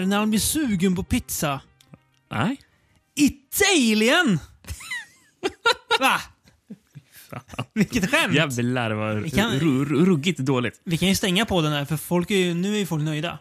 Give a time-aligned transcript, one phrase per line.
[0.00, 1.60] ringer när han blir sugen på pizza?
[2.30, 2.56] Nej.
[3.16, 4.38] Italien!
[6.00, 6.20] Va?
[7.74, 8.34] Vilket skämt!
[8.34, 10.80] Jävlar vad Vi kan- ru- ru- ruggigt dåligt.
[10.84, 13.02] Vi kan ju stänga på den här för folk är ju, nu är ju folk
[13.04, 13.38] nöjda.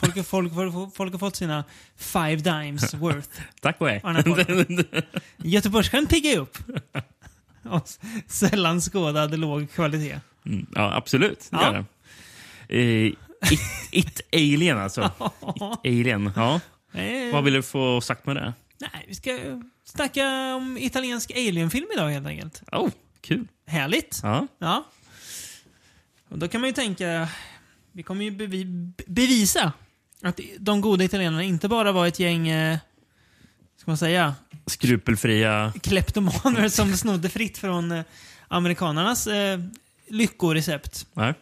[0.00, 1.64] Folk, har- folk, folk, folk har fått sina
[1.96, 3.28] five dimes worth.
[3.60, 4.02] Tack och hej.
[5.36, 6.58] Göteborgsskämt piggar ju upp.
[7.62, 7.88] Och
[8.26, 10.20] sällan skådad låg kvalitet.
[10.46, 11.48] Mm, ja, absolut.
[11.50, 11.72] Det Ja.
[11.72, 11.84] gör
[12.68, 13.06] det.
[13.06, 13.12] Eh,
[13.52, 13.60] it,
[13.90, 15.02] it Alien alltså.
[15.82, 16.32] It alien.
[16.36, 16.60] Ja.
[16.92, 18.54] Eh, Vad vill du få sagt med det?
[18.80, 19.38] Nej, vi ska
[19.84, 22.62] snacka om italiensk alienfilm idag helt enkelt.
[22.72, 22.90] Oh,
[23.20, 23.48] kul.
[23.66, 24.20] Härligt.
[24.22, 24.46] Ja.
[24.58, 24.84] Ja.
[26.28, 27.28] Och då kan man ju tänka,
[27.92, 28.64] vi kommer ju bevi
[29.06, 29.72] bevisa
[30.22, 32.78] att de goda italienarna inte bara var ett gäng, eh,
[33.80, 34.34] ska man säga,
[34.66, 35.72] Skrupelfria.
[35.82, 38.04] kleptomaner som snodde fritt från eh,
[38.48, 39.60] amerikanernas eh,
[40.08, 41.06] lyckorecept.
[41.12, 41.34] Nej.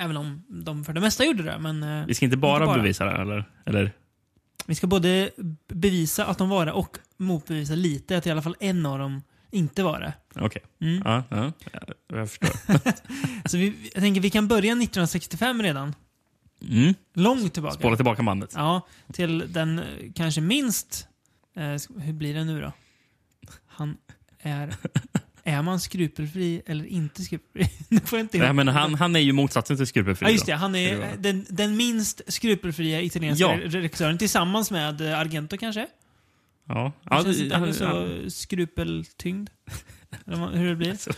[0.00, 1.58] Även om de för det mesta gjorde det.
[1.58, 2.76] Men, eh, Vi ska inte bara, Inte bara.
[2.82, 3.44] bevisa det, eller?
[3.66, 3.92] eller?
[4.66, 5.30] vi ska både
[5.68, 9.22] bevisa att de var det och motbevisa lite att i alla fall en av dem
[9.50, 10.12] inte var det.
[10.40, 10.62] Okej.
[10.80, 11.02] Mm.
[11.04, 11.52] Ja, ja,
[12.08, 13.48] jag förstår.
[13.48, 15.94] Så vi, jag tänker vi kan börja 1965 redan.
[16.70, 16.94] Mm.
[17.14, 17.74] Långt tillbaka.
[17.74, 18.52] Spola tillbaka bandet.
[18.54, 21.08] Ja, till den eh, kanske minst...
[21.56, 22.72] Eh, hur blir det nu då?
[23.66, 23.96] Han
[24.38, 24.74] är...
[25.44, 27.72] Är man skrupelfri eller inte skrupelfri?
[27.88, 28.72] nu får jag inte Nej, men det.
[28.72, 30.26] han, han är ju motsatsen till skrupelfri.
[30.26, 30.52] Ja, just det.
[30.54, 33.52] Han är det den, den minst skrupelfria italienska Ja.
[33.56, 35.86] re- regissören tillsammans med eh, Argento kanske?
[36.68, 36.74] Ja.
[36.74, 38.30] Han Ja, känns det- inte heller så ja.
[38.30, 39.50] skrupeltyngd.
[40.52, 40.94] Hur det blir.
[40.98, 41.10] Så-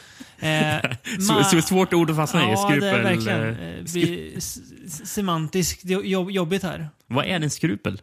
[0.47, 0.81] Eh,
[1.21, 2.45] Så, så svårt ord att fastna i.
[2.45, 3.03] Ja, det är Skrupel.
[3.03, 3.41] verkligen.
[3.43, 6.89] eh, Eh, blir s- s- semantiskt jobb, jobbigt här.
[7.07, 8.01] Vad är en skrupel?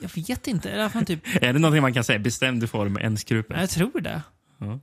[0.00, 0.70] Jag vet inte.
[0.70, 1.20] Är det från typ...
[1.42, 2.18] Är det någonting man kan säga?
[2.18, 3.60] Bestämd form, en skrupel?
[3.60, 4.22] Jag tror det.
[4.58, 4.80] Ja.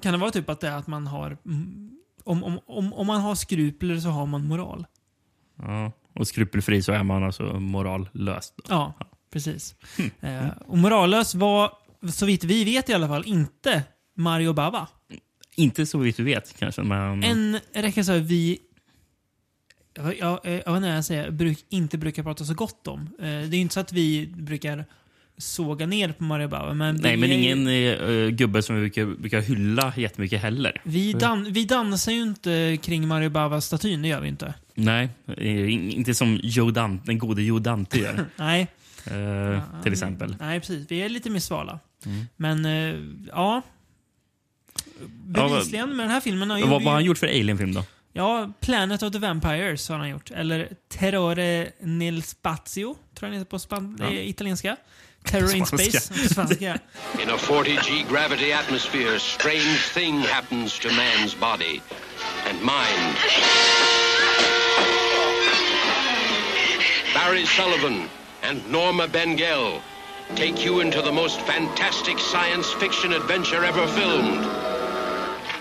[0.00, 1.38] Kan det vara typ att det är att man har...
[1.46, 1.90] mm,
[2.24, 4.86] Om, om, om, om man har skrupler så har man moral.
[5.58, 5.92] Ja.
[6.14, 8.52] Och skrupelfri så är man alltså morallös.
[8.56, 8.62] då.
[8.68, 8.94] Ja,
[9.32, 9.74] precis.
[9.96, 10.10] Hm.
[10.20, 11.72] Eh, och morallös var,
[12.12, 13.82] så vitt vi vet i alla fall, inte
[14.16, 14.88] Mario Bava.
[15.56, 17.22] Inte så vitt du vet kanske, men...
[17.24, 18.58] En regissör vi...
[19.94, 23.00] Jag, jag, jag vet inte jag säger, bruk, inte brukar prata så gott om.
[23.00, 24.84] Eh, det är inte så att vi brukar
[25.38, 26.74] såga ner på Mario Bava.
[26.74, 30.80] Men Nej, men ingen eh, gubbe som vi brukar, brukar hylla jättemycket heller.
[30.84, 34.54] Vi, dan, vi dansar ju inte kring Mario Bava-statyn, det gör vi inte.
[34.74, 38.26] Nej, eh, in- inte som Joe Dante, den gode Joe Dante gör.
[38.36, 38.66] Nej.
[39.06, 40.36] eh, till exempel.
[40.40, 40.86] Nej, precis.
[40.90, 41.78] Vi är lite mer svala.
[42.06, 42.26] Mm.
[42.36, 42.94] Men, eh,
[43.28, 43.62] ja.
[45.24, 46.66] Bevisligen med den här filmen har ju...
[46.66, 47.84] Vad har han gjort för Alien-film då?
[48.12, 50.30] Ja, Planet of the Vampires har han gjort.
[50.30, 54.10] Eller Terrore nel Spazio, tror jag den heter på Ja.
[54.12, 54.76] italienska.
[55.26, 56.78] Terror in Space, på spanska.
[57.22, 61.82] In a 40 G gravity atmosphere, strange thing happens to man's body
[62.48, 63.16] and mind.
[67.14, 68.08] Barry Sullivan
[68.42, 69.80] and Norma Bengell
[70.34, 74.44] take you into the most fantastic science fiction adventure ever filmed.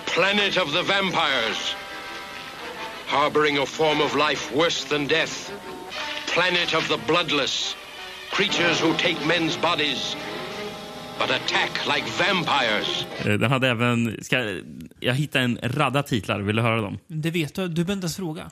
[0.06, 1.76] Planet of the Vampires.
[3.08, 5.52] Harboring a form of life worse than death.
[6.28, 7.76] Planet of the Bloodless.
[8.36, 10.16] Creatures who take men's bodies
[11.20, 13.06] but attack like vampires.
[13.26, 14.24] Eh, Den hade även...
[14.24, 14.62] Ska,
[15.00, 16.40] jag hittade en radda titlar.
[16.40, 16.98] Vill du höra dem?
[17.08, 18.52] Det vet du, du behöver inte ens fråga.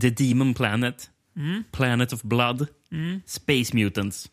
[0.00, 1.10] The Demon Planet.
[1.36, 1.64] Mm.
[1.72, 2.66] Planet of Blood.
[3.26, 4.30] Space Mutants.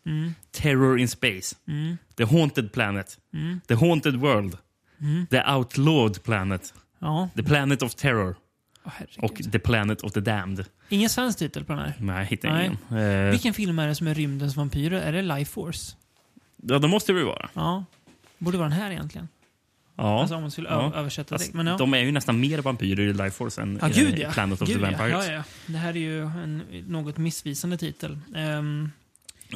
[0.50, 1.56] Terror in Space.
[2.16, 3.18] The Haunted Planet.
[3.34, 3.60] Mm.
[3.68, 4.58] The Haunted World.
[5.30, 6.74] The Outlawed Planet.
[6.98, 8.36] Ja, The Planet of Terror.
[8.84, 9.24] Herregud.
[9.24, 10.64] Och The Planet of the Damned.
[10.88, 11.94] Ingen svensk titel på den här.
[12.00, 12.66] Nej, Nej.
[12.90, 12.98] ingen.
[13.02, 15.00] Eh, Vilken film är det som är rymdens vampyrer?
[15.00, 15.96] Är det Life Force?
[16.62, 17.48] ja, det måste det vara.
[17.54, 17.84] Ja.
[18.38, 19.28] Borde vara den här egentligen.
[19.96, 20.20] Ja.
[20.20, 20.92] Alltså om man skulle Ja.
[20.94, 21.56] översätta Fast det.
[21.56, 21.76] Men ja.
[21.76, 24.30] De är ju nästan mer vampyrer i Life Force än Ja, i gud ja.
[24.30, 25.26] Planet of Gud, the Vampires.
[25.28, 25.32] Ja.
[25.32, 25.42] Ja.
[25.66, 28.18] Det här är ju en något missvisande titel.
[28.36, 28.90] Ehm,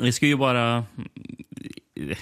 [0.00, 0.84] Det ska ju bara
[1.96, 2.16] eh,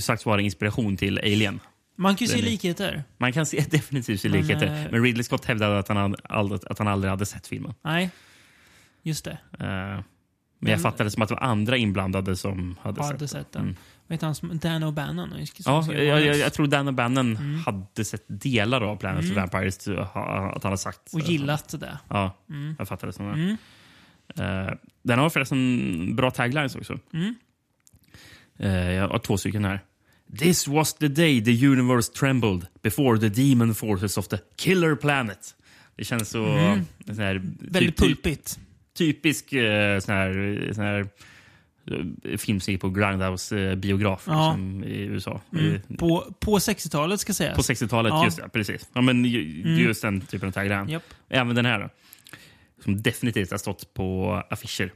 [0.00, 1.60] sagt vara inspiration till Alien.
[1.98, 3.04] Man kan ju se likheter.
[3.18, 4.66] Man kan se definitivt se Men, likheter.
[4.66, 7.74] eh, Men Ridley Scott hävdade att han, hade aldrig, att han aldrig hade sett filmen.
[7.82, 8.10] Nej,
[9.02, 9.38] just det.
[9.52, 10.04] Eh, men
[10.58, 13.62] Men- jag fattade som att det var andra inblandade som hade Hade sett, sett den.
[13.62, 13.76] Mm.
[14.08, 14.58] Heter han.
[14.58, 15.46] Dan O'Bannon?
[15.64, 17.60] Ja, jag, jag, jag tror Dan O'Bannon Mm.
[17.66, 19.88] hade sett delar av Planet of the Vampires.
[19.88, 21.14] Att han har sagt.
[21.14, 21.98] Och gillat det.
[22.08, 22.74] Ja, Mm.
[22.78, 23.32] jag fattade som det.
[23.32, 23.56] Mm.
[24.66, 26.98] Eh, den har förresten bra taglines också.
[27.12, 27.34] Mm.
[28.58, 29.80] Eh, jag har två stycken här.
[30.38, 35.54] This was the day the universe trembled before the demon forces of the killer planet.
[35.96, 36.44] Det känns så...
[36.46, 36.80] Mm.
[37.06, 38.58] Sån här, Väldigt typ- pulpigt.
[38.98, 41.08] typisk eh, sån här, sån här
[42.24, 44.48] eh, film som gick på Grindhouse-biograf Ja.
[44.56, 45.40] liksom, i USA.
[45.52, 45.74] Mm.
[45.74, 47.56] Eh, På, på 60-talet ska sägas.
[47.56, 48.24] På 60-talet, Ja.
[48.24, 48.48] just det.
[48.48, 48.88] Precis.
[48.92, 49.78] Ja, men Mm.
[49.78, 50.88] just den typen av tagline.
[50.88, 51.02] Japp.
[51.28, 51.80] Även den här.
[51.80, 51.88] Då.
[52.84, 54.92] som definitivt har stått på affischer.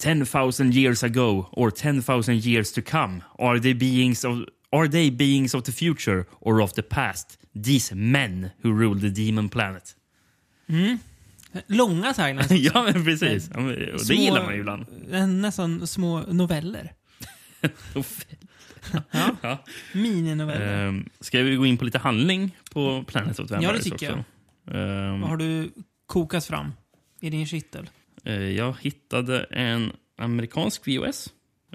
[0.00, 4.38] 10,000 years ago or 10,000 years to come are they beings of
[4.72, 7.38] are they beings of the future or of the past?
[7.64, 9.96] These men who rule the demon planet.
[11.66, 12.50] Långa taglines.
[12.74, 13.50] ja, men precis.
[13.54, 14.86] Ja, men, det Små- gillar man ju ibland.
[15.12, 16.92] eh, Nästan små noveller.
[19.12, 19.36] Ja.
[19.42, 19.64] Ja.
[19.94, 20.86] Mininoveller.
[20.88, 24.10] Ehm, ska vi gå in på lite handling på Planet of the Ja, det tycker
[24.10, 24.24] också?
[24.76, 25.70] Ehm, Vad har du
[26.06, 26.72] kokat fram
[27.20, 27.90] i din kittel?
[28.24, 31.28] Eh, jag hittade en amerikansk VOS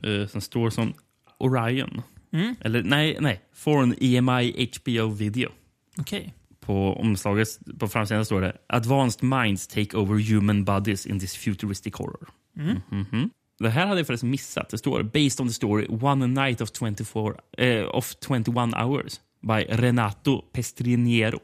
[0.03, 0.93] eh, som står som
[1.37, 2.01] Orion.
[2.33, 2.55] Mm.
[2.61, 3.41] Eller nej, nej.
[3.53, 5.51] Foreign EMI HBO Video.
[5.97, 6.33] Okej.
[6.59, 7.47] På omslaget
[7.79, 12.29] på framsidan står det Advanced minds take over human bodies in this futuristic horror.
[12.57, 12.81] Mm.
[12.89, 13.29] Mhm.
[13.59, 14.69] Det här hade jag förresten missat.
[14.69, 19.65] Det står Based on the story One night of, 24, eh, of 21 hours by
[19.69, 21.39] Renato Pestriniero.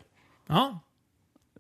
[0.48, 0.80] Ja.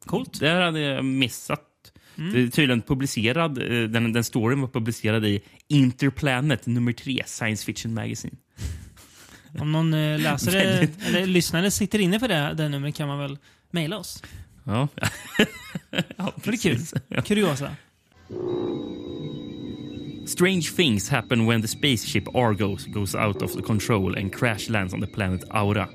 [0.05, 0.39] Coolt.
[0.39, 1.70] Det här hade jag missat.
[2.16, 7.66] Det är tydligen publicerad, eh, den, den storyn var publicerad i Interplanet nummer 3, Science
[7.66, 8.36] Fiction Magazine.
[9.60, 10.62] Om någon eh, läsare
[11.06, 13.38] eller lyssnare sitter inne för det, det numret kan man väl
[13.72, 14.24] mejla oss.
[14.63, 14.88] Ja,
[16.18, 16.80] ja det är kul.
[17.08, 17.22] Ja.
[17.22, 17.75] Kuriosa.
[20.25, 24.94] Strange things happen when the spaceship Argos goes out of the control and crash lands
[24.94, 25.90] on the planet Aura.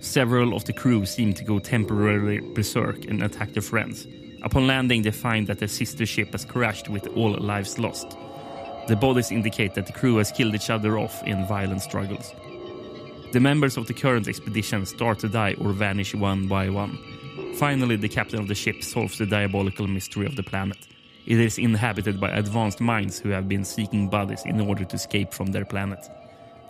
[0.00, 4.06] Several of the crew seem to go temporarily berserk and attack their friends.
[4.42, 8.16] Upon landing, they find that their sister ship has crashed with all lives lost.
[8.88, 12.34] The bodies indicate that the crew has killed each other off in violent struggles.
[13.32, 16.98] The members of the current expedition start to die or vanish one by one.
[17.56, 20.78] Finally, the captain of the ship solves the diabolical mystery of the planet.
[21.26, 25.32] It is inhabited by advanced minds who have been seeking bodies in order to escape
[25.32, 26.08] from their planet.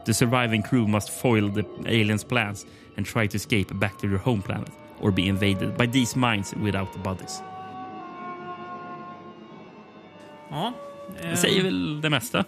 [0.04, 2.66] The surviving crew must foil the aliens' plans
[2.96, 4.70] and try to escape back to their home planet
[5.00, 7.40] or be invaded by these minds without the bodies.
[10.50, 10.72] Ja.
[11.20, 12.44] eh, Det säger väl det mesta,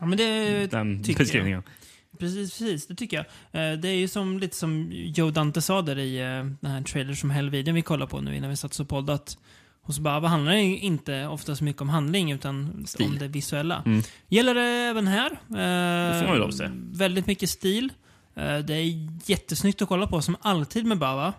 [0.00, 1.62] Ja, men det den beskrivningen.
[2.10, 2.18] jag.
[2.18, 3.26] Precis, precis, det tycker jag.
[3.72, 6.26] Eh, Det är ju som, lite som Joe Dante sa där i eh,
[6.60, 9.38] den här trailer som hell-videon vi kollar på nu innan vi satt och poddat.
[9.82, 13.06] Hos Baba handlar det inte ofta så mycket om handling utan Stil.
[13.06, 13.82] om det visuella.
[13.86, 14.02] Mm.
[14.28, 15.30] Gäller det även här.
[15.32, 16.70] Eh, får man lov att säga.
[16.74, 17.92] Väldigt mycket stil.
[18.34, 21.32] Eh, det är jättesnyggt att kolla på, som alltid med Baba.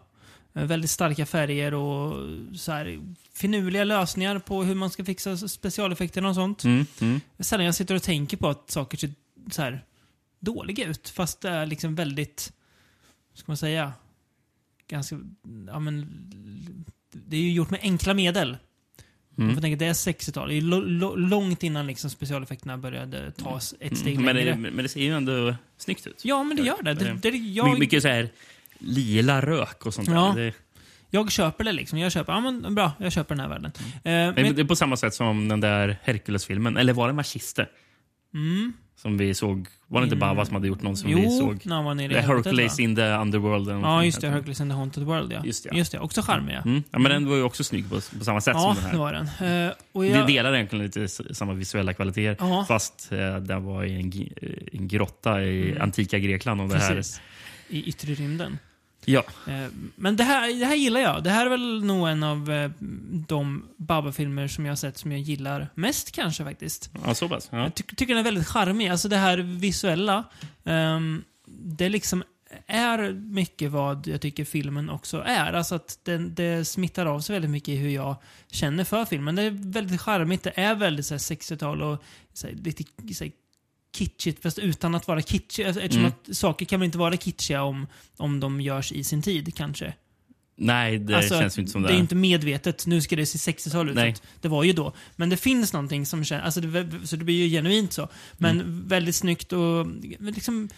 [0.56, 2.14] Eh, väldigt starka färger och
[2.58, 3.00] så här,
[3.36, 6.64] finurliga lösningar på hur man ska fixa specialeffekterna och sånt.
[6.64, 7.22] Mm, mm.
[7.40, 9.12] Sällan jag sitter och tänker på att saker ser
[9.52, 9.84] så här
[10.40, 11.10] dåliga ut.
[11.10, 12.54] Fast det är liksom väldigt,
[13.34, 13.94] ska man säga,
[14.88, 15.20] ganska,
[15.68, 16.08] ja men,
[17.12, 18.58] det är ju gjort med enkla medel.
[19.38, 19.56] Man Mm.
[19.56, 20.50] får tänka, det är 60-tal.
[20.50, 20.62] Det är
[21.18, 24.26] långt innan liksom specialeffekterna började tas ett steg Mm.
[24.26, 24.52] Men, längre.
[24.52, 26.22] det, men det ser ju ändå snyggt ut.
[26.26, 26.94] Ja, men det gör det.
[26.94, 28.30] det, det, My- jag, Mycket så här
[28.80, 30.34] lila rök och sånt Ja.
[30.36, 30.44] där.
[30.46, 30.54] Det,
[31.16, 32.00] jag köper det liksom.
[32.00, 33.72] Jag köper, ja men bra, jag köper den här världen.
[33.78, 36.78] Eh, men det är på samma sätt som den där Hercules-filmen.
[36.78, 37.68] Eller var det Machiste?
[38.34, 39.68] mm, Som vi såg.
[39.88, 40.28] Var det inte Mm.
[40.30, 41.72] Bava som hade gjort någon som jo, vi såg?
[41.74, 43.70] han var nere i Hercules in the Underworld.
[43.70, 44.30] Ja, just det.
[44.30, 45.42] Hercules in the Haunted World, ja.
[45.46, 45.78] Just det.
[45.78, 46.00] Just det.
[46.00, 46.62] Också charmig, ja.
[46.66, 46.84] Mm.
[46.92, 48.92] Ja, men den var ju också snygg på, på samma sätt Ja, som den här.
[48.92, 49.68] det var den.
[49.68, 52.46] Eh, och Det jag, delar egentligen lite samma visuella kvaliteter.
[52.46, 52.66] Ja.
[52.68, 54.12] Fast eh, det var i en,
[54.42, 56.62] eh, en grotta i antika Grekland.
[56.62, 56.96] Och det här, Mm.
[56.98, 57.22] Precis.
[57.70, 58.58] I yttre rymden.
[59.06, 61.24] Ja, Eh, Men det här, det här gillar jag.
[61.24, 62.72] Det här är väl nog en av eh,
[63.28, 66.90] de Baba-filmer som jag har sett som jag gillar mest kanske faktiskt.
[67.06, 67.48] ja, så pass.
[67.52, 67.58] Ja.
[67.58, 68.88] Jag ty tycker den är väldigt charmig.
[68.90, 70.24] Alltså det här visuella.
[70.64, 72.24] ehm, det liksom
[72.68, 75.54] är mycket vad jag tycker filmen också är.
[75.54, 78.16] Alltså att den, det smittar av sig väldigt mycket i hur jag
[78.52, 79.36] känner för filmen.
[79.36, 80.44] Det är väldigt charmigt.
[80.44, 82.84] Det är väldigt så här, 60-tal och så här, lite
[83.14, 83.32] så här,
[83.96, 85.68] kitschigt, fast utan att vara kitschigt.
[85.68, 86.14] Alltså, Eftersom Mm.
[86.30, 87.88] att saker kan väl inte vara kitschiga om,
[88.18, 89.94] om de görs i sin tid, kanske.
[90.58, 91.88] Nej, det Alltså, känns ju inte som det.
[91.88, 93.96] det är inte medvetet, nu ska det se 60-tal ut.
[93.96, 94.16] Nej.
[94.42, 94.94] Det var ju då.
[95.16, 98.10] Men det finns någonting som känns, alltså det, så det blir ju genuint så.
[98.38, 98.88] Men Mm.
[98.88, 99.88] väldigt snyggt och
[100.20, 100.70] liksom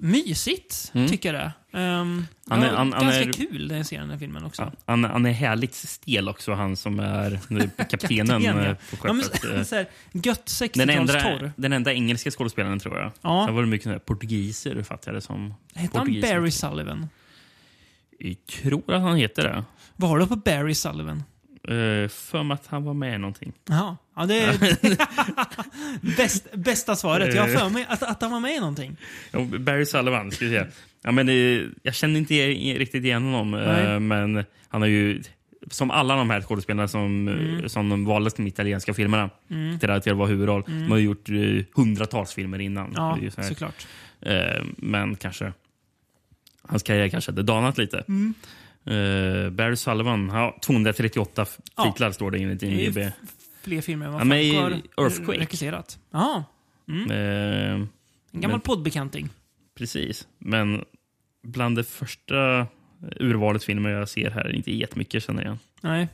[0.00, 1.08] mysigt, Mm.
[1.08, 3.98] tycker jag det um, Han är- ja, han- han Ganska är- kul när jag ser
[4.00, 4.72] den filmen också.
[4.86, 7.40] Han, han är härligt stel också, han som är
[7.90, 8.74] kaptenen ja.
[8.90, 9.70] på skeppet.
[9.70, 11.52] Här, gött Den enda, 60-talstorr.
[11.56, 13.12] den enda engelska skådespelaren tror jag.
[13.22, 13.44] Ja.
[13.46, 15.54] Sen var det mycket portugiser fattade jag som.
[15.74, 16.20] Hette han.
[16.20, 17.08] Barry Sullivan?
[18.18, 19.64] Jag tror att han heter det.
[19.96, 21.22] Vad har du på Barry Sullivan?
[21.68, 23.52] Uh, för mig att han var med i någonting.
[23.68, 23.96] Jaha.
[24.16, 24.56] Ja, det är
[26.16, 27.34] Bäst, bästa svaret.
[27.34, 28.96] Jag har för mig att, att han var med i någonting.
[29.30, 30.66] Ja, Barry Sullivan, ska vi se.
[31.02, 32.34] Ja, men, eh, jag känner inte
[32.78, 34.00] riktigt igen honom, eh, Nej.
[34.00, 35.22] men han har ju
[35.70, 37.68] som alla de här skådespelarna som, mm.
[37.68, 39.78] som de valdes till de italienska filmerna Mm.
[39.78, 40.62] till att vara huvudroll.
[40.66, 41.28] De har gjort
[41.74, 42.92] hundratals filmer innan.
[42.96, 43.86] Ja, såklart.
[44.76, 45.52] Men kanske
[46.62, 48.04] hans karriär kanske hade danat lite.
[48.08, 48.34] Mm.
[48.90, 51.84] Uh, Barry Sullivan, ja, 238 f- Ja.
[51.92, 53.12] titlar står det enligt Det är ju IMDb.
[53.62, 54.54] fler filmer än vad Ja, Frank
[54.96, 55.40] har Earthquake.
[55.40, 55.98] regisserat.
[56.10, 56.44] Jaha,
[57.10, 57.88] Eh, en
[58.32, 59.28] gammal Men- poddbekanting.
[59.78, 60.28] precis.
[60.38, 60.84] Men
[61.42, 62.66] bland det första
[63.16, 65.56] urvalet filmer jag ser här är inte jättemycket känner jag.
[65.80, 66.08] Nej,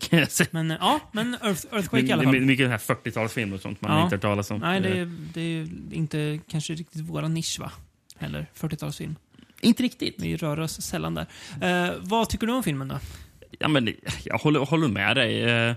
[0.00, 0.48] kan jag säga.
[0.52, 2.40] men ja, men Earth, Earthquake i Det alla är fall.
[2.40, 4.02] mycket den här 40-talsfilm och sånt man Ja.
[4.04, 4.60] inte hört talas om.
[4.60, 7.72] Nej, det Eh, är, det är inte kanske riktigt våra nisch va?
[8.18, 9.14] Heller, 40-talsfilm.
[9.60, 10.14] Inte riktigt.
[10.18, 11.26] Vi rör oss sällan där.
[11.62, 12.98] Eh, vad tycker du om filmen då?
[13.58, 15.42] Ja, men jag håller, håller med dig.
[15.42, 15.74] Eh,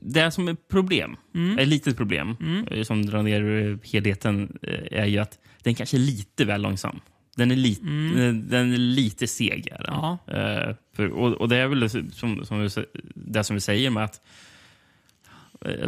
[0.00, 1.58] Det som är problem, Mm.
[1.58, 2.36] ett litet problem,
[2.70, 4.58] eh, som drar ner eh, helheten,
[4.90, 7.00] är ju att den kanske är lite väl långsam.
[7.36, 7.82] Den är, lite,
[8.32, 9.68] den är lite seg.
[9.88, 10.16] Mm.
[10.26, 12.68] Eh, för, och, och det är väl det som, som vi,
[13.14, 14.20] det som vi säger med att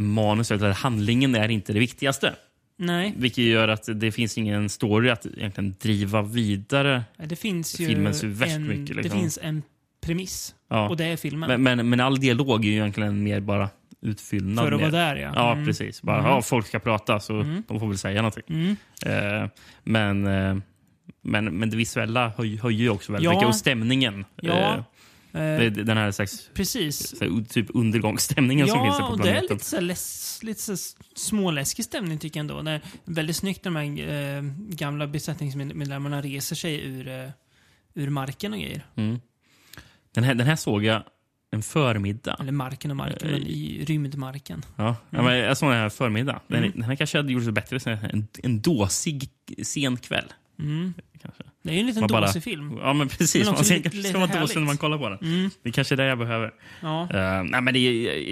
[0.01, 2.35] manuset, eller handlingen, är inte det viktigaste.
[2.81, 7.03] Nej, Vilket gör att det finns ingen story att egentligen driva vidare.
[7.17, 9.21] det finns ju Filmen ser värst en, mycket, det liksom.
[9.21, 9.63] finns en
[10.01, 10.55] premiss.
[10.71, 10.89] Ja.
[10.89, 11.49] Och det är filmen.
[11.49, 13.69] Men, men, men all dialog är ju egentligen mer bara
[14.01, 14.65] utfyllnad.
[14.65, 15.33] För att vara där ja.
[15.35, 15.65] Ja, Mm.
[15.67, 16.03] precis.
[16.03, 16.31] Bara, Mm.
[16.31, 17.33] ja, folk ska prata, så
[17.69, 18.43] de får väl säga någonting.
[18.49, 18.77] Mm.
[19.43, 19.49] Eh,
[19.85, 20.57] men, eh,
[21.23, 23.31] men, men det visuella höj- höjer ju också väldigt Ja.
[23.35, 23.49] mycket.
[23.49, 24.25] Och stämningen.
[24.43, 24.75] Ja.
[24.75, 24.83] Eh,
[25.39, 27.21] Eh, den här slags precis.
[27.21, 29.57] här, typ undergångsstämningen som finns Ja, på och det är planeten.
[29.57, 30.79] lite, så här läs, lite så här
[31.19, 32.63] småläskig stämning tycker jag ändå.
[32.63, 37.31] Det är väldigt snyggt när de här eh, gamla besättningsmedlemmarna reser sig ur, eh,
[37.95, 38.87] ur marken och grejer.
[38.97, 39.21] Mm.
[40.13, 41.03] Den, här, den här såg jag
[41.51, 42.37] en förmiddag.
[42.41, 44.65] Eller marken och marken, Eh, men i rymdmarken.
[44.77, 46.41] Ja, ja, men jag såg den här förmiddag.
[46.47, 46.73] Den, Mm.
[46.75, 49.31] den här kanske hade gjort sig bättre en, en dåsig
[49.63, 50.33] sen kväll.
[50.59, 50.95] Mm.
[51.23, 51.43] Kanske.
[51.63, 52.79] Det är ju en liten Man dåsig film.
[52.83, 53.45] Ja, men precis.
[53.45, 55.19] Men Man ser lite- lite ska dåsig när man kollar på den.
[55.19, 55.51] Mm.
[55.63, 56.55] Det är kanske är det jag behöver.
[56.81, 57.03] Ja.
[57.15, 57.79] Uh, nej, men det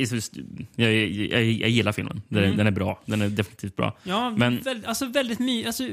[0.03, 0.31] är, så-
[0.77, 2.23] jag, jag, jag gillar filmen.
[2.29, 2.57] Den, Mm.
[2.57, 3.03] den är bra.
[3.07, 3.97] Den är definitivt bra.
[4.03, 5.89] Ja, Men- väl, alltså väldigt my, alltså,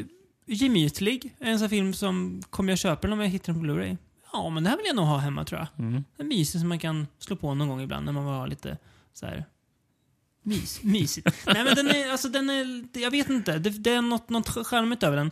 [0.45, 1.35] gemytlig.
[1.39, 3.97] En sån film som, kommer jag köpa den om jag hittar den på Blu-ray?
[4.33, 5.85] Ja, men det här vill jag nog ha hemma tror jag.
[5.85, 6.03] Mm.
[6.17, 8.77] En mysig som man kan slå på någon gång ibland när man ha lite
[9.13, 9.45] så här
[10.43, 11.27] mys, mysigt.
[11.53, 13.57] Nej men den är, alltså den är, jag vet inte.
[13.59, 15.31] Det, det är något, något charmigt över den.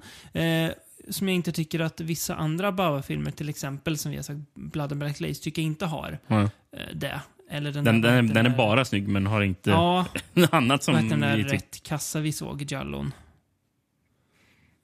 [0.68, 0.72] Eh,
[1.10, 4.92] som jag inte tycker att vissa andra Bauer-filmer, till exempel som vi har sagt, Blood
[4.92, 6.42] and Black Lace, tycker jag inte har Ja.
[6.42, 6.50] eh,
[6.94, 7.22] det.
[7.50, 10.06] Eller den, Den, där, den, den är bara snygg, men har inte Ja,
[10.52, 13.14] annat som hette den där rätt kassa vi såg, Jallon?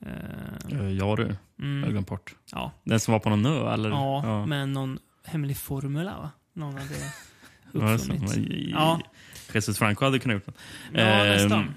[0.06, 2.36] Uh, ja du, jag mm, glömt bort.
[2.52, 3.90] ja, Den som var på någon ö, eller?
[3.90, 6.32] ja, med någon hemlig formula va?
[6.54, 6.86] Någon hade
[7.72, 8.70] Ja, uppfunnit.
[8.72, 9.00] Ja.
[9.54, 10.54] Jesus Franco hade kunnat gjort den.
[10.94, 11.76] Ja, Ehm, nästan.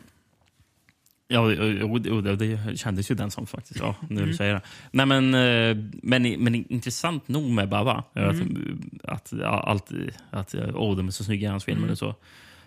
[1.33, 3.81] Ja, och, och, och det, kändes ju den som faktiskt.
[3.81, 4.35] Ja, nu Mm.
[4.35, 4.61] säger det.
[4.91, 8.05] Nej, men, eh, men, men intressant nog med Baba.
[8.13, 8.91] Att, Mm.
[9.05, 9.91] att, ja, allt,
[10.31, 11.93] att oh, de är så snygga i hans filmer Mm.
[11.93, 12.15] och så.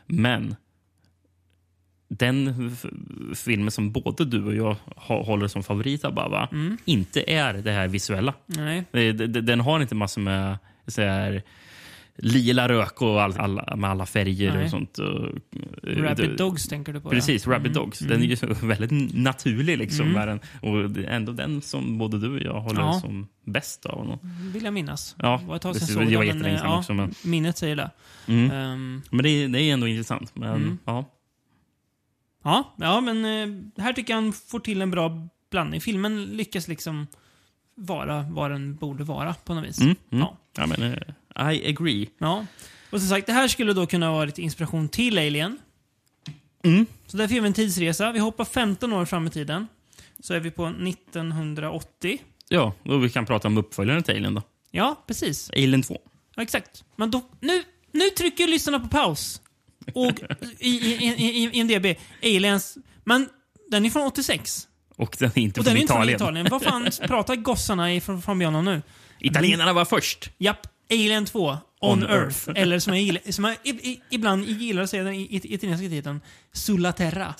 [0.05, 0.55] Men
[2.07, 2.75] den
[3.35, 6.77] filmen som både du och jag håller som favorit av Baba Mm.
[6.85, 8.33] inte är det här visuella.
[8.45, 8.83] Nej.
[9.27, 11.41] Den har inte massor med så här,
[12.17, 14.63] lila rök och all, alla, med alla färger Nej.
[14.63, 14.97] och sånt.
[14.97, 15.25] Och,
[15.89, 17.09] eh, Rabbit det- Dogs tänker du på?
[17.09, 17.51] Precis, ja.
[17.53, 17.99] Rabbit Dogs.
[17.99, 19.77] Den är ju så väldigt naturlig.
[19.77, 20.27] Liksom, Mm.
[20.27, 20.39] den.
[20.61, 22.99] Och det är ändå den som både du och jag håller Ja.
[22.99, 24.19] som bäst av honom.
[24.53, 25.15] Vill jag minnas.
[25.19, 27.57] Ja, det var ett tag sedan jag Det såg var den, ja, också, men- Minnet
[27.57, 27.91] säger det.
[28.27, 28.51] Mm.
[28.51, 30.35] Ehm, Men det är, det är ändå intressant.
[30.35, 30.77] Men, Mm.
[30.85, 31.05] ja.
[32.43, 35.81] ja, ja, men eh, här tycker jag han får till en bra blandning.
[35.81, 37.07] Filmen lyckas liksom
[37.75, 39.81] vara vad den borde vara på något vis.
[39.81, 40.21] Mm, mm.
[40.21, 40.37] Ja.
[40.57, 40.97] Ja, men, eh,
[41.39, 42.09] I agree.
[42.17, 42.45] Ja.
[42.89, 45.59] Och som sagt, det här skulle då kunna vara lite inspiration till Alien.
[46.63, 46.85] Mm.
[47.07, 48.11] Så därför gör vi en tidsresa.
[48.11, 49.67] Vi hoppar 15 år fram i tiden.
[50.19, 52.19] Så är vi på 1980.
[52.49, 54.41] Ja, och vi kan prata om uppföljaren till Alien då.
[54.71, 55.49] Ja, precis.
[55.49, 55.97] Alien 2.
[56.35, 56.83] Ja, exakt.
[56.95, 59.41] Men då, nu, nu trycker lyssnarna på paus.
[59.93, 60.19] Och
[60.59, 62.77] i, i, i, i, i en DB, Aliens.
[63.03, 63.29] Men
[63.71, 64.67] den är från 86.
[64.95, 66.45] Och den är inte Och från den är inte från Italien.
[66.45, 66.47] Italien.
[66.49, 68.81] Vad fan pratar gossarna i från, från nu?
[69.19, 70.29] Italienarna var först.
[70.37, 72.13] Japp, Alien 2, On, On Earth.
[72.13, 72.49] Earth.
[72.55, 76.21] Eller som jag, gillar, som jag i, i, ibland gillar att säga den italienska titeln,
[76.53, 77.33] Sulla Terra.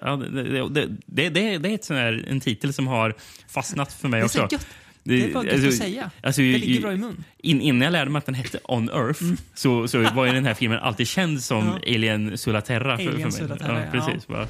[0.00, 3.14] Ja, det, det, det, det, det, det är ett sån här, en titel som har
[3.48, 4.48] fastnat för mig Det också.
[4.50, 4.66] gött.
[5.06, 6.10] Det är bara gött att säga.
[6.22, 7.24] Alltså, Det ligger bra i mun.
[7.38, 9.22] In, innan jag lärde mig att den hette On Earth
[9.54, 11.74] så, så var ju den här filmen alltid känd som Mm.
[11.82, 11.94] Ja.
[11.94, 13.48] Alien Solaterra för, Alien för mig.
[13.48, 14.26] Solaterra, ja, precis.
[14.26, 14.46] Bara.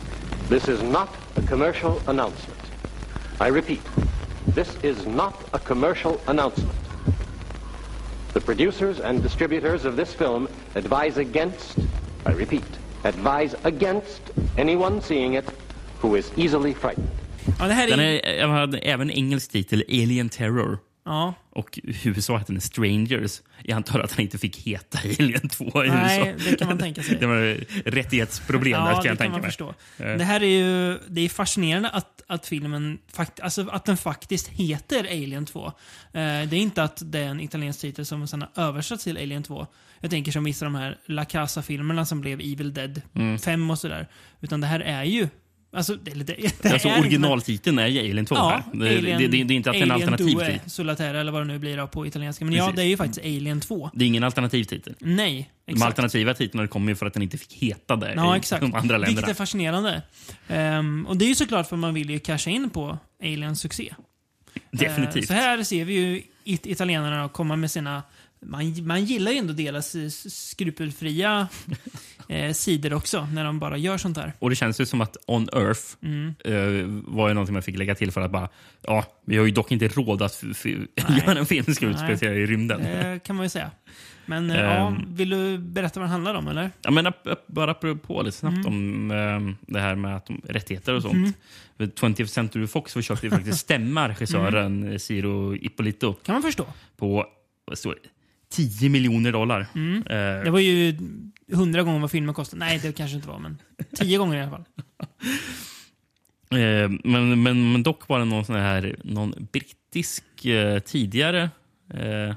[0.49, 2.61] This is not a commercial announcement.
[3.41, 3.81] I repeat,
[4.55, 6.75] this is not a commercial announcement.
[8.35, 11.79] The producers and distributors of this film advise against,
[12.27, 12.65] I repeat,
[13.05, 14.23] advise against
[14.59, 15.45] anyone seeing it
[16.03, 17.09] who is easily frightened.
[17.59, 18.27] Ja, det här Den är...
[18.27, 20.79] är, jag hade även engelsk titel, Alien Terror.
[21.05, 23.43] Ja, Och USA hette den Strangers.
[23.63, 26.51] Jag antar att han inte fick heta Alien 2 i Nej, USA.
[26.51, 27.17] det kan man tänka sig.
[27.21, 27.57] Det var
[27.91, 29.51] rättighetsproblem där, Ja, kan det jag kan tänka man mig.
[29.51, 29.75] förstå.
[29.97, 34.49] Det här är ju det är fascinerande att, att filmen fakt, alltså att den faktiskt
[34.49, 35.67] heter Alien 2.
[35.67, 35.73] Eh,
[36.13, 39.43] det är inte att det är en italiensk titel som sen har översatts till Alien
[39.43, 39.67] 2.
[40.01, 43.39] Jag tänker som vissa av de här La Casa-filmerna som blev Evil Dead Mm.
[43.39, 44.09] 5 och sådär.
[44.41, 45.29] Utan det här är ju
[45.75, 48.79] Alltså, det, det, det Alltså, är originaltiteln är ju Alien 2 Ja, här.
[48.79, 50.71] Det, Alien, det, det, det är inte att är en Alien alternativ 2 titel.
[50.71, 52.45] Solitaire eller vad det nu blir på italienska.
[52.45, 52.77] Men ja, Precis.
[52.77, 53.91] det är ju faktiskt Alien 2.
[53.95, 54.95] Det är ingen alternativ titel.
[55.01, 55.87] Nej, De exakt.
[55.87, 58.61] alternativa titlarna kommer ju för att den inte fick heta det Ja, i exakt.
[58.61, 59.29] de andra Vilket länderna.
[59.29, 60.03] är fascinerande.
[60.49, 63.95] Ehm, och det är ju såklart för man vill ju casha in på Aliens succé.
[64.71, 65.17] Definitivt.
[65.25, 68.03] Eh, så här ser vi ju it italienarna komma med sina...
[68.47, 69.97] Man, man gillar ju ändå deras
[70.35, 71.49] skrupelfria
[72.29, 74.33] eh, sidor också, när de bara gör sånt här.
[74.39, 76.35] Och det känns ju som att On Earth Mm.
[76.45, 78.49] eh, var ju någonting man fick lägga till för att bara,
[78.83, 80.45] ja, vi har ju dock inte råd att
[81.27, 82.83] göra en film som ska utspela sig i rymden.
[82.83, 83.71] Det kan man ju säga.
[84.27, 85.15] Men eh, ja, Ehm.
[85.15, 86.71] vill du berätta vad den handlar om, eller?
[86.83, 87.13] Ja, men
[87.47, 88.67] bara apropå lite snabbt Mm.
[88.67, 91.37] om eh, det här med att de, rättigheter och sånt.
[91.77, 94.93] För 20th Century Fox försökte ju faktiskt stämma regissören Mm.
[94.93, 96.67] eh, Ciro Ippolito Kan man förstå.
[96.97, 97.27] på
[97.65, 98.09] vad står det?
[98.51, 99.67] 10 miljoner dollar.
[99.75, 99.97] Mm.
[100.07, 100.99] Eh, Det var ju
[101.53, 102.61] hundra gånger vad filmen kostade.
[102.61, 103.59] Nej, det kanske inte var, men
[103.97, 104.65] tio gånger i alla fall.
[106.51, 111.51] Eh, men, men, men dock var det någon sån här någon brittisk eh, tidigare
[111.95, 112.35] eh,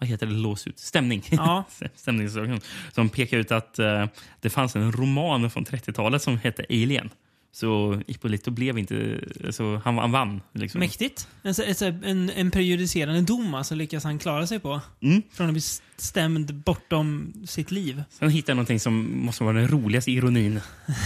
[0.00, 0.32] vad heter det?
[0.32, 0.78] Låsut?
[0.78, 1.22] Stämning.
[1.30, 1.64] Ja.
[1.94, 2.70] Stämningsorganisation.
[2.92, 4.06] Som pekar ut att eh,
[4.40, 7.10] det fanns en roman från 30-talet som hette Alien.
[7.52, 9.20] Så Ippolito blev inte...
[9.50, 10.40] Så han, han vann.
[10.52, 10.78] Liksom.
[10.78, 11.28] Mäktigt.
[11.42, 14.80] En, en, en prejudicerande dom alltså lyckas han klara sig på.
[15.00, 15.22] Mm.
[15.32, 15.62] Från att bli
[15.96, 18.02] stämd bortom sitt liv.
[18.10, 20.60] Sen hittade jag någonting som måste vara den roligaste ironin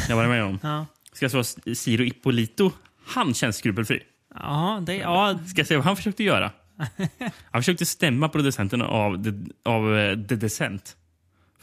[0.09, 0.59] jag varit med om.
[0.63, 0.87] Ja.
[1.13, 2.73] Ska jag säga Ciro Ippolito,
[3.07, 4.03] han känns skrupelfri.
[4.35, 6.51] Ja, det, ja, Ska jag säga vad han försökte göra?
[7.51, 9.31] Han försökte stämma producenten av The,
[9.65, 10.97] av eh, The Descent.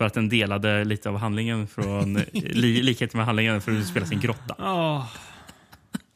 [0.02, 4.06] För att den delade lite av handlingen från li, likhet med handlingen för att spela
[4.06, 4.56] sin grotta.
[4.60, 5.06] åh.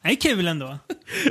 [0.02, 0.78] Det är kul ändå.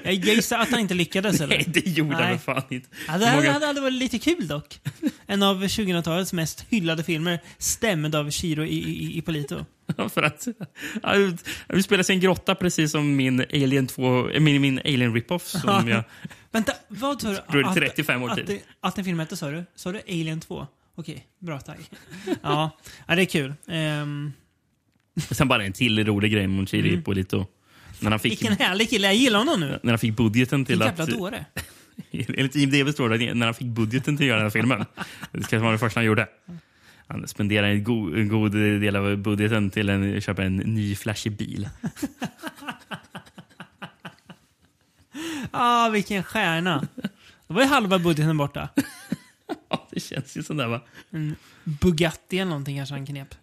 [0.03, 1.55] Jag gissar att han inte lyckades eller?
[1.55, 2.31] Nej, det gjorde han Nej.
[2.31, 2.87] väl fan inte.
[3.07, 4.79] Ja, det hade, många- hade, hade varit lite kul dock.
[5.25, 9.65] En av 2000-talets mest hyllade filmer, stämd av Chiro I- I- Ippolito.
[10.09, 10.47] för att
[11.03, 11.37] han
[11.69, 15.87] han spelar sin grotta precis som min Alien 2, eh, min, min Alien Rip-Off som
[15.87, 16.03] jag
[16.51, 17.39] Vänta, vad sa du?
[17.51, 18.45] Drog Att- 35 år att, tid.
[18.47, 19.63] det- Att en film hette, sa du?
[19.75, 20.67] Sa du Alien 2?
[20.95, 21.91] Okej, bra tack.
[22.41, 22.77] Ja,
[23.07, 23.53] ja det är kul.
[23.67, 24.33] Ehm,
[25.31, 27.45] Sen bara en till rolig grej med Ciro Ippolito.
[27.99, 29.79] När han, fick, vilken härlig kille, jag gillar honom nu.
[29.83, 30.99] när han fick budgeten till Vilken att...
[30.99, 31.45] jävla dåre.
[32.11, 34.85] Enligt IMDB står det när han fick budgeten till att göra den här filmen.
[35.31, 36.27] Det kanske var det första han gjorde.
[37.07, 41.31] Han spenderade en god, en god del av budgeten till att köpa en ny flashig
[41.37, 41.69] bil.
[45.51, 46.87] Ah, vilken stjärna.
[47.47, 48.69] Då var ju halva budgeten borta.
[49.69, 50.81] Ja, det känns ju sådär va.
[51.09, 53.35] En Bugatti eller någonting kanske han knep.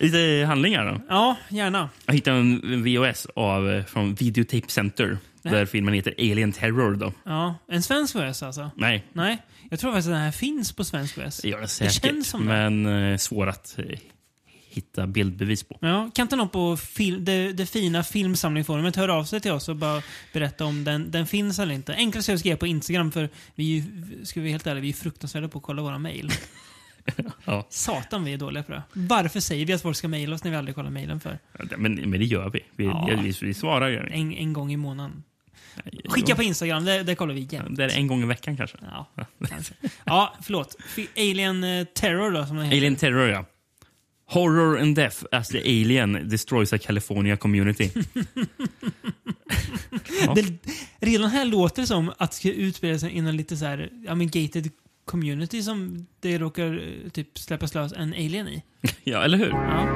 [0.00, 1.00] Lite handlingar då.
[1.08, 1.90] Ja, gärna.
[2.06, 5.18] Jag hittade en VHS av, eh, från Videotape Center.
[5.42, 6.94] Där filmen heter Alien Terror.
[6.96, 7.12] Då.
[7.24, 8.70] Ja, en svensk VHS alltså?
[8.76, 9.38] Nej, Nej,
[9.70, 11.40] jag tror faktiskt att den här finns på svensk VHS.
[11.40, 12.04] det den säkert.
[12.04, 12.46] känns som det.
[12.46, 13.98] men eh, svår att eh,
[14.78, 15.78] hitta bildbevis på.
[15.80, 19.68] Ja, kan inte någon på fil det, det fina filmsamlingforumet höra av sig till oss
[19.68, 21.94] och bara berätta om den, den finns eller inte?
[21.94, 23.84] Enklast är att skriva på Instagram för vi
[24.24, 26.30] ska vi vara helt ärliga, vi är fruktansvärda på att kolla våra mejl.
[27.44, 28.82] Ja, Satan vi är dåliga på det.
[28.92, 31.38] Varför säger vi att folk ska mejla oss när vi aldrig kollar mejlen för?
[31.76, 32.60] men, men det gör vi.
[32.76, 33.08] Vi, Ja.
[33.22, 33.98] vi, vi svarar ju.
[33.98, 35.22] En, en gång i månaden.
[36.04, 37.76] Skicka på Instagram, det, det kollar vi jämt.
[37.76, 38.76] Det är en gång i veckan kanske.
[38.90, 39.06] Ja,
[39.48, 39.74] kanske.
[40.04, 40.76] Ja, förlåt.
[41.16, 42.58] Alien eh, Terror då, som.
[42.58, 43.44] Alien Terror, ja.
[44.30, 47.90] Horror and death as the alien destroys a California community.
[50.26, 50.34] Ja.
[50.34, 50.52] Det,
[51.00, 54.14] redan här låter det som att det ska utspela sig inom lite så här, ja
[54.14, 54.70] men gated
[55.04, 58.62] community som det råkar eh, typ släppas lös en alien i.
[59.04, 59.50] ja, eller hur?
[59.50, 59.88] Ja.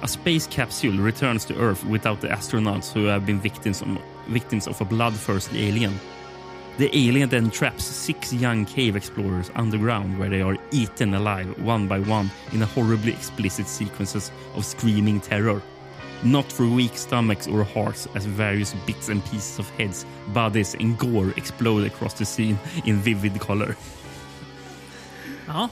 [0.00, 3.88] A space capsule returns to Earth without the astronauts who have been victims of,
[4.28, 5.92] victims of a bloodthirsty alien.
[6.78, 11.88] The alien then traps six young cave explorers underground where they are eaten alive one
[11.88, 15.60] by one in a horribly explicit sequences of screaming terror.
[16.22, 20.98] Not for weak stomachs or hearts as various bits and pieces of heads, bodies and
[20.98, 23.74] gore explode across the scene in vivid color.
[25.46, 25.68] ja.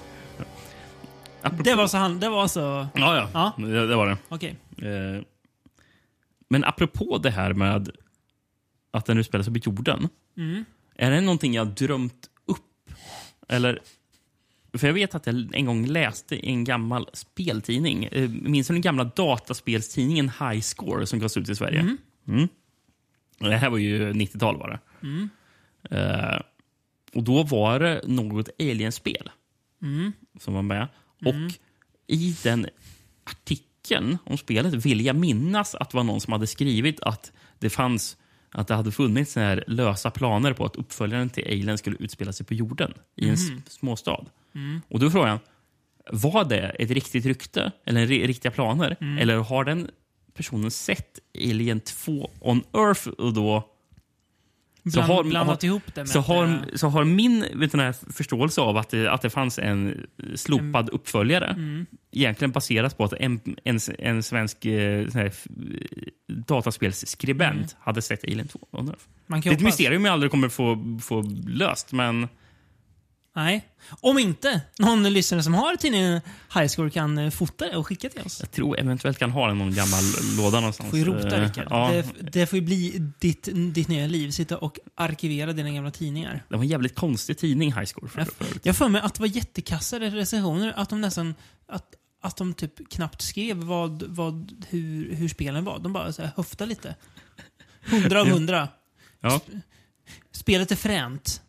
[1.43, 2.61] Apropå- Det var så han, det var så...
[2.95, 3.29] Ja, ja.
[3.35, 3.65] Ja.
[3.65, 4.17] Det, det var det.
[4.29, 4.57] Okej.
[4.79, 5.23] Eh,
[6.49, 7.91] Men apropå det här med
[8.91, 10.09] att den utspelar sig på jorden.
[10.37, 10.65] Mm.
[10.95, 12.91] Är det någonting jag drömt upp?
[13.49, 13.81] Eller...
[14.73, 18.05] För jag vet att jag en gång läste i en gammal speltidning.
[18.05, 21.97] Eh, Minns du den gamla dataspelstidningen High Score som gavs ut i Sverige?
[22.29, 22.49] Mm.
[23.39, 24.79] Det här var ju 90-tal bara.
[25.91, 26.41] Eh,
[27.15, 29.31] och då var det något Alien-spel
[29.83, 30.13] Mm.
[30.41, 30.89] som var med.
[31.25, 31.35] Och
[32.07, 32.67] i den
[33.25, 37.71] artikeln om spelet vill jag minnas att det var någon som hade skrivit att det
[37.71, 38.17] fanns
[38.55, 42.33] att det hade funnits så här lösa planer på att uppföljaren till Alien skulle utspela
[42.33, 44.25] sig på jorden i en s- småstad.
[44.55, 44.81] Mm.
[44.89, 45.39] Och då är frågan,
[46.13, 48.97] var det ett riktigt rykte eller riktiga planer?
[49.01, 49.19] Mm.
[49.19, 49.91] Eller har den
[50.35, 53.71] personen sett Alien 2 on Earth och då
[54.93, 57.45] Bland, har- blandat har- ihop det så har, det- så har min
[58.15, 61.87] förståelse av att det, att det fanns en slopad uppföljare Mm.
[62.13, 65.47] egentligen baserat på att en, en, en svensk eh, f-
[66.29, 69.01] dataspelsskribent hade sett Alien 2 on Earth.
[69.27, 72.29] man Det kan är ett mysterium jag aldrig kommer få, få löst, men
[73.37, 73.69] Nej.
[74.01, 76.21] Om inte någon lyssnare som har tidningen
[76.55, 78.41] High Score kan eh, fota det och skicka till oss.
[78.41, 80.03] jag tror eventuellt kan ha den i någon gammal
[80.37, 80.91] låda någonstans.
[80.91, 81.67] får ju rota, Eh, Rickard.
[81.71, 84.31] Ja, Det, det får ju bli ditt, ditt nya liv.
[84.31, 86.45] Sitta och arkivera dina gamla tidningar.
[86.49, 88.09] det var en jävligt konstig tidning, High Score.
[88.09, 88.61] För, Jag, förut.
[88.63, 90.73] jag får mig att det var jättekassade recensioner.
[90.77, 91.35] Att de nästan...
[91.69, 91.87] Att,
[92.23, 95.79] att de typ knappt skrev vad, vad, hur, hur spelen var.
[95.79, 96.95] De bara så här höftade lite.
[97.87, 98.69] 100 av 100.
[99.21, 99.41] Ja.
[100.33, 101.41] Spelet är fränt.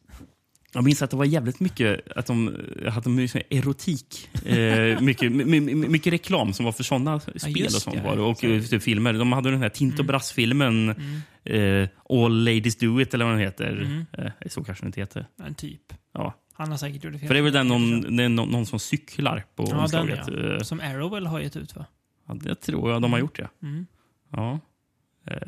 [0.76, 2.58] Jag minns att det var jävligt mycket att de
[2.90, 4.30] hade mycket erotik.
[4.46, 8.04] Eh, mycket, my, my, mycket reklam som var för såna spel just och sånt.
[8.04, 8.22] Var det.
[8.22, 9.14] Och eh, typ filmer.
[9.14, 10.08] De hade den här Tinto Mm.
[10.08, 10.90] Brass-filmen
[11.44, 13.72] eh, All Ladies Do It, eller vad den heter.
[13.72, 14.06] Mm.
[14.18, 15.28] Eh, så kanske den inte heter.
[15.44, 15.82] En typ.
[16.14, 16.34] Ja.
[16.54, 17.28] Han har säkert gjort det fel.
[17.28, 20.20] För det är väl den någon, är någon, någon som cyklar på Ja, den omslaget.
[20.28, 20.54] ja.
[20.56, 21.86] Eh, Som Arrowell har gett ut va?
[22.28, 23.48] ja, det tror jag de har gjort, ja.
[23.64, 23.86] Mm.
[24.32, 24.60] ja.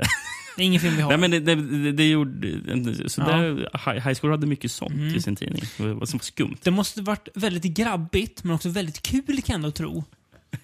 [0.57, 1.09] Det är ingen film vi har.
[1.09, 5.15] Nej, men det, det, det, gjorde, så där, High High School hade mycket sånt Mm.
[5.15, 5.61] i sin tidning.
[5.77, 6.57] Det var skumt.
[6.63, 10.03] Det måste varit väldigt grabbigt, men också väldigt kul kan jag ändå tro.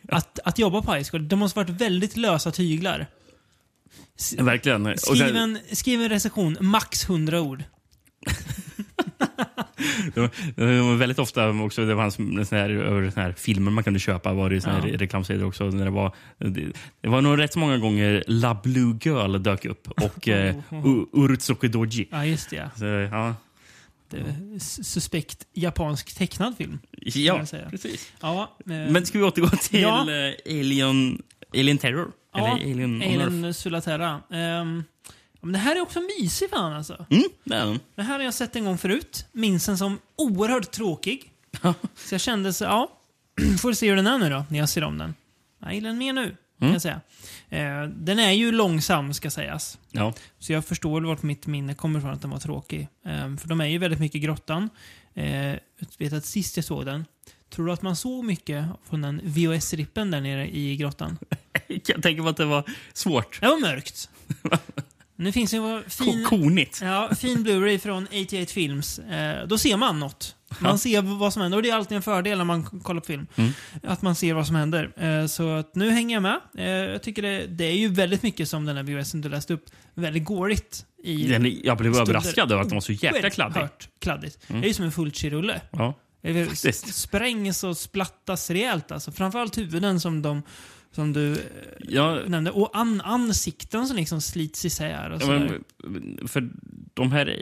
[0.10, 1.28] Att, att jobba på high school.
[1.28, 3.08] Det måste varit väldigt lösa tyglar.
[4.20, 4.98] S- Verkligen.
[4.98, 7.64] Skriv en, skriv en recension, max 100 ord.
[10.56, 14.00] Det var väldigt ofta också, det fanns sån här, över sån här filmer man kunde
[14.00, 14.98] köpa var det sån här Ja.
[15.00, 15.64] reklamsidor också.
[15.64, 19.66] När det, var, det, det var nog rätt så många gånger La Blue Girl dök
[19.66, 22.08] upp och eh, U- Urutsuki Doji.
[22.12, 22.56] Ja, just det.
[22.56, 22.70] Ja.
[22.76, 23.36] Så, ja,
[24.10, 26.80] Det suspekt japansk tecknad film.
[26.98, 28.14] ja precis.
[28.22, 30.00] Ja, eh, Men ska vi återgå till Ja.
[30.02, 31.22] eh, Alien,
[31.54, 32.12] Alien Terror?
[32.36, 33.02] ja, Eller Alien?
[33.02, 34.20] Alien Sulaterra.
[34.32, 34.84] Ehm,
[35.44, 37.06] ja, men det här är också mysig fan alltså.
[37.10, 37.80] Mm, det är den.
[37.96, 39.26] Det här har jag sett en gång förut.
[39.32, 41.32] Minns den som oerhört tråkig.
[41.96, 42.92] Så jag kände så, ja,
[43.62, 45.16] får se hur den är nu då, när jag ser om den.
[45.60, 46.74] Jag gillar den mer nu, kan Mm.
[46.74, 47.02] jag säga.
[47.50, 49.78] Eh, den är ju långsam, ska sägas.
[49.92, 50.14] Ja.
[50.40, 52.88] Så jag förstår vart mitt minne kommer ifrån att den var tråkig.
[53.06, 54.70] Eh, för de är ju väldigt mycket i grottan.
[55.14, 55.60] Eh, jag
[55.98, 57.06] vet att sist jag såg den,
[57.50, 61.18] tror du att man såg mycket från den VHS-rippen där nere i grottan?
[61.68, 63.42] Jag tänker på att det var svårt.
[63.42, 64.10] Det var mörkt.
[65.16, 66.26] Nu finns ju en fin...
[66.30, 66.80] Ko- Konigt.
[66.84, 69.00] Ja, fin Blu-ray från 88 Films.
[69.00, 70.36] Eh, då ser man något.
[70.60, 70.78] Man Ja.
[70.78, 71.58] ser vad som händer.
[71.58, 73.28] Och det är alltid en fördel när man kollar på film.
[73.36, 73.52] Mm.
[73.84, 74.92] Att man ser vad som händer.
[75.22, 76.40] Eh, så att nu hänger jag med.
[76.58, 79.54] Eh, jag tycker det, det är ju väldigt mycket som den här VHSen du läste
[79.54, 79.66] upp.
[79.94, 80.86] Väldigt gårigt.
[81.04, 83.56] I Den, jag blev överraskad över att den var så jäkla kladdig.
[83.58, 84.38] Oerhört kladdigt.
[84.48, 85.62] Det är ju som en Fulci-rulle.
[85.72, 86.00] Ja.
[86.22, 86.96] Det Faktiskt.
[86.96, 89.12] sprängs och splattas rejält alltså.
[89.12, 90.44] Framförallt huvuden som de
[90.96, 91.38] som du eh,
[91.80, 92.52] Ja, nämnde.
[92.52, 96.50] Och an, ansikten som liksom slits isär och Ja, men, för
[96.94, 97.40] de här...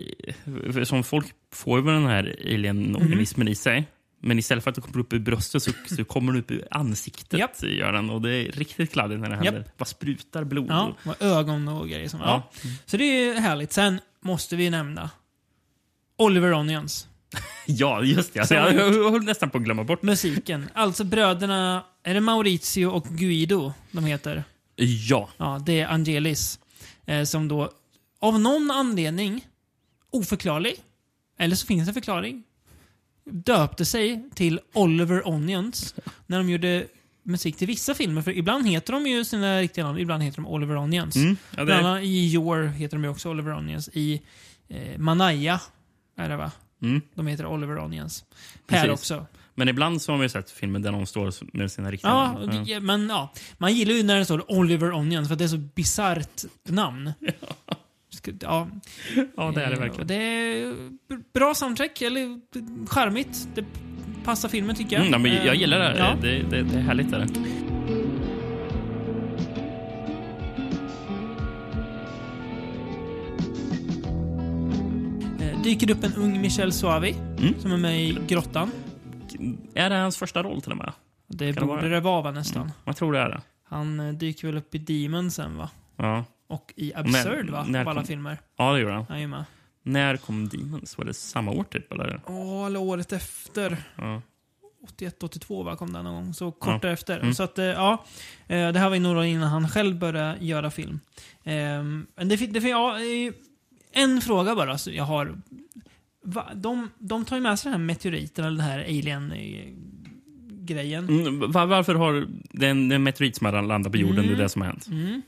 [0.73, 3.51] För som folk får ju den här alien-organismen Mhm.
[3.51, 3.87] i sig.
[4.23, 6.67] Men istället för att det kommer upp ur bröstet så, så kommer det upp ur
[6.71, 7.39] ansiktet.
[7.39, 7.63] Japp.
[7.63, 9.53] Gör den, och det är riktigt kladdigt när det händer.
[9.53, 9.77] Japp.
[9.77, 10.65] Bara sprutar blod.
[10.69, 12.07] Ja, och ögon och grejer.
[12.07, 12.51] Som, ja.
[12.63, 12.69] Ja.
[12.85, 13.73] Så det är härligt.
[13.73, 15.09] Sen måste vi nämna
[16.17, 17.07] Oliver Onions.
[17.67, 18.39] ja, just det.
[18.39, 20.01] Alltså, jag, jag höll nästan på att glömma bort.
[20.01, 20.69] Musiken.
[20.73, 24.43] Alltså bröderna, är det Maurizio och Guido de heter?
[24.75, 25.29] Ja.
[25.37, 26.59] Ja, det är Angelis.
[27.05, 27.71] Eh, som då
[28.19, 29.47] av någon anledning,
[30.09, 30.75] oförklarlig,
[31.37, 32.43] eller så finns det en förklaring,
[33.25, 35.95] döpte sig till Oliver Onions
[36.27, 36.87] när de gjorde
[37.23, 38.21] musik till vissa filmer.
[38.21, 41.15] För ibland heter de ju sina riktiga namn, ibland heter de Oliver Onions.
[41.15, 41.37] Mm.
[41.57, 43.89] ja Bland annat i Your heter de ju också Oliver Onions.
[43.93, 44.21] I
[44.67, 45.59] eh, Manaya
[46.17, 46.51] är det va?
[46.81, 47.01] mm.
[47.15, 48.25] De heter Oliver Onions.
[48.67, 48.99] Här Precis.
[48.99, 49.25] också.
[49.55, 52.31] Men ibland så har man ju sett filmer där de står med sina riktiga Ja,
[52.33, 52.65] namn.
[52.65, 53.33] det- men ja.
[53.57, 57.13] Man gillar ju när det står Oliver Onions för att det är så bisarrt namn.
[58.41, 58.67] Ja,
[59.37, 60.07] ja, det är det Eh, verkligen.
[60.07, 60.73] Det är
[61.33, 62.39] bra soundtrack, eller
[62.89, 63.47] charmigt.
[63.55, 63.65] Det
[64.23, 65.01] passar filmen tycker jag.
[65.07, 65.97] Mm, ja, men jag Eh, gillar det.
[65.97, 66.15] Ja.
[66.21, 67.13] Det, det, det är härligt.
[67.13, 67.27] Är det.
[75.39, 77.53] Eh, Dyker upp en ung Michel Suavi Mm.
[77.59, 78.71] som är med i Grottan.
[79.73, 80.93] Är det hans första roll till och med?
[81.27, 82.71] Det Kan borde det vara va, nästan.
[82.85, 83.41] Jag tror det är det.
[83.63, 85.69] Han eh, dyker väl upp i Demon sen va?
[85.95, 87.65] Ja, Och i Absurd va?
[87.67, 88.37] när På alla kom- filmer.
[88.57, 89.05] ja det gjorde han.
[89.09, 89.43] Han är med.
[89.83, 90.97] När kom Demons?
[90.97, 91.91] Var det samma år typ?
[91.91, 92.21] Eller?
[92.27, 93.77] Ja, eller året efter.
[93.95, 94.21] Ja.
[94.83, 96.33] 81, 82 va, kom den någon gång.
[96.33, 96.79] Så kort Ja.
[96.81, 97.19] därefter.
[97.19, 97.33] Mm.
[97.33, 98.03] Så att, eh, ja.
[98.47, 100.99] eh, Det här var ju några år innan han själv började göra film.
[101.43, 102.95] Ehm, Men det, det, ja,
[103.91, 104.77] en fråga bara.
[104.77, 105.35] Så jag har.
[106.23, 111.09] Va, de, de tar ju med sig den här meteoriten, eller den här alien-grejen.
[111.09, 114.27] Mm, var, varför har den, den meteorit som har landat på jorden, Mm.
[114.27, 114.87] det är det som har hänt?
[114.87, 115.21] Mm.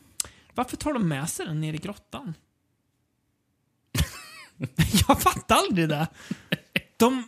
[0.56, 2.34] Varför tar de med sig den ner i grottan?
[5.08, 6.08] jag fattar aldrig det.
[6.98, 7.24] De,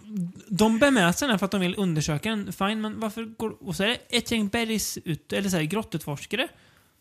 [0.47, 2.54] de bär med sig den för att de vill undersöka den.
[2.54, 3.67] Fine, men varför går...
[3.67, 6.47] Och så är det ett gäng bergs ut, eller så här, grottutforskare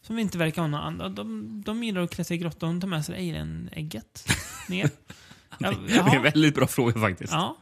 [0.03, 1.09] som inte verkar ha några andra.
[1.09, 4.27] De, de gillar att klä sig i grottan och tar med sig alien-ägget
[4.69, 4.91] ner.
[5.59, 7.33] Ja, Det är en väldigt bra fråga faktiskt.
[7.33, 7.57] ja.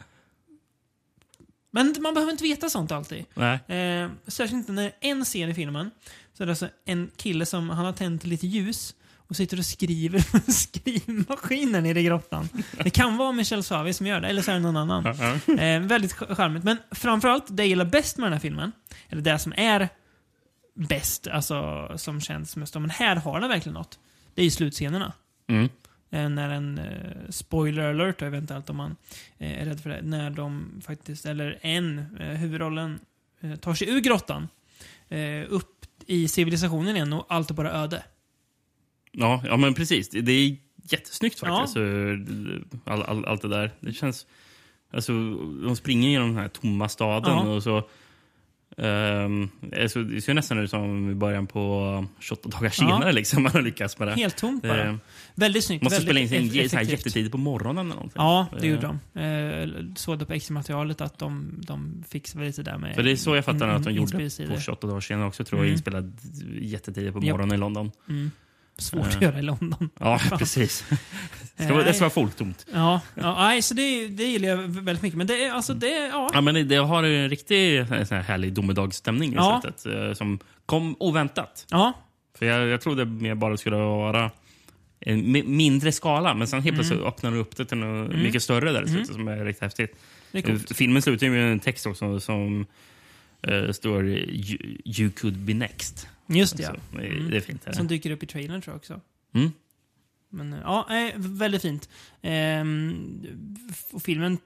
[1.75, 3.25] Men man behöver inte veta sånt alltid.
[3.69, 5.91] Eh, särskilt inte när en scen i filmen
[6.35, 9.65] så är det alltså en kille som han har tänt lite ljus och sitter och
[9.67, 12.49] skriver på skrivmaskinen nere i grottan.
[12.85, 15.07] Det kan vara Michel Suave som gör det, eller så är det någon annan.
[15.59, 16.65] Eh, väldigt ch- charmigt.
[16.65, 18.73] Men framförallt, det jag gillar bäst med den här filmen,
[19.09, 19.89] eller det som är
[20.75, 23.99] bäst, alltså som känns mest men här har den verkligen något.
[24.35, 25.13] Det är ju slutscenerna.
[25.49, 25.69] Mm.
[26.12, 28.96] Eh, när en uh, spoiler alert, eventuellt om man
[29.38, 33.01] eh, är rädd för det, när de faktiskt, eller en, huvudrollen,
[33.40, 34.48] eh, tar sig ur grottan,
[35.09, 38.05] eh, upp i civilisationen igen och allt är bara öde.
[39.12, 40.09] Ja, ja, men precis.
[40.09, 41.48] Det, är jättesnyggt Ja.
[41.48, 41.75] faktiskt.
[41.75, 41.81] så
[42.90, 43.70] All, all, allt det där.
[43.81, 44.27] Det känns...
[44.90, 45.12] Alltså,
[45.66, 47.55] de springer genom den här tomma staden Ja.
[47.55, 47.88] och så...
[48.77, 49.51] Um,
[49.83, 53.13] alltså, det ser nästan ut som i början på 28 dagar senare.
[53.13, 54.15] Liksom, man har lyckats med det.
[54.15, 54.85] Helt tomt bara.
[54.89, 54.95] Eh,
[55.35, 55.83] väldigt snyggt.
[55.85, 58.15] måste väldigt spela in sin så här jättetidigt på morgonen eller någonting.
[58.23, 59.21] Ja, det Eh, gjorde de.
[59.21, 63.17] Eh, såg det på extra-materialet att de, de fixade lite där med För det är
[63.17, 65.45] så jag fattar in- att de gjorde på 28 dagar senare också.
[65.45, 65.73] Tror jag Mm.
[65.73, 66.19] inspelad
[66.61, 67.91] jättetidigt på morgonen i London.
[68.09, 68.31] Mm.
[68.83, 69.23] Svårt att Eh.
[69.23, 69.88] göra i London.
[70.01, 70.85] Ja, precis.
[71.57, 72.66] Det ska, vara- det ska vara folktomt.
[72.73, 75.18] Ja, ja nej, så det, det gillar jag väldigt mycket.
[75.18, 76.31] Men det alltså, det ja.
[76.35, 79.61] Ja, men det, det har en riktig eh, härlig domedagsstämning i Ja.
[79.64, 79.87] sättet.
[79.87, 81.66] eh, Som kom oväntat.
[81.71, 81.92] Ja,
[82.38, 84.31] För jag, jag trodde mer bara skulle vara
[85.01, 88.42] en mi- mindre skala, men sen helt plötsligt öppnar du upp det till något mycket
[88.42, 89.97] större där i slutet som är riktigt häftigt.
[90.33, 90.75] det.
[90.75, 92.66] Filmen slutar med en text också som
[93.42, 94.05] eh, står
[94.85, 96.09] you could be next.
[96.27, 96.75] Just det, ja.
[96.91, 97.65] Så, det, är- det är fint.
[97.65, 97.73] Här.
[97.73, 99.01] Som dyker upp i trailern tror jag också.
[99.35, 99.53] Mm.
[100.29, 101.89] Men eh, ja, eh, väldigt fint.
[102.23, 103.27] Ehm,
[103.93, 104.39] och filmen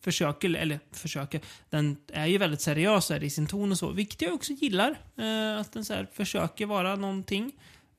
[0.00, 3.90] försöker, eller försöker, den är ju väldigt seriös i sin ton och så.
[3.90, 4.90] Vilket jag också gillar.
[5.16, 7.52] Eh, att den så här försöker vara någonting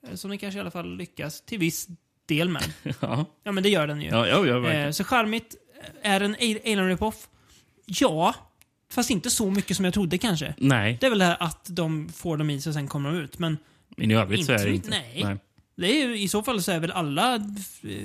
[0.08, 1.88] eh, som den kanske i alla fall lyckas till viss
[2.26, 2.64] del med.
[3.00, 4.08] Ja, Ja, men det gör den ju.
[4.10, 4.70] ja, ja, ja.
[4.72, 5.56] Eh, så charmigt.
[6.02, 7.28] Är en Alien Rip-Off?
[7.86, 8.36] Ja.
[8.92, 10.54] Fast inte så mycket som jag trodde kanske.
[10.58, 13.12] Nej, Det är väl det här att de får dem i sig och sen kommer
[13.12, 13.40] de ut.
[13.40, 13.58] Men
[13.98, 15.28] men i övrigt så inte är så det mycket- inte.
[15.28, 15.38] nej.
[15.76, 17.38] det är ju, i så fall så är väl alla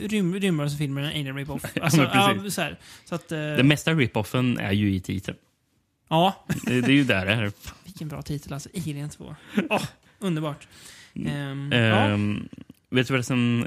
[0.09, 1.65] rym, rymdvarelsefilmer en Alien Rip-Off.
[1.83, 2.79] Alltså, ja, så här.
[3.05, 5.37] Så att, eh, Den mesta rip-offen är ju i titeln.
[6.09, 7.53] ja, Det, det är ju där det är.
[7.85, 8.69] vilken bra titel alltså.
[8.77, 9.35] Alien 2.
[9.71, 9.83] Åh,
[10.19, 10.69] underbart.
[11.27, 11.79] Ehm, ja.
[11.79, 12.49] Ehm,
[12.91, 13.67] Vet du vad det som,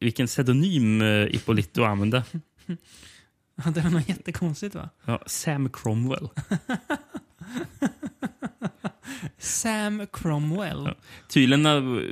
[0.00, 2.22] vilken pseudonym eh, Ippolito använde?
[3.74, 4.88] Det var nog jättekonstigt va?
[5.04, 6.28] Ja, Sam Cromwell.
[9.38, 10.82] Sam Cromwell.
[10.86, 10.94] Ja.
[11.28, 12.02] Tydligen, eh,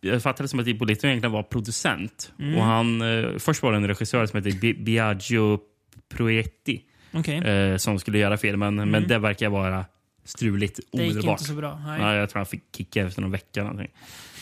[0.00, 2.32] jag fattade det som att Ippolito egentligen var producent.
[2.38, 2.56] Mm.
[2.58, 5.60] Och han, eh, först var det en regissör som hette Bi- Biagio
[6.08, 6.82] Proietti
[7.12, 7.38] Okej.
[7.38, 9.84] eh, som skulle göra filmen, men det verkar vara
[10.24, 11.40] struligt Det gick omedelbart.
[11.40, 11.78] inte så bra.
[11.86, 12.00] Nej.
[12.00, 13.60] Ja, jag tror han fick kicka efter någon vecka.
[13.60, 13.94] eller Någonting.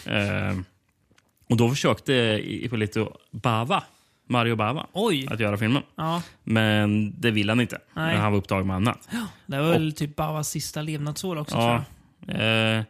[0.07, 0.57] Eh,
[1.49, 2.13] och då försökte
[2.45, 3.85] Ippolito Bava,
[4.27, 5.27] Mario Bava, Oj!
[5.31, 5.83] att göra filmen.
[5.97, 7.79] Ja, Men det ville han inte.
[7.95, 8.17] Nej.
[8.17, 9.09] Han var upptagen med annat.
[9.47, 11.85] det var väl typ Bavas sista levnadsår också tror Ja.
[12.27, 12.79] jag.
[12.79, 12.85] Eh,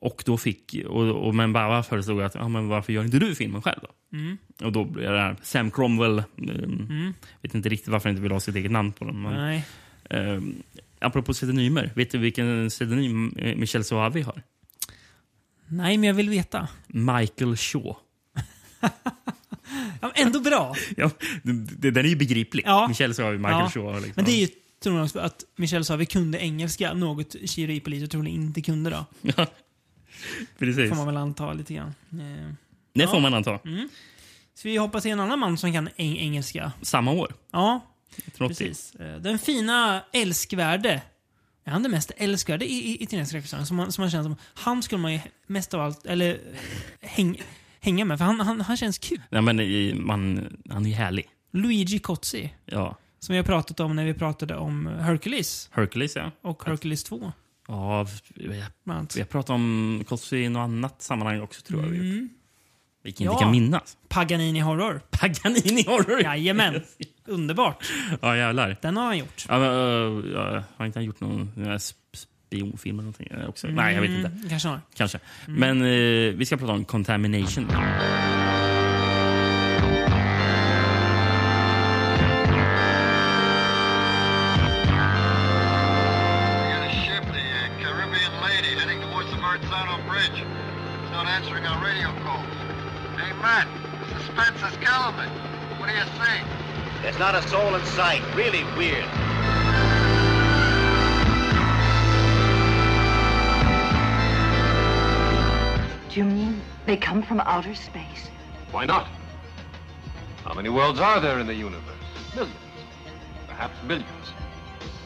[0.00, 0.76] och då fick...
[0.88, 4.16] Och, och, men Bava föreslog att ja, men varför gör inte du filmen själv då?
[4.18, 4.38] Mm.
[4.64, 6.18] Och då blev det här Sam Cromwell.
[6.18, 6.24] Eh,
[7.42, 9.22] Vet inte riktigt varför han inte vill ha sitt eget namn på den.
[9.22, 9.64] Men, Nej.
[10.10, 10.40] eh,
[11.00, 11.90] apropå pseudonymer.
[11.94, 14.42] Vet du vilken pseudonym eh, Michel Soavi har?
[15.68, 16.68] Nej, men jag vill veta.
[16.86, 17.96] Michael Shaw.
[20.02, 20.74] Ja, men ändå bra.
[20.96, 21.10] Ja,
[21.42, 22.62] den är ju begriplig.
[22.66, 22.88] Ja.
[22.88, 23.70] Michel Soavi, Michael Ja.
[23.70, 23.94] Shaw.
[23.94, 24.12] Liksom.
[24.16, 24.48] Men det är
[24.90, 28.90] ju också att Michel sa att vi kunde engelska, något Chiro Ippolito troligen inte kunde
[28.90, 29.04] då.
[29.36, 29.46] Ja,
[30.58, 30.88] precis.
[30.88, 31.94] Får man väl anta lite grann.
[32.12, 32.52] Eh,
[32.94, 33.08] Det Ja.
[33.08, 33.58] får man anta.
[34.54, 36.72] Så vi hoppas se en annan man som kan eng engelska.
[36.82, 37.34] Samma år.
[37.52, 37.80] Ja,
[38.16, 38.48] 1980.
[38.66, 38.94] precis.
[38.94, 41.02] Eh, Den fina älskvärde.
[41.64, 43.66] Är han det mest älskvärde i, i, italienska regissören?
[43.66, 46.40] Som man, som man känner som, han skulle man ju mest av allt, eller
[47.00, 47.42] häng,
[47.86, 49.22] hänga med, för han, han, han känns kul.
[49.30, 51.26] Nej, men i- man, han är härlig.
[51.52, 52.96] Luigi Cozzi, Ja.
[53.18, 56.30] som vi har pratat om när vi pratade om Hercules Hercules, ja.
[56.42, 57.32] och Hercules 2.
[57.68, 58.46] Ja, vi,
[58.84, 59.16] bland annat.
[59.16, 61.94] vi har pratat om Cosby i något annat sammanhang också, tror jag.
[61.94, 62.28] Mm.
[63.04, 63.32] Vilken Ja.
[63.32, 63.96] inte kan minnas.
[64.08, 65.00] Paganini Horror.
[65.10, 66.22] Paganini Horror!
[66.22, 66.82] Jajamän.
[67.26, 67.84] Underbart.
[68.22, 68.76] Ja, jävlar.
[68.82, 69.46] Den har han gjort.
[69.48, 71.94] Ja, men, uh, ja, har inte han gjort någon sp-
[72.46, 73.48] spionfilm eller någonting?
[73.48, 73.66] Också?
[73.66, 74.28] Nej, jag vet inte.
[74.28, 74.80] Mm, kanske har.
[74.94, 75.18] Kanske.
[75.46, 77.66] Men eh, vi ska prata om contamination.
[94.10, 94.76] Suspense is.
[95.78, 96.46] What do you think?
[97.02, 98.22] There's not a soul in sight.
[98.34, 99.04] Really weird.
[106.16, 108.30] You mean they come from outer space?
[108.72, 109.06] Why not?
[110.44, 112.06] How many worlds are there in the universe?
[112.34, 112.56] Millions.
[113.48, 114.34] Perhaps billions.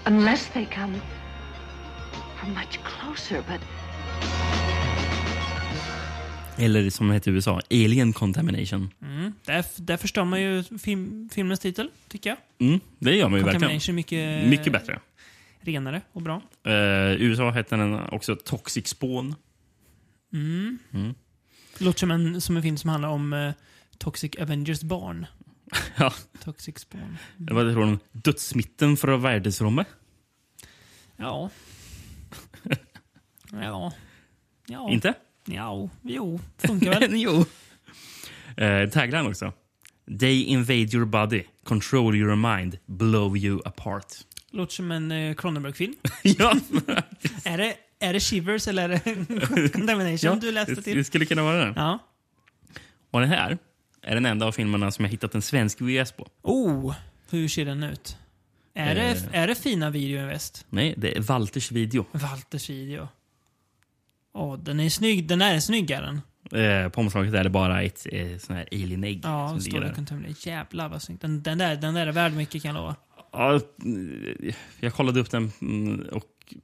[0.07, 1.01] Unless they come
[2.40, 3.61] from much closer, but
[6.59, 8.90] Eller som det heter i USA, Alien Contamination.
[9.03, 9.33] Mm.
[9.44, 12.38] Där, där förstår man ju film, filmens titel, tycker jag.
[12.68, 13.96] Mm, det gör man ju verkligen.
[13.96, 15.01] Mycket, Mycket bättre.
[15.61, 16.42] renare och bra.
[16.66, 16.73] Eh,
[17.23, 19.35] USA hette den också Toxic Spawn.
[21.79, 23.53] Det låter som en, som en film som handlar om eh,
[23.99, 25.27] Toxic Avengers barn.
[25.97, 26.12] ja,
[26.45, 27.16] Toxic Spawn.
[27.37, 29.87] det var från dödsmitten från världsrummet.
[31.16, 31.51] Ja.
[33.53, 33.93] ja.
[34.66, 34.90] Ja.
[34.90, 35.14] Inte?
[35.45, 35.88] Ja.
[36.03, 36.40] Jo.
[36.59, 37.11] Funkar väl.
[37.21, 37.45] jo.
[38.57, 39.53] Eh, tagline också.
[40.21, 44.07] They invade your body, control your mind, blow you apart.
[44.51, 45.95] Låter som en eh, Cronenberg-film.
[46.23, 46.57] ja,
[47.45, 50.96] Är det, är det Shivers eller är det Contamination du läste det, till?
[50.96, 51.72] det skulle kunna vara det.
[51.76, 51.98] Ja.
[53.10, 53.58] Och den här
[54.02, 56.26] är den enda av filmerna som jag hittat en svensk VS på.
[56.42, 56.94] Oh,
[57.30, 58.16] hur ser den ut?
[58.74, 59.40] Är, det, Eh.
[59.42, 60.66] är det fina videoinvest?
[60.70, 62.06] Nej, det är Walters video.
[62.12, 63.08] Walters video.
[64.34, 65.26] Åh, den är snygg.
[65.28, 66.20] Den är snyggare.
[66.52, 69.92] Eh, på omslaget är det bara ett eh, sån här alien-ägg Ja, som står det.
[69.94, 70.36] Contamination.
[70.52, 71.22] Jävlar vad snyggt.
[71.22, 72.96] Den, den, där, den där är värd mycket kan jag lova.
[73.32, 73.60] Ja,
[74.80, 76.54] jag kollade upp den mm, och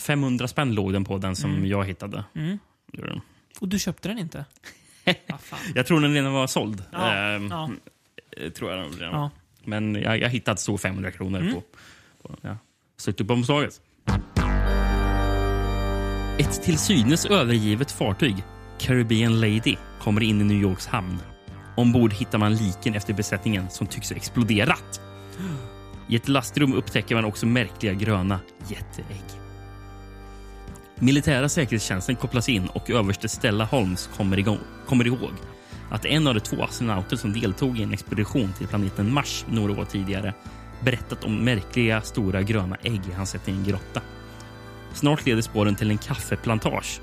[0.00, 2.24] 500 spänn låg den på den som jag hittade.
[2.34, 2.58] Mm.
[3.60, 4.44] Och du köpte den inte?
[5.74, 6.84] Jag tror den redan var såld.
[6.92, 7.70] Ja, Ehm, ja.
[8.36, 9.12] eh, Tror jag redan.
[9.20, 9.30] Ja.
[9.64, 11.54] Men jag, jag hittade så 500 kronor Mm.
[11.54, 11.60] på,
[12.22, 12.56] på ja.
[12.96, 13.80] Sökte upp omslaget.
[16.38, 18.36] Ett till synes övergivet fartyg,
[18.78, 21.18] Caribbean Lady, kommer in i New Yorks hamn.
[21.76, 25.00] Ombord hittar man liken efter besättningen som tycks ha exploderat.
[26.08, 29.24] I ett lastrum upptäcker man också märkliga gröna jätteägg.
[31.00, 35.32] Militära säkerhetstjänsten kopplas in och överste Stella Holmes kommer, igång, kommer ihåg
[35.90, 39.80] att en av de två astronauter som deltog i en expedition till planeten Mars några
[39.80, 40.34] år tidigare
[40.84, 44.00] berättat om märkliga stora gröna ägg han sett i en grotta.
[44.94, 47.00] Snart leder spåren till en kaffeplantage.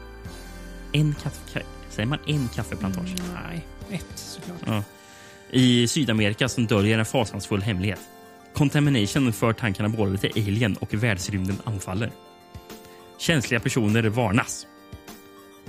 [0.91, 1.63] En kaffe...
[1.89, 3.15] Säger man en kaffeplantage?
[3.34, 4.58] Nej, ett såklart.
[4.65, 4.84] Ja.
[5.49, 7.99] I Sydamerika som döljer en fasansfull hemlighet.
[8.53, 12.12] Contamination för tankarna både till alien och världsrymden anfaller.
[13.17, 14.67] Känsliga personer varnas.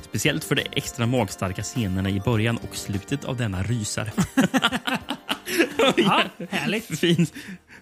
[0.01, 4.13] Speciellt för de extra magstarka scenerna i början och slutet av denna rysare.
[5.97, 6.99] Ja, härligt.
[7.01, 7.35] Fint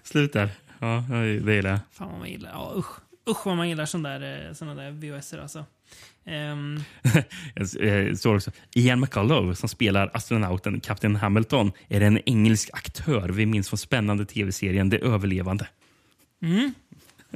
[0.03, 0.49] slut där.
[0.79, 1.79] Ja, det gillar jag.
[1.91, 2.49] Fan vad man gillar.
[2.49, 2.99] Ja, usch.
[3.29, 5.65] Usch vad man gillar sådana där, eh, såna där VHS alltså.
[7.75, 13.45] Det står också Ian McCullough som spelar astronauten Captain Hamilton är en engelsk aktör vi
[13.45, 15.67] minns från spännande tv-serien Det överlevande.
[16.41, 16.73] Mm.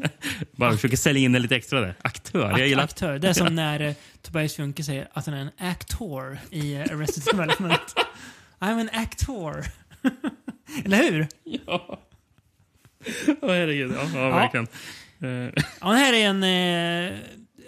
[0.51, 1.95] Bara försöker sälja in det lite extra där.
[2.01, 2.49] Aktör.
[2.59, 3.19] Jag gillar aktör.
[3.19, 6.81] Det är som när eh, Tobias Funke säger att han är en actor i eh,
[6.81, 7.95] Arrested Development.
[8.59, 9.63] I'm an actor.
[10.85, 11.27] Eller hur?
[11.43, 11.99] Ja.
[13.41, 13.93] Åh, herregud.
[13.97, 14.67] Ja, ja, verkligen.
[15.19, 16.43] Eh, Ja, här är en...
[16.43, 17.17] Eh,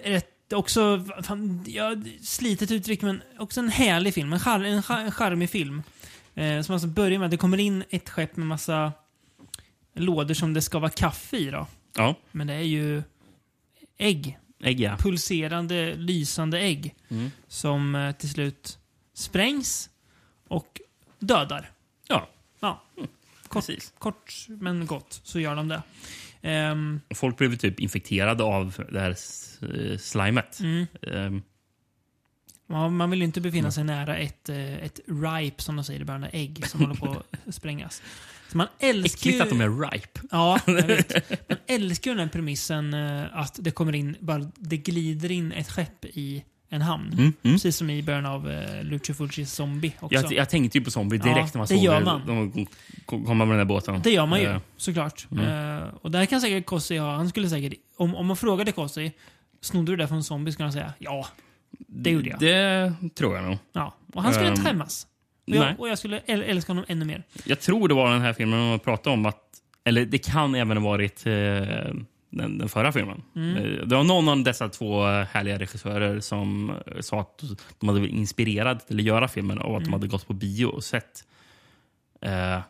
[0.03, 1.05] rätt, också...
[1.23, 4.33] Fan, jag slitet uttryck, men också en härlig film.
[4.33, 5.83] En, char, en, char, en charmig film.
[6.35, 8.91] Eh, som alltså börjar med att det kommer in ett skepp med massa
[9.95, 11.51] lådor som det ska vara kaffe i.
[11.51, 11.67] Då.
[11.99, 13.03] Ja, Men det är ju
[13.97, 14.37] ägg.
[14.63, 14.97] ägg ja.
[14.99, 16.95] Pulserande, lysande ägg.
[17.09, 17.31] Mm.
[17.47, 18.77] Som eh, till slut
[19.13, 19.89] sprängs
[20.47, 20.81] och
[21.19, 21.71] dödar.
[22.07, 22.29] Ja,
[22.59, 22.83] Ja.
[23.47, 23.93] Kort, precis.
[23.97, 25.81] kort men gott så gör de det.
[26.41, 29.15] Ehm, Folk blev typ infekterade av det här
[29.97, 30.59] slimet.
[30.59, 30.85] mm.
[31.01, 31.41] Ja,
[32.69, 36.05] man vill ju inte befinna sig nära ett, eh, ett ripe, som de säger i
[36.05, 38.01] början, ägg som håller på att sprängas.
[38.51, 40.19] Så man älskar Äckligt att de är ripe.
[40.31, 41.29] Ja, jag vet.
[41.49, 45.51] Man älskar ju den här premissen eh, att det kommer in, bara det glider in
[45.51, 47.13] ett skepp i en hamn.
[47.13, 47.55] Mm, mm.
[47.55, 50.15] Precis som i början av uh, Lucio Fulcis Zombie också.
[50.15, 52.05] Jag, jag tänkte ju på zombie direkt Ja, när man det såg gör det.
[52.05, 52.21] man.
[52.27, 52.67] De
[53.05, 54.01] kom komma med den där båten.
[54.03, 55.27] Det gör man ju, såklart.
[55.31, 55.77] Mm.
[55.77, 59.11] Eh, och där kan säkert Kossi ha, han skulle säkert, om, om man frågade Kossi,
[59.61, 60.51] snodde du det från Zombie?
[60.51, 61.27] Skulle han säga ja.
[61.87, 62.39] Det gjorde jag.
[62.39, 63.57] Det tror jag nog.
[63.73, 63.95] Ja.
[64.13, 65.07] Och han skulle inte Ehm, skämmas.
[65.47, 65.59] Och nej.
[65.59, 67.23] jag, och jag skulle äl- älska honom ännu mer.
[67.45, 69.43] Jag tror det var den här filmen man pratade om att...
[69.83, 71.31] Eller det kan även ha varit eh,
[72.29, 73.21] den, den förra filmen.
[73.35, 73.55] Mm.
[73.57, 77.43] Eh, Det var någon av dessa två härliga regissörer som eh, sa att
[77.79, 79.83] de hade blivit inspirerade till att göra filmen av att Mm.
[79.83, 81.23] de hade gått på bio och sett
[82.21, 82.61] eh, eh,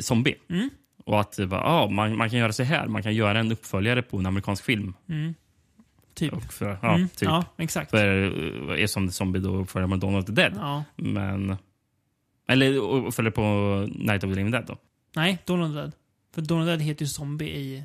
[0.00, 0.34] Zombie.
[0.50, 0.70] Mm.
[1.04, 2.86] Och att var, ah, man, man kan göra så här.
[2.86, 4.94] Man kan göra en uppföljare på en amerikansk film.
[6.14, 6.32] Typ.
[6.32, 7.08] Och för, ja, Mm.
[7.08, 7.22] typ.
[7.28, 7.90] Ja, exakt.
[7.90, 8.06] För
[8.76, 10.52] är som Zombie då med Dawn of the Dead.
[10.56, 10.84] Ja.
[10.96, 11.56] Men...
[12.48, 13.42] Eller uppföljare på
[13.94, 14.76] Night of the Living Dead då.
[15.16, 15.92] Nej, Dawn of the Dead.
[16.34, 17.84] För Dawn of the Dead heter ju Zombie i,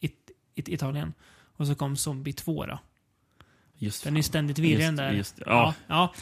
[0.00, 0.06] i,
[0.54, 1.12] i Italien.
[1.56, 2.78] Och så kom Zombie 2 då.
[3.78, 5.12] Just Den är ju ständigt virrig den där.
[5.12, 5.74] just- ja.
[5.86, 6.14] ja.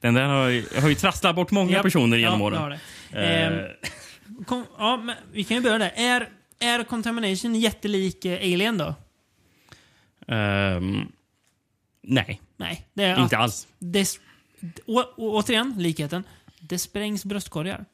[0.00, 1.82] Den där har, ju- har ju trasslat bort många Japp.
[1.82, 2.78] personer genom ja, åren.
[3.10, 3.18] det.
[3.18, 5.92] Eh, Ehm, kom, ja, men vi kan ju börja där.
[5.96, 6.28] Är,
[6.60, 8.94] är Contamination jättelik eh, Alien då?
[10.28, 11.12] Ehm,
[12.02, 12.86] nej, Nej.
[12.94, 13.66] Det är inte alls.
[13.78, 14.20] Det,
[14.86, 16.24] å, återigen, likheten.
[16.60, 17.84] Det sprängs bröstkorgar.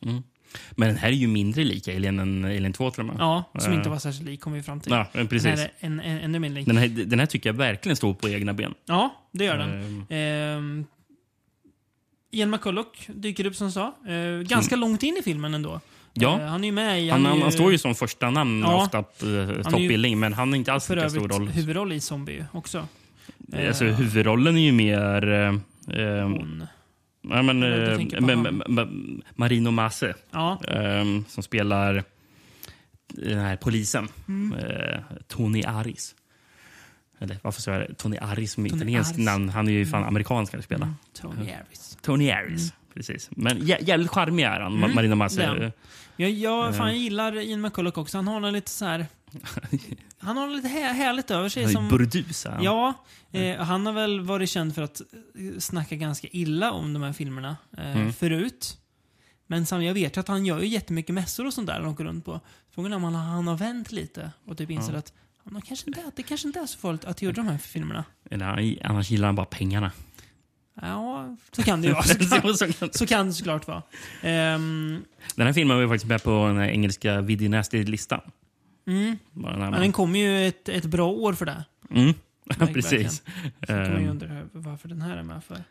[0.71, 3.17] Men den här är ju mindre lik Alien än Alien 2 till och med.
[3.19, 4.93] Ja, som Eh, inte var särskilt lik kom vi fram till.
[4.93, 5.43] Ja, precis.
[5.43, 6.67] Den här är en, en, ännu mer lik.
[6.67, 8.75] Den här, den här tycker jag verkligen står på egna ben.
[8.87, 9.71] Ja, det gör den.
[9.71, 10.87] Ehm, Ehm,
[12.31, 13.95] Ian McCulloch dyker upp som sa.
[14.09, 15.81] Eh, ganska långt in i filmen ändå.
[16.15, 16.41] Ja.
[16.41, 17.11] Eh, han är ju med i...
[17.11, 18.83] han, är han, han står ju som första namn Ja.
[18.85, 21.49] ofta på eh, ju toppbildning, men han har inte alls lika stor roll.
[21.49, 22.87] huvudroll i Zombie också.
[23.69, 25.33] Alltså, Eh, huvudrollen är ju mer...
[25.33, 25.49] Eh,
[26.01, 26.67] eh, hon,
[27.31, 28.43] ja, men, eh, han.
[28.43, 30.15] men- men- Marino Masse.
[30.31, 32.05] ja, Ehm, som spelar
[33.09, 34.09] den här polisen.
[34.29, 34.59] Mm.
[34.59, 36.15] Eh, Tony Aris.
[37.25, 37.99] Eller varför sa jag?
[37.99, 39.17] Tony Aris som Tony Aris.
[39.19, 39.49] namn.
[39.49, 40.85] Han är ju fan amerikansk ska spela.
[40.85, 40.97] Mm.
[41.13, 41.99] Tony Harris.
[42.03, 42.73] Tony Aris.
[42.95, 43.29] Precis.
[43.31, 45.47] Men jä jävligt charmig är han, Mm, är Masse.
[45.47, 45.73] han.
[46.17, 46.73] Jag, jag, Eh.
[46.73, 48.19] fan, jag gillar Ian McCulloch också.
[48.19, 49.07] Han har något lite så här...
[50.19, 51.63] Han har lite här, härligt över sig.
[51.63, 52.45] Han är Som, burdus.
[52.51, 52.63] han.
[52.63, 52.95] Ja,
[53.33, 57.13] eh, han har väl varit känd för att eh, snacka ganska illa om de här
[57.13, 58.13] filmerna eh, Mm.
[58.13, 58.79] förut.
[59.47, 61.87] Men sam, jag vet ju att han gör ju jättemycket mässor och sånt där han
[61.87, 62.41] åker runt på.
[62.75, 65.13] Frågan är om han, han har vänt lite och typ inser att
[65.45, 68.05] men kanske inte, det kanske inte är så farligt att göra de här filmerna.
[68.31, 69.93] Eller, annars gillar han bara pengarna.
[70.83, 72.03] Ja, så kan det ju vara.
[72.55, 73.83] Så kan- Så kan det såklart vara.
[74.23, 78.21] Ehm, den här filmen var faktiskt med på den engelska Video Nasty-listan.
[78.87, 79.17] mm.
[79.33, 81.65] Den den kom ju ett, ett bra år för det.
[81.91, 82.15] Mm.
[82.75, 83.23] Precis.
[83.61, 85.65] Så kan man ju undra varför den här är med för.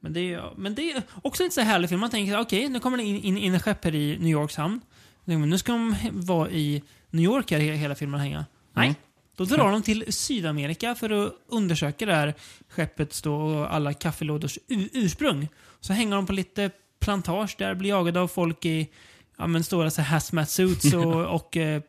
[0.00, 2.00] Men det är, men det är också inte så härlig film.
[2.00, 4.56] Man tänker okej, nu kommer det in, in, in en skepp här i New Yorks
[4.56, 4.80] hamn.
[5.24, 8.44] Nu ska de vara i New York här he- hela filmen hänga.
[8.78, 8.86] Nej.
[8.86, 9.00] Mm.
[9.36, 12.34] Då drar de till Sydamerika för att undersöka det här
[12.68, 15.48] skeppets då och alla kaffelådors ursprung.
[15.80, 16.70] Så hänger de på lite
[17.00, 18.88] plantage där, blir jagade av folk i
[19.36, 21.82] ja, men stora så här hazmat suits och, och eh,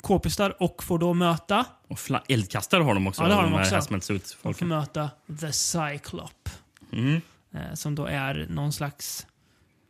[0.00, 3.22] k-pistar och får då möta Och eldkastare har de också.
[3.22, 3.74] Ja, det har de här också.
[3.74, 5.10] hazmat suits och får möta
[5.40, 6.48] The Cyclop.
[6.92, 7.20] Mm.
[7.54, 9.26] Eh, som då är någon slags...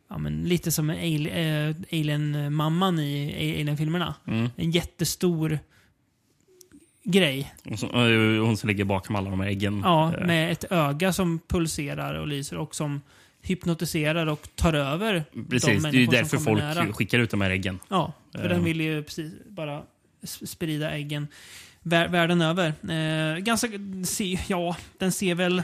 [0.09, 4.15] Ja, men lite som eh, Alien-mamman i Alien-filmerna.
[4.27, 4.49] Mm.
[4.55, 5.59] En jättestor
[7.03, 7.53] grej.
[7.63, 9.81] Eh, hon som ligger bakom alla de här äggen.
[9.83, 13.01] Ja, Eh, med ett öga som pulserar och lyser och som
[13.41, 16.93] hypnotiserar och tar över Precis, de det är ju därför folk nära.
[16.93, 17.79] skickar ut de här äggen.
[17.89, 18.49] Ja, för Eh.
[18.49, 19.83] den vill ju precis bara
[20.23, 21.27] sprida äggen
[21.81, 22.67] vär världen över.
[22.91, 23.67] Eh, ganska,
[24.05, 25.63] se, ja, den ser väl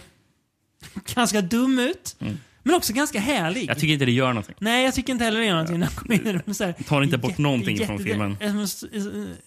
[1.15, 2.15] ganska dum ut.
[2.19, 2.37] Mm.
[2.63, 3.65] Men också ganska härlig.
[3.69, 4.55] Jag tycker inte det gör någonting.
[4.59, 5.79] Nej, jag tycker inte heller det gör någonting.
[5.79, 8.37] de kommer in så här, Tar inte bort någonting från jätte- filmen.
[8.39, 8.87] Det är som en st-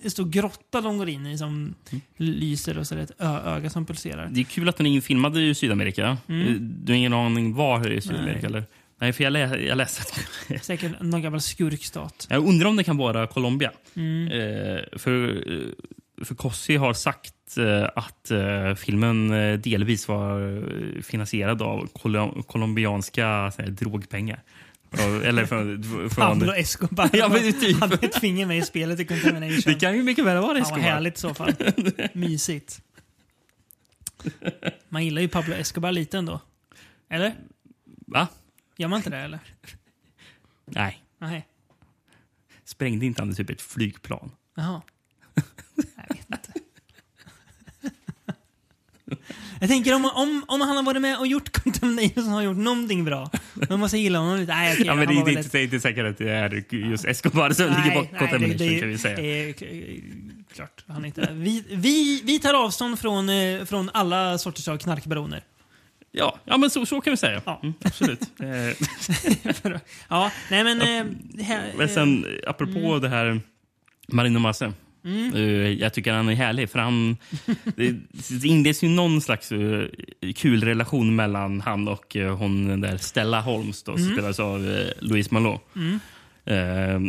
[0.03, 2.03] en stor grotta de går in i som Mm.
[2.17, 4.29] lyser och så är det ett öga som pulserar.
[4.33, 6.17] Det är kul att den är filmad i Sydamerika.
[6.29, 6.47] Mm.
[6.49, 8.39] Eh, Du har ingen aning var i Sydamerika?
[8.41, 8.45] Nej.
[8.47, 8.65] Eller?
[9.01, 10.65] Nej, för jag, lä jag läste att...
[10.65, 12.27] Säkert någon gammal skurkstat.
[12.31, 13.71] Jag undrar om det kan vara Colombia.
[13.97, 14.27] Mm.
[14.29, 15.69] Eh, för, eh,
[16.25, 20.63] för Kossi har sagt eh, att eh, filmen eh, delvis var
[21.03, 24.43] finansierad av kolo colombianska här, drogpengar.
[25.25, 26.11] Eller från...
[26.17, 28.03] Pablo Escobar Ja, men typ.
[28.05, 29.63] ett finger med i spelet i Contamination.
[29.67, 30.81] det kan ju mycket väl vara Ja, vad Escobar.
[30.83, 31.53] härligt i så fall.
[32.13, 32.83] Mysigt.
[34.89, 36.41] Man gillar ju Pablo Escobar lite ändå.
[37.09, 37.35] Eller?
[38.07, 38.29] Va?
[38.77, 39.39] Gör man inte det eller?
[40.65, 41.03] Nej.
[41.19, 41.47] Nej.
[42.65, 44.31] Sprängde inte han typ ett flygplan?
[44.55, 44.83] Jaha.
[45.97, 46.61] Jag vet inte.
[49.61, 52.45] Jag tänker om, om, om han har varit med och gjort Contamination så har han
[52.45, 53.31] gjort någonting bra.
[53.55, 54.55] Då måste gilla honom lite.
[54.55, 57.05] Nej, okej, Ja, men det, det, inte, det är inte säkert att det är just
[57.05, 59.17] Escobar som ligger bakom Contamination det, kan vi säga.
[59.17, 59.55] det är
[60.55, 60.85] klart.
[60.87, 61.29] Han är inte.
[61.33, 65.43] Vi, vi, vi tar avstånd från, eh, från alla sorters av knarkbaroner.
[66.13, 67.43] Ja, ja men så, så kan vi säga.
[67.45, 67.61] Ja.
[67.63, 68.21] Mm, absolut.
[68.41, 69.79] Eh,
[70.09, 70.79] ja, nej men...
[71.23, 73.41] Det här, Men sen, apropå det här
[74.09, 74.73] Marino Masse.
[75.35, 75.43] Eh,
[75.73, 76.71] Jag tycker han är härlig.
[76.71, 77.17] För han,
[77.77, 77.95] det,
[78.45, 79.87] inleds ju någon slags eh,
[80.37, 85.35] kul relation mellan han och eh, hon där Stella Holmes då, som spelas av Louise
[85.35, 85.61] Malot.
[86.45, 87.01] Eh,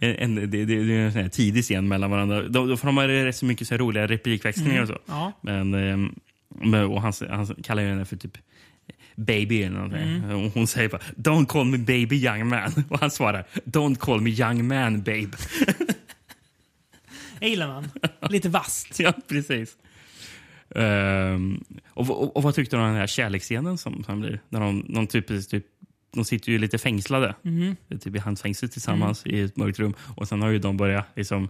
[0.00, 2.42] en, det, det, det är en tidig scen mellan varandra.
[2.42, 4.98] De, för de har rätt så mycket så roliga replikväxlingar och så.
[5.06, 5.32] Ja.
[5.40, 6.10] Men, eh,
[6.48, 8.38] men, och han, han kallar ju henne för typ
[9.16, 10.24] baby eller någonting.
[10.24, 14.20] Och hon säger bara “Don't call me baby young man” och han svarar “Don't call
[14.20, 15.30] me young man babe”.
[17.42, 17.90] Jag gillar han.
[18.30, 18.88] Lite vasst.
[19.00, 19.76] ja, precis.
[20.74, 24.40] Ehm, och, och, och vad tyckte du om den här kärleksscenen som, som blir?
[24.48, 25.64] När de, de, typ, typ,
[26.14, 27.34] de sitter ju lite fängslade
[28.00, 29.94] typ i handfängsel tillsammans i ett mörkt rum.
[30.16, 31.48] Och sen har ju de börjat liksom,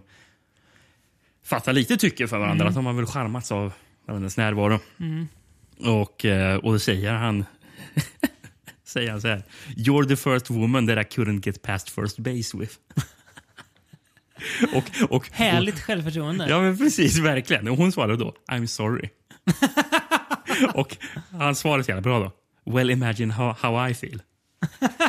[1.43, 2.67] fatta lite tycke för varandra.
[2.67, 3.73] Att de har väl charmats av
[4.05, 4.79] varandras närvaro.
[5.79, 7.45] Och, eh, och då säger han
[8.83, 9.43] säger han så här.
[9.75, 12.73] You're the first woman that I couldn't get past first base with.
[14.73, 16.47] och, och, Härligt självförtroende.
[16.49, 17.19] Ja, men precis.
[17.19, 17.67] Verkligen.
[17.67, 19.09] Och hon svarade då I'm sorry.
[20.73, 20.97] och
[21.31, 22.31] han svarade så jävla bra då.
[22.71, 24.21] Well, imagine how, how I feel.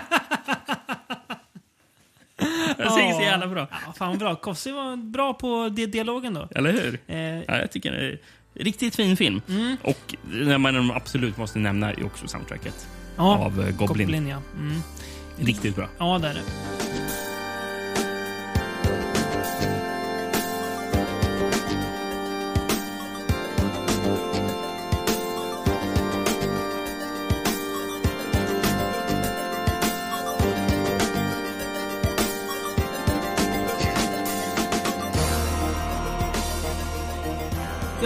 [2.78, 3.68] Jag tycker så jävla bra.
[3.86, 4.36] Ja, fan bra.
[4.36, 6.48] Kossi var bra på di- dialogen då.
[6.54, 7.00] Eller hur?
[7.06, 8.18] Eh, Ja, jag tycker det är
[8.54, 9.40] riktigt fin film.
[9.82, 14.06] Och när man absolut måste nämna är också soundtracket ja, av eh, Goblin.
[14.06, 14.42] Goblin ja.
[14.58, 14.80] Mm.
[15.38, 15.88] Riktigt bra.
[15.98, 16.40] Ja, det är det.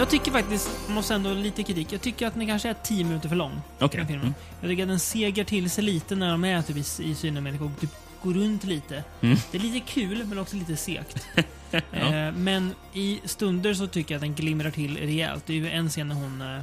[0.09, 3.29] Jag tycker faktiskt, måste ändå lite kritik, jag tycker att den kanske är 10 minuter
[3.29, 3.61] för lång.
[3.79, 3.97] Okej.
[3.97, 4.25] den filmen.
[4.25, 4.33] Mm.
[4.61, 7.63] Jag tycker att den segar till sig lite när de är typ i, i Sydamerika
[7.63, 7.89] och typ
[8.23, 9.03] går runt lite.
[9.21, 9.37] Mm.
[9.51, 11.27] Det är lite kul, men också lite segt.
[11.71, 15.43] eh, men i stunder så tycker jag att den glimrar till rejält.
[15.45, 16.59] Det är ju en scen när hon eh,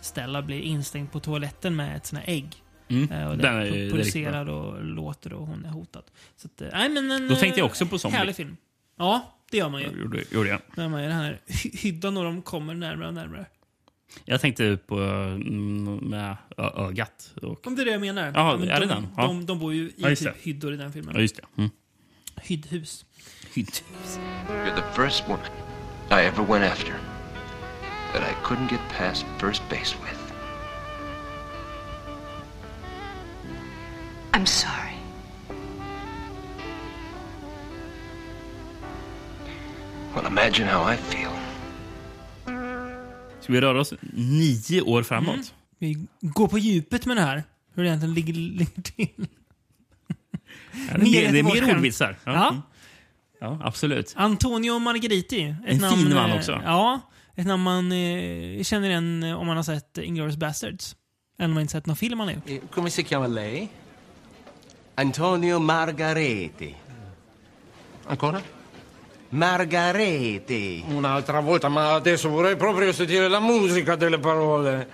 [0.00, 2.62] Stella blir instängd på toaletten med ett sånt här ägg.
[2.88, 3.12] Mm.
[3.12, 6.02] Eh, och Den det är- pulserar och låter och hon är hotad.
[6.36, 8.16] Så att, eh, men en, Då tänkte jag också på Zombie.
[8.18, 8.56] Härlig film.
[8.98, 9.86] Ja, det gör man ju.
[10.02, 10.60] Gjorde, gjorde jag.
[10.76, 13.46] När man gör den här hy- hyddan och de kommer närmare och närmare.
[14.24, 17.34] Jag tänkte på mm, med ögat.
[17.42, 18.32] Och, Om det är det jag menar.
[18.34, 19.06] Ja, men är det de, den?
[19.16, 19.22] Ja.
[19.26, 20.34] De, de bor ju i Ja, typ det.
[20.40, 21.14] hyddor i den filmen.
[21.14, 21.42] ja, just det.
[21.56, 21.70] Mm.
[22.42, 23.04] Hyddhus.
[23.54, 23.84] Hytt.
[24.48, 25.46] You're the first woman
[26.10, 26.94] I ever went after
[28.12, 30.18] that I couldn't get past first base with.
[34.32, 34.87] I'm sorry.
[40.14, 41.30] Well, imagine how I feel.
[43.40, 45.54] Ska vi röra oss nio år framåt?
[45.78, 47.44] Vi går på djupet med det här.
[47.74, 49.26] Hur det egentligen ligger, ligger till.
[50.72, 52.16] Ja, det, Mer det är mer ordvitsar.
[52.24, 52.32] Ja.
[52.32, 52.48] Ja.
[52.48, 52.62] Mm.
[53.40, 54.14] ja, absolut.
[54.16, 55.54] Antonio Margheriti.
[55.66, 56.60] Ett En fin man eh, också.
[56.64, 57.00] Ja.
[57.34, 60.96] Ett namn man eh, känner igen eh, om man har sett Inglourious Basterds.
[61.38, 62.70] Eller om man inte sett någon film han har gjort.
[62.70, 63.68] Come si chiama lei?
[64.94, 66.74] Antonio Margareti.
[68.06, 68.40] Ancora?
[69.30, 70.84] Margareti.
[70.88, 74.88] Un'altra volta, ma adesso vorrei proprio sentire la musica delle parole.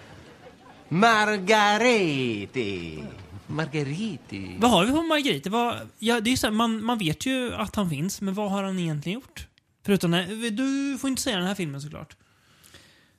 [0.89, 3.03] Margareti.
[3.47, 4.57] Margheriti.
[4.59, 5.49] Vad har vi på Margheriti?
[5.49, 8.35] Vad, ja, det är ju så här, man, man vet ju att han finns, men
[8.35, 9.47] vad har han egentligen gjort?
[9.85, 12.17] Förutom det, du får inte säga den här filmen såklart.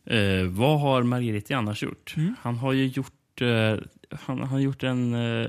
[0.06, 2.14] Eh, vad har Margheriti annars gjort?
[2.18, 2.36] Mm.
[2.42, 3.76] Han har ju gjort, eh,
[4.26, 5.14] han har gjort en...
[5.14, 5.48] Eh,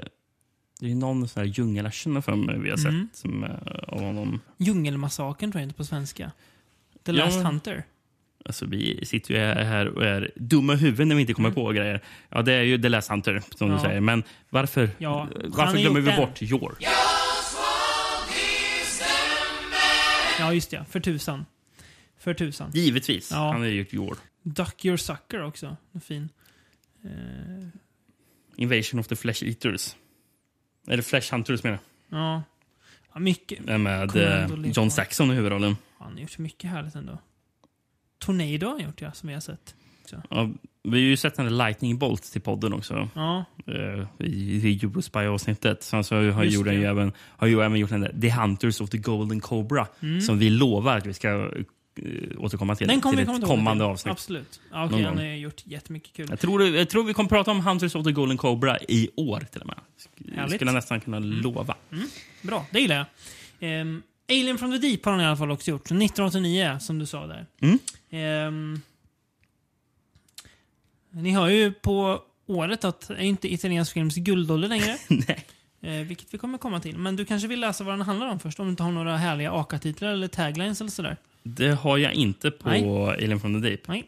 [0.80, 3.08] det är ju någon sån här djungelaction för mig vi har sett Mm.
[3.12, 3.50] som, eh,
[3.88, 4.40] av honom.
[4.56, 6.32] Djungelmassakern tror jag inte på svenska.
[7.04, 7.84] The Ja, Last Hunter.
[8.44, 11.72] Alltså, vi sitter ju här och är dumma i huvudet när vi inte kommer på
[11.72, 12.02] grejer.
[12.28, 13.76] Ja, det är ju The Last Hunter, som Mm.
[13.78, 13.82] Ja.
[13.82, 14.00] du säger.
[14.00, 16.20] Men varför, Ja, varför glömmer vi den.
[16.20, 16.86] bort York?
[20.38, 20.84] Ja, just det.
[20.90, 21.46] För tusan.
[22.18, 22.70] För tusan.
[22.74, 23.30] Givetvis.
[23.30, 23.36] Ja.
[23.52, 24.18] Han har ju gjort York.
[24.42, 25.76] Duck Your Sucker också.
[26.04, 26.28] Fin.
[27.04, 27.10] Eh,
[28.56, 29.96] Invasion of the Flesh Eaters.
[30.86, 31.78] Eller Flesh Hunters menar
[32.08, 32.42] ja.
[33.14, 33.20] ja.
[33.20, 33.64] Mycket.
[33.80, 34.70] Med eh.
[34.74, 35.76] John Saxon i huvudrollen.
[35.98, 37.18] Han har gjort mycket härligt ändå.
[38.18, 39.12] Tornado har han gjort, ja.
[39.12, 39.74] Som vi har sett.
[40.30, 40.50] Ja,
[40.82, 43.08] vi har ju sett den Lightning Bolt till podden också.
[43.14, 43.44] Ja.
[43.66, 45.82] eh, i, i Eurospy-avsnittet.
[45.82, 46.80] Sen så har, Just gjort den det.
[46.80, 49.86] ju även, har ju även gjort den där The Hunters of the Golden Cobra.
[50.00, 50.20] Mm.
[50.20, 51.64] Som vi lovar att vi ska uh,
[52.38, 52.88] återkomma till.
[52.88, 53.90] Den kommer till vi ett kommande till.
[53.90, 54.12] avsnitt.
[54.12, 54.60] Absolut.
[54.72, 56.26] Ja, Någon han har gjort jättemycket kul.
[56.30, 59.40] Jag tror, jag tror vi kommer prata om Hunters of the Golden Cobra i år
[59.52, 59.76] till och med.
[59.98, 60.54] Sk-.
[60.54, 61.74] Skulle jag nästan kunna lova.
[62.42, 63.06] Bra, det gillar jag.
[63.60, 65.86] Ehm, Alien from the Deep har han i alla fall också gjort.
[65.86, 67.46] 1989, som du sa där.
[67.60, 67.78] Mm.
[68.10, 68.80] Ehm,
[71.10, 74.98] ni hör ju på året att är inte italiensk films guldålder längre.
[75.08, 75.46] Nej.
[75.80, 76.98] Eh, vilket vi kommer komma till.
[76.98, 78.60] Men du kanske vill läsa vad den handlar om först?
[78.60, 81.16] Om du inte har några härliga AKA-titlar eller taglines eller sådär?
[81.48, 82.84] Det har jag inte på Nej.
[83.08, 83.88] Alien from the Deep.
[83.88, 84.04] Nej.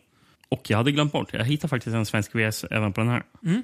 [0.49, 1.33] Och jag hade glömt bort.
[1.33, 3.23] Jag hittade faktiskt en svensk VS även på den här.
[3.45, 3.63] Mm.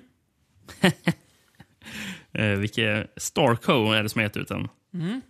[2.54, 4.68] eh, vilket Starco är det som har gett ut den.
[4.94, 5.20] Mm.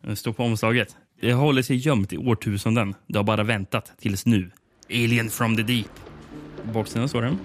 [0.00, 0.96] Det står på omslaget.
[1.20, 2.94] Det håller sig gömt i årtusenden.
[3.06, 4.50] Det har bara väntat tills nu.
[4.90, 5.90] Alien from the deep.
[6.64, 7.36] På Baksidan står det.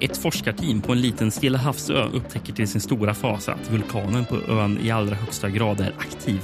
[0.00, 4.36] Ett forskarteam på en liten Stilla havsö upptäcker till sin stora fasa att vulkanen på
[4.36, 6.40] ön i allra högsta grad är aktiv.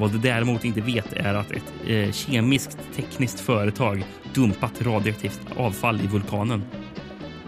[0.00, 6.00] Vad de däremot inte vet är att ett eh, kemiskt tekniskt företag dumpat radioaktivt avfall
[6.00, 6.64] i vulkanen.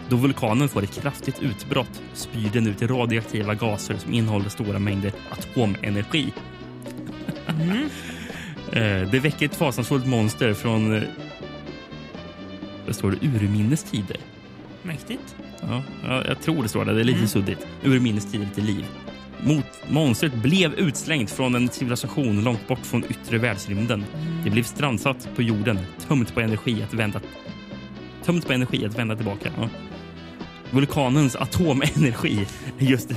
[0.09, 5.12] Då vulkanen får ett kraftigt utbrott spyr den ut radioaktiva gaser som innehåller stora mängder
[5.30, 6.32] atomenergi.
[8.72, 11.03] Eh, det väcker ett fasansfullt monster från eh,
[12.90, 14.16] står det, urminnes tider.
[14.82, 15.36] Mäktigt.
[15.61, 16.94] Ja, ja, jag tror det står det.
[16.94, 17.66] Det är lite suddigt.
[17.84, 18.86] Urminnes tider till liv.
[19.45, 24.05] Mot monstret blev utslängt från en civilisation långt bort från yttre världsrymden.
[24.45, 25.78] Det blev strandsatt på jorden,
[26.09, 27.20] tömt på energi att vända,
[28.24, 29.51] tömt på energi att vända tillbaka.
[29.57, 29.68] Ja.
[30.70, 32.47] Vulkanens atomenergi
[32.78, 33.11] är just,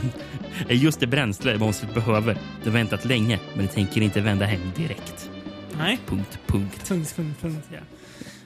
[0.67, 2.38] är just det bränsle monstret behöver.
[2.63, 5.30] Det har väntat länge, men det tänker inte vända hem direkt.
[5.78, 5.99] Nej.
[6.05, 6.88] Punkt, punkt.
[6.88, 7.80] Punkt, punkt, punkt, ja.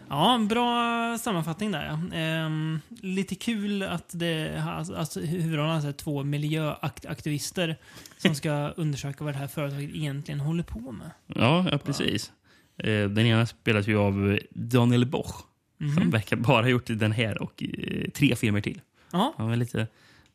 [0.10, 1.86] Ja, en bra sammanfattning där.
[1.86, 2.18] Ja.
[2.18, 7.78] Ehm, lite kul att det alltså, alltså, huvudrollen är så här två miljöaktivister
[8.18, 11.12] som ska undersöka vad det här företaget egentligen håller på med.
[11.28, 12.32] Ja, ja precis.
[12.78, 15.46] Eh, Den ena spelas ju av Daniel Boch.
[15.78, 15.96] Mhm.
[15.96, 18.82] Som verkar bara ha gjort den här och eh, tre filmer till.
[19.12, 19.88] Ja, Han är lite...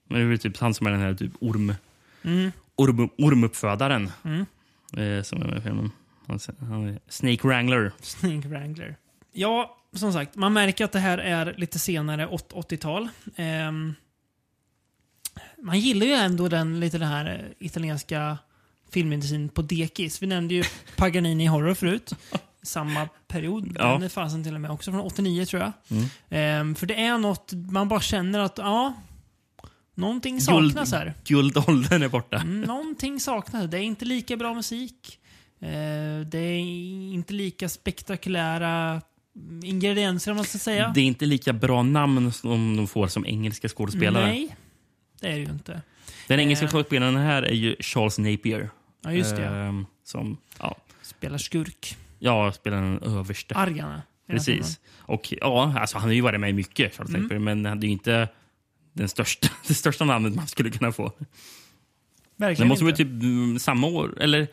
[0.08, 1.74] Men det är väl typ han som är den här typ orm...
[2.22, 2.52] Mm.
[2.76, 4.10] orm ormuppfödaren.
[4.24, 4.46] Mm.
[4.96, 5.90] Eh, som är med i filmen.
[6.26, 7.92] Han, han är Snake Wrangler.
[8.00, 8.96] Snake Wrangler.
[9.34, 13.08] Ja, som sagt, man märker att det här är lite senare 80-tal.
[13.36, 13.94] Ehm,
[15.62, 17.26] man gillar ju ändå den, lite den här
[17.58, 18.38] eh, italienska
[18.90, 20.22] filmindustrin på dekis.
[20.22, 20.64] Vi nämnde ju
[20.96, 22.12] Paganini Horror förut.
[22.62, 23.76] Samma period.
[23.78, 23.98] Ja.
[23.98, 25.72] Den fasen till och med också från 89 tror jag.
[25.88, 26.04] Mm.
[26.28, 28.94] Ehm, för det är något, man bara känner att ja,
[29.94, 31.14] någonting saknas här.
[31.24, 32.36] Guldåldern är borta.
[32.36, 33.70] Mm, Någonting saknas.
[33.70, 35.18] Det är inte lika bra musik.
[35.60, 36.58] Eh, det är
[37.14, 39.02] inte lika spektakulära
[39.64, 40.92] ingredienser om man ska säga.
[40.94, 44.26] Det är inte lika bra namn som de får som engelska skådespelare.
[44.26, 44.56] Nej,
[45.20, 45.82] det är det ju inte.
[46.28, 46.70] Den engelska Eh.
[46.70, 48.70] skådespelaren här är ju Charles Napier.
[49.02, 49.44] Ja, just det.
[49.46, 51.96] Ehm, som ja, Spelar skurk.
[52.18, 53.54] ja, spelar den överste.
[53.54, 54.02] Argarna.
[54.26, 54.80] Precis.
[54.98, 57.22] Och ja, alltså han har ju varit med mycket, Charles Mm.
[57.22, 58.28] Napier, men han är ju inte
[58.92, 61.12] den största, det största namnet man skulle kunna få.
[61.18, 61.24] Det
[62.36, 63.04] Verkligen måste vara inte.
[63.04, 64.48] typ mm, samma år, eller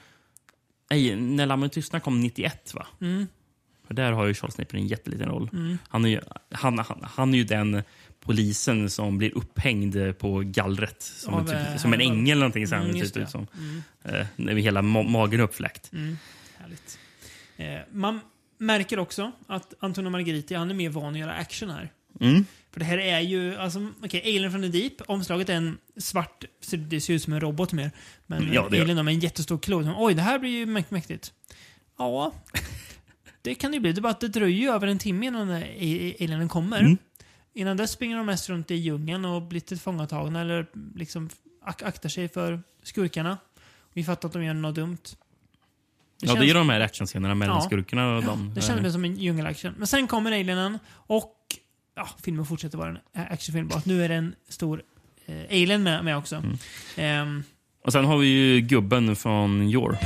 [0.90, 2.88] nej, när Lammen tystnar kom 91 va?
[3.02, 3.28] Mm.
[3.92, 5.50] För där har ju Charles Napier en jätteliten roll.
[5.90, 6.20] Han, är ju,
[6.52, 7.84] han, han, han är ju den
[8.20, 12.68] polisen som blir upphängd på gallret som, eh, typ, som en ängel eller någonting.
[12.68, 13.48] Så Mm, mm, typ, som.
[14.04, 15.92] Eh, när vi hela ma magen uppfläkt.
[16.58, 17.00] Härligt.
[17.58, 18.20] Eh, man
[18.58, 21.92] märker också att Antonio Margheriti han är mer van att göra action här.
[22.20, 22.46] Mm.
[22.72, 24.94] För det här är ju, alltså, okej, Alien from the Deep.
[25.08, 26.46] Omslaget är en svart,
[26.78, 27.92] det ser ut som en robot mer.
[28.28, 29.86] Men Ja, Alien med en jättestor klot.
[29.98, 31.34] Oj, det här blir ju mäk- mäktigt.
[31.98, 32.34] Ja,
[33.42, 33.92] det kan det ju bli.
[33.94, 36.80] Det är bara att det dröjer ju över en timme innan alienen kommer.
[36.80, 36.98] Mm.
[37.54, 40.66] Innan dess springer de mest runt i djungeln och blir tillfångatagna eller
[40.96, 41.30] liksom
[41.66, 43.38] ak aktar sig för skurkarna.
[43.94, 44.98] Vi fattar att de gör något dumt.
[46.22, 47.62] ja, det är de här actionscenerna mellan Ja.
[47.62, 48.52] skurkarna och dem.
[48.56, 49.74] Det kändes som en djungelaction.
[49.78, 51.36] Men sen kommer alienen och
[51.96, 53.68] ja, filmen fortsätter vara en actionfilm.
[53.68, 54.82] Bara nu är det en stor
[55.26, 56.36] eh, alien med, med också.
[56.36, 56.58] Mm.
[56.98, 57.44] Ehm,
[57.86, 59.98] Och sen har vi ju gubben från Your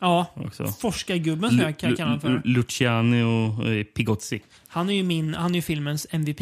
[0.00, 0.66] ja, också.
[0.66, 2.42] forskargubben som jag kan kalla honom för.
[2.48, 4.42] Luciano eh, Pigozzi.
[4.68, 6.40] Han är ju min, han är ju filmens MVP.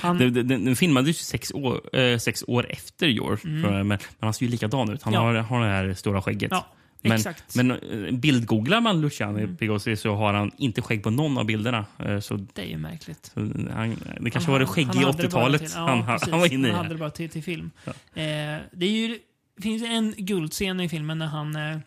[0.00, 3.86] Han, Den, den, den filmades ju sex år, eh, sex år efter Your, för, men,
[3.88, 5.02] men han ser ju likadan ut.
[5.02, 5.26] Han Mm.
[5.26, 5.32] Ja.
[5.42, 6.50] har, har det här stora skägget.
[6.50, 6.66] ja,
[7.02, 7.56] Men, exakt.
[7.56, 7.66] Mm.
[7.66, 11.84] men eh, bildgooglar man Luciano Pigozzi så har han inte skägg på någon av bilderna.
[11.98, 13.32] Eh, Så, det är ju märkligt.
[13.34, 16.02] han, det kanske Han- var det skäggiga han hade det bara 80-talet till- ja, han,
[16.02, 16.70] han, han var inne i.
[16.70, 17.70] Han hade det bara till, till film.
[17.86, 19.18] Eh, det är ju,
[19.56, 21.78] det finns en guldscen i filmen när han eh,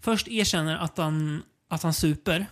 [0.00, 2.46] först erkänner att han, att han super.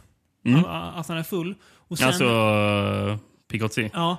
[0.45, 0.65] Mm.
[0.65, 1.55] Att, att han är full.
[1.65, 3.19] Och sen, Alltså
[3.51, 3.91] Pigozzi.
[3.93, 4.17] ja,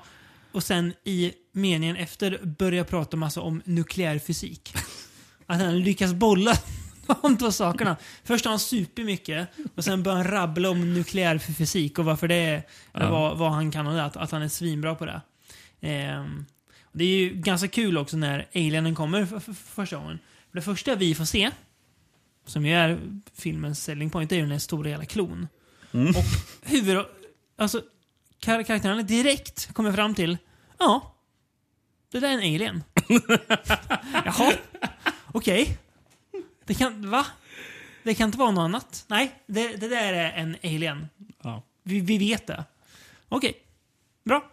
[0.52, 4.74] och sen i meningen efter börjar prata massa om nukleär fysik.
[5.46, 6.54] Att han lyckas bolla
[7.22, 7.96] de två sakerna.
[8.24, 12.28] Först har han super mycket och sen börjar han rabbla om nukleär fysik och varför
[12.28, 12.64] det är,
[12.94, 13.12] Ja.
[13.12, 14.04] vad, vad han kan om det.
[14.04, 15.22] Att, att han är svinbra på det.
[15.82, 16.46] Ehm,
[16.92, 20.20] det är ju ganska kul också när alienen kommer för, för, för första gången.
[20.50, 21.52] För det första vi får se,
[22.46, 23.00] som ju är
[23.34, 25.48] filmens selling point, är ju den här stora jävla klon.
[25.92, 26.24] Och
[26.70, 27.06] huvud...
[27.58, 27.82] Alltså,
[28.40, 30.38] kar karaktärerna direkt kommer fram till,
[30.80, 31.16] ja,
[32.12, 32.84] det där är en alien.
[34.26, 34.54] Jaha.
[35.26, 35.78] Okej.
[36.66, 37.10] Det kan...
[37.10, 37.26] Va?
[38.04, 39.06] Det kan inte vara något annat?
[39.08, 41.10] Nej, det, det där är en alien.
[41.42, 41.64] Ja.
[41.84, 42.64] Vi, vi vet det.
[43.30, 43.54] Okej.
[44.24, 44.52] Bra.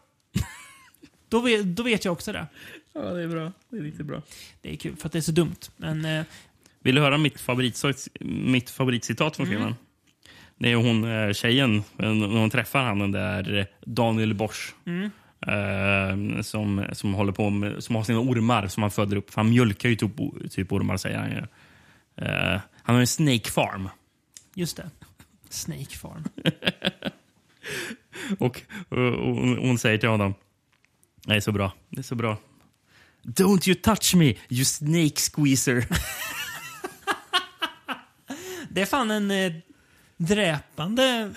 [1.29, 2.47] Då vet, då vet jag också det.
[2.93, 3.53] ja, det är bra.
[3.70, 4.22] Det är riktigt bra.
[4.61, 5.57] Det är kul för att det är så dumt.
[5.77, 6.24] Men eh,
[6.81, 9.74] Vill du höra mitt, favoritcitat, mitt favoritcitat från filmen?
[10.59, 14.74] Det är hon eh, tjejen, eh, när hon träffar han den där Daniel Bosch.
[15.47, 19.31] Eh, som, som håller på med, som har sina ormar som han föder upp.
[19.31, 20.11] För han mjölkar ju typ,
[20.51, 21.43] typ ormar, säger han ju.
[22.27, 23.89] Eh, han har en snake farm.
[24.55, 24.91] just det.
[25.49, 26.24] Snake Farm.
[28.39, 30.35] Och, och, och hon säger till honom.
[31.27, 31.72] Det är så bra.
[31.91, 32.39] Det är så bra.
[33.22, 35.87] Don't you touch me, you snake squeezer.
[38.68, 39.53] Det är fan en eh,
[40.16, 41.35] dräpande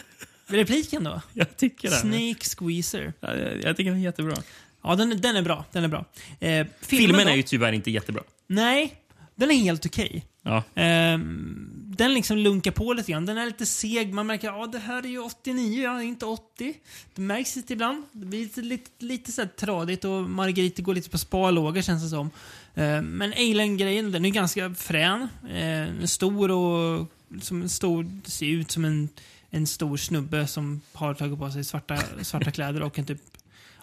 [0.48, 1.22] replik ändå.
[1.34, 1.96] Jag tycker det.
[1.96, 3.14] Snake Squeezer.
[3.20, 4.36] Ja, Jag, jag tycker den är jättebra.
[4.84, 5.66] Ja, den, den är bra.
[5.72, 6.06] Den är bra.
[6.40, 7.32] Eh, filmen Filmen då?
[7.32, 8.24] är ju tyvärr inte jättebra.
[8.48, 8.96] Nej,
[9.36, 10.26] den är helt okej.
[10.50, 10.64] Ja.
[10.76, 13.26] Ehm, den liksom lunkar på lite grann.
[13.26, 14.14] Den är lite seg.
[14.14, 16.74] Man märker att ja, det här är ju 89, ja, inte 80.
[17.16, 18.04] Det märks lite ibland.
[18.12, 22.04] Det blir lite, lite, lite så här tradigt och Margarita går lite på sparlågor känns
[22.04, 22.30] det som.
[22.76, 25.28] Ehm, men Alien-grejen, den är ganska frän.
[25.50, 27.08] Ehm, stor och
[27.42, 29.10] som en stor, ser ut som en,
[29.50, 33.22] en stor snubbe som har tagit på sig svarta, svarta kläder och en typ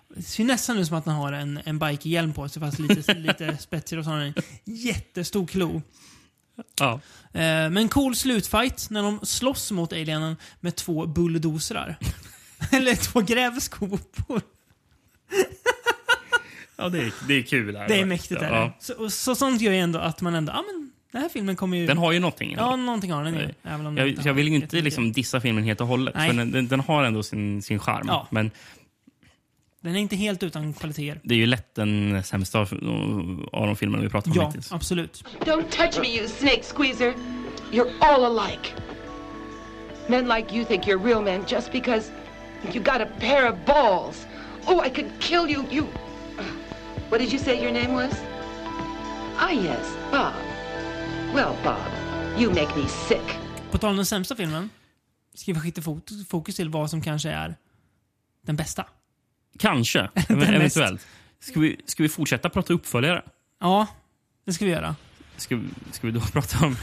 [0.09, 3.15] det ser nästan ut som att han har en, en bikerhjälm på sig fast lite,
[3.15, 5.83] lite spetsig och så har han en jättestor klo
[6.81, 7.01] ja.
[7.33, 11.97] Eh, men cool slutfight när de slåss mot alienen med två bulldozrar.
[12.73, 14.43] Eller två grävskopor.
[16.77, 17.77] Ja, det är, det är kul.
[17.77, 18.43] Här, Det är mäktigt.
[18.43, 18.57] Är det.
[18.57, 18.73] Ja.
[18.81, 21.77] Så, så, sånt gör ju ändå att man ändå, ja men den här filmen kommer
[21.77, 21.87] ju...
[21.87, 22.53] Den har ju någonting.
[22.53, 22.65] ändå.
[22.65, 23.55] Ja, någonting har den ju.
[23.63, 26.15] Även om den jag, jag vill ju inte liksom dissa filmen helt och hållet.
[26.15, 26.31] Nej.
[26.31, 28.05] För den, den, den har ändå sin, sin charm.
[28.09, 28.27] Ja.
[28.31, 28.51] Men
[29.87, 31.21] Den är inte helt utan kvaliteter.
[31.25, 32.69] det är ju lätt den sämsta av,
[33.53, 34.73] de filmerna vi pratar om Ja, hittills.
[34.73, 35.25] absolut.
[35.41, 37.15] Don't touch me, you snake squeezer.
[37.73, 38.69] You're all alike.
[40.09, 42.11] Men like you think you're real men just because
[42.73, 44.27] you got a pair of balls.
[44.67, 45.65] Oh, I could kill you.
[45.71, 45.85] You.
[47.09, 48.15] What did you say your name was?
[49.39, 50.33] Ah, yes, Bob.
[51.35, 51.79] Well, Bob,
[52.39, 53.39] you make me sick.
[53.71, 54.71] På tal om den sämsta filmen,
[55.35, 57.57] ska vi fot- fokus till vad som kanske är
[58.47, 58.85] den bästa.
[59.59, 61.07] Kanske, eventuellt.
[61.41, 63.23] Ska vi, ska vi fortsätta prata uppföljare?
[63.61, 63.87] Ja,
[64.47, 64.97] det ska vi göra.
[65.37, 65.61] Ska,
[65.93, 66.77] ska vi då prata om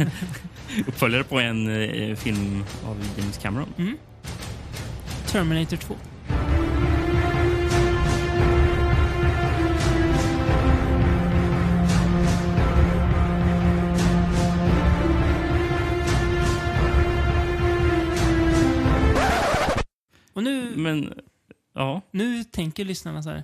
[0.88, 3.98] uppföljare på en eh, film av James Cameron?
[5.28, 5.96] Terminator 2.
[20.34, 21.14] Och nu, Men,
[21.74, 22.02] ja.
[22.12, 23.44] nu tänker lyssnarna så här.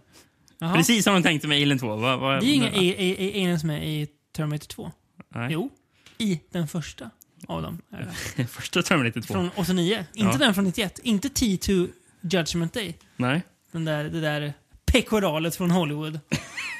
[0.59, 1.95] Jaha, Precis som de tänkte med Alien 2.
[1.95, 4.91] Vad, vad, det är inga aliens med i Terminator 2.
[5.35, 5.49] Nej.
[5.51, 5.69] Jo,
[6.17, 7.09] i den första
[7.47, 7.81] av dem.
[7.91, 8.43] är.
[8.47, 9.33] Första Terminator 2.
[9.33, 10.05] Från 89.
[10.13, 10.37] Inte Ja.
[10.37, 10.99] den från 91.
[11.03, 11.89] Inte T2
[12.21, 12.97] Judgment Day.
[13.15, 13.41] Nej.
[13.71, 14.53] Den där, det där
[14.85, 16.19] pekoralet från Hollywood.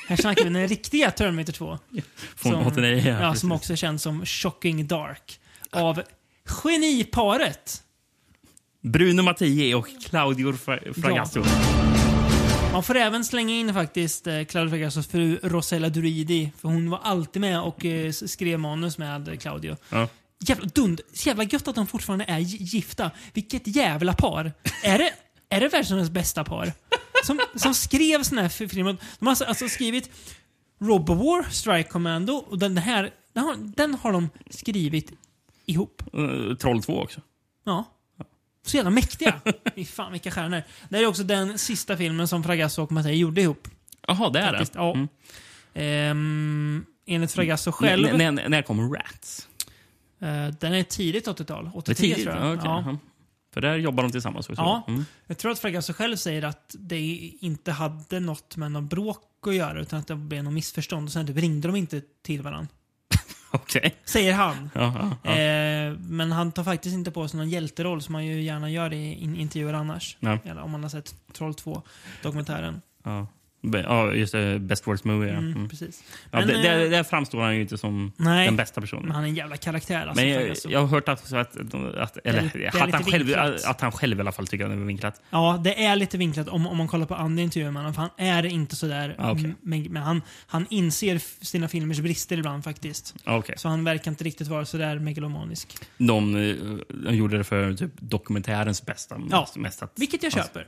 [0.07, 1.79] Här snackar vi den riktiga Terminator 2.
[2.35, 5.39] Från 89, ja, ja, som också känns som Shocking Dark.
[5.71, 6.01] Av
[6.45, 7.83] geniparet.
[8.81, 11.43] Bruno Mattei och Claudio Fra- Fragasso.
[12.71, 16.51] Man får även slänga in faktiskt eh, Claudio Fragassos fru Rosella Duridi.
[16.57, 19.77] För hon var alltid med och eh, skrev manus med Claudio.
[19.89, 20.07] Ja.
[20.47, 21.01] Jävla dund.
[21.13, 23.11] Jävla gött att de fortfarande är gi- gifta.
[23.33, 24.51] Vilket jävla par.
[24.83, 25.13] Är det,
[25.49, 26.73] är det världens bästa par?
[27.25, 28.97] Som, som skrev såna här filmer.
[29.19, 30.09] De har alltså, alltså skrivit
[30.81, 35.11] Robowar, Strike Commando och den här den har, den har de skrivit
[35.65, 36.03] ihop.
[36.13, 37.21] Eh, Troll 2 också.
[37.65, 37.85] Ja.
[38.65, 39.39] Så jävla mäktiga.
[39.75, 40.61] Fy fan vilka stjärnor.
[40.89, 43.67] Det är också den sista filmen som Fragasso och Mattei gjorde ihop.
[44.07, 44.73] Jaha, det är Faktiskt.
[44.73, 44.79] det?
[44.79, 44.93] Ja.
[44.93, 45.07] Mm.
[45.73, 48.07] Ehm, enligt Fragasso själv.
[48.07, 49.47] N- när, när kom Rats?
[50.21, 51.63] eh, den är tidigt 80-tal.
[51.63, 52.23] Det är 83 tidigt?
[52.23, 52.57] tror Ja, jag.
[52.57, 52.83] Ja.
[52.87, 52.97] ja.
[53.53, 54.61] För där jobbar de tillsammans också?
[54.61, 54.83] Ja.
[54.87, 55.05] Mm.
[55.27, 56.99] Jag tror att Fragasso själv säger att det
[57.41, 61.11] inte hade något med någon bråk att göra utan att det blev något missförstånd och
[61.13, 62.67] sen typ ringde de inte till varandra.
[63.61, 63.95] Okej.
[64.05, 64.69] Säger han.
[64.75, 64.93] Ja,
[65.23, 65.37] ja, ja.
[65.39, 68.93] Eh, men han tar faktiskt inte på sig någon hjälteroll som man ju gärna gör
[68.93, 70.17] i in intervjuer annars.
[70.19, 70.39] Nej.
[70.45, 71.81] Eller om man har sett Troll 2,
[72.23, 72.81] dokumentären.
[73.03, 73.27] ja.
[73.61, 74.59] Ja, just det.
[74.59, 75.29] Best Worst Movie.
[75.31, 75.69] Mm, Mm.
[75.69, 76.03] Precis.
[76.31, 78.45] Ja, Men, det, där, eh, där framstår han ju inte som nej.
[78.45, 79.11] den bästa Men personen.
[79.11, 80.25] han är en jävla karaktär alltså.
[80.25, 81.55] Men jag, jag har hört att, att,
[81.97, 83.33] att, eller, det är att, han själv,
[83.65, 85.21] att han själv i alla fall tycker att det var vinklat.
[85.29, 87.93] Ja, det är lite vinklat om, om man kollar på andra intervjuer med honom.
[87.93, 89.15] För han är inte sådär.
[89.17, 89.55] Ah, okej.
[89.61, 93.15] Men, men han, han inser sina filmers brister ibland faktiskt.
[93.23, 93.55] Ja, Okej.
[93.57, 95.77] Så han verkar inte riktigt vara sådär megalomanisk.
[95.97, 96.55] De, eh,
[97.05, 99.21] de gjorde det för typ, dokumentärens bästa.
[99.31, 99.47] Ja.
[99.55, 100.67] Mest, att, Vilket jag köper.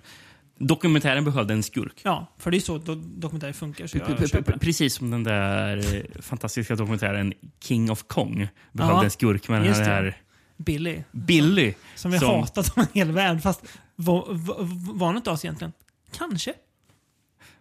[0.68, 2.01] Dokumentären behövde en skurk.
[2.03, 3.88] Ja, för det är så do dokumentärer funkar.
[3.88, 4.57] Så jag köper.
[4.57, 9.62] Precis som den där eh, fantastiska dokumentären King of Kong behövde Ja, en skurk med
[9.64, 10.18] den här
[10.57, 11.03] Billy.
[11.12, 11.74] Billy.
[11.95, 13.41] Som vi som- hatat av en hel värld.
[13.41, 13.64] Fast
[13.95, 14.55] var, var,
[14.93, 15.74] var inte oss egentligen?
[16.18, 16.53] Kanske.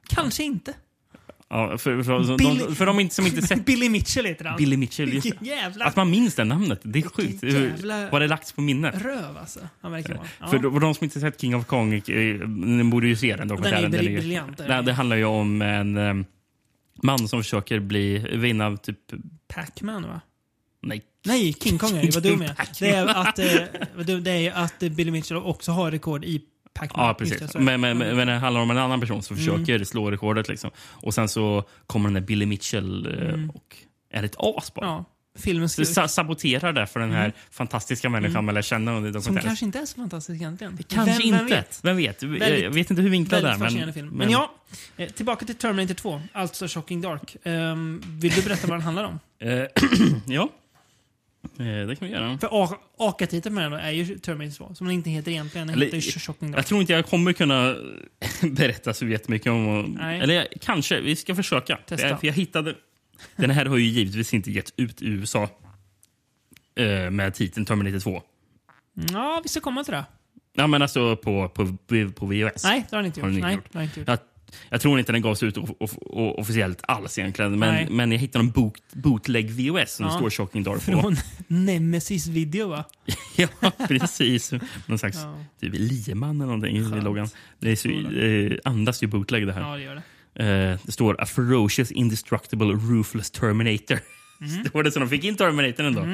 [0.08, 0.74] Kanske inte.
[1.52, 4.56] Ja, för, för, Billy- de, för de som inte sett Billy Mitchell heter han.
[4.56, 5.14] Billy Mitchell.
[5.14, 7.42] Just, jävla att man minns det namnet, det är sjukt.
[7.42, 9.02] Jävla- Vad det lagts på minnet.
[9.02, 9.60] röv alltså.
[9.80, 10.26] Han verkar vara.
[10.40, 10.46] Ja.
[10.46, 13.48] För de, de som inte sett King of Kong, eh, ni borde ju se den
[13.48, 13.90] dokumentären.
[13.90, 16.14] Den är ju- briljant, den Det, är- det handlar ju om en eh,
[17.02, 18.98] man som försöker bli, vinna typ...
[19.54, 20.20] Pac-Man va?
[20.82, 21.02] Nej.
[21.26, 22.14] Nej, King Kong är det.
[22.14, 22.54] Vad dum jag.
[22.80, 26.42] Det är att, eh, det är att Billy Mitchell också har rekord i
[26.74, 27.06] Pac-Man.
[27.06, 27.38] Ja, precis.
[27.52, 27.58] det.
[27.58, 29.46] Men, men, men men det handlar om en annan person som Mm.
[29.64, 30.48] försöker slå rekordet.
[30.48, 30.70] Liksom.
[30.90, 33.50] Och sen så kommer den där Billy Mitchell eh, Mm.
[33.50, 33.76] och
[34.12, 34.86] är ett as bara.
[34.86, 35.04] Ja,
[35.38, 37.32] filmen sa- saboterar det för den här Mm.
[37.50, 38.44] fantastiska människan Mm.
[38.44, 40.78] man lär känna under Som kanske inte är så fantastisk egentligen.
[40.88, 41.38] Kanske vem, inte.
[41.38, 41.80] Vem vet?
[41.82, 42.22] Vem vet?
[42.22, 44.08] Väldigt- jag vet inte hur vinklad det är, men- film.
[44.08, 44.50] Men, men- ja,
[44.96, 46.22] eh, tillbaka till Terminator 2.
[46.32, 47.36] Alltså Shocking Dark.
[47.44, 49.18] Ehm, vill du berätta vad den handlar om?
[49.42, 49.48] Eh,
[50.26, 50.48] ja,
[51.56, 52.38] det kan vi göra.
[52.38, 55.66] För AKA-titeln med den är ju Terminator 2, som den inte heter egentligen.
[55.66, 56.52] Den Eller- heter Shocking.
[56.52, 57.76] Jag tror inte jag kommer kunna
[58.42, 59.96] berätta så jättemycket om...
[60.00, 60.20] Nej.
[60.20, 61.76] Eller jag- kanske, vi ska försöka.
[61.76, 62.16] Testa.
[62.16, 62.74] För jag hittade...
[63.36, 65.48] Den här har ju givetvis inte getts ut i USA
[66.78, 68.22] eh, med titeln Terminator 2.
[69.12, 70.04] Ja, vi ska komma till det.
[70.52, 71.76] Ja, men alltså på, på,
[72.16, 72.64] på VHS.
[72.64, 73.40] Nej, det har den inte Har gjort.
[73.42, 73.74] den inte Nej, gjort.
[73.74, 74.08] har inte gjort.
[74.08, 74.18] Jag,
[74.70, 77.58] jag tror inte den gavs ut of, of, of, officiellt alls egentligen.
[77.58, 77.84] Nej.
[77.84, 80.12] Men, men jag hittade en boot, bootleg VHS som Ja.
[80.12, 81.00] det står Shocking Dark på.
[81.00, 82.84] Från Nemesis video va?
[83.36, 83.48] ja,
[83.88, 84.52] precis.
[84.86, 85.44] Någon slags Ja.
[85.60, 87.28] typ lieman eller någonting i loggan.
[87.58, 89.60] Det är så, eh, andas ju bootleg det här.
[89.60, 90.02] Ja, det gör det.
[90.44, 93.98] Eh, det står A ferocious, indestructible, ruthless Terminator.
[94.40, 94.64] Mm.
[94.68, 96.06] Står det så de fick in Terminator ändå.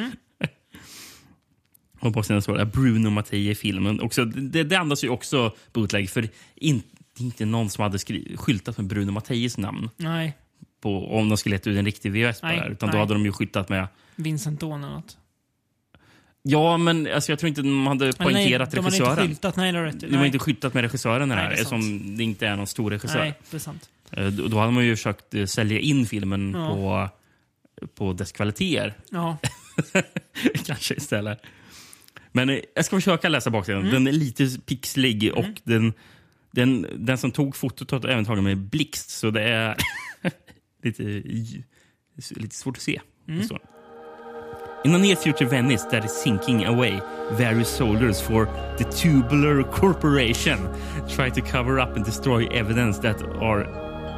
[2.01, 4.01] Och på sidan står det Bruno Mattei i filmen.
[4.01, 6.11] Också, det, det andas ju också bootleg.
[6.11, 6.83] För in,
[7.17, 7.99] det är inte någon som hade
[8.37, 10.37] skyltat med Bruno Matteis namn Nej,
[10.81, 12.71] på, om de skulle leta ut en riktig VHS på Nej, det här.
[12.71, 13.01] Utan då nej.
[13.01, 13.89] hade de ju skyltat med...
[14.17, 15.17] Vincent Dawn eller något.
[16.49, 19.11] Ja, men alltså, jag tror inte de hade poängterat nej, de hade regissören.
[19.11, 19.57] inte skyltat.
[19.57, 20.01] Nej, det rätt.
[20.01, 21.83] De har inte skyltat med regissören Nej, här, det är sant.
[21.83, 23.19] eftersom det inte är någon stor regissör.
[23.19, 23.89] Nej, det är sant.
[24.11, 27.11] Eh, Då, då hade man ju försökt eh, sälja in filmen Ja.
[27.81, 28.95] på, på dess kvaliteter.
[29.11, 29.37] Ja.
[30.67, 31.43] Kanske istället.
[32.33, 33.81] Men eh, jag ska försöka läsa baksidan.
[33.81, 33.93] Mm.
[33.93, 35.93] Den är lite pixlig och den,
[36.57, 39.11] den, den som tog fotot har även tagit med blixt.
[39.11, 39.77] Så det är
[40.83, 41.03] lite,
[42.31, 43.01] lite svårt att se.
[43.29, 43.49] Mm.
[44.85, 47.01] In the near future Venice that is sinking away,
[47.33, 48.49] various soldiers for
[48.79, 50.59] the Tubular Corporation
[51.09, 53.65] try to cover up and destroy evidence that are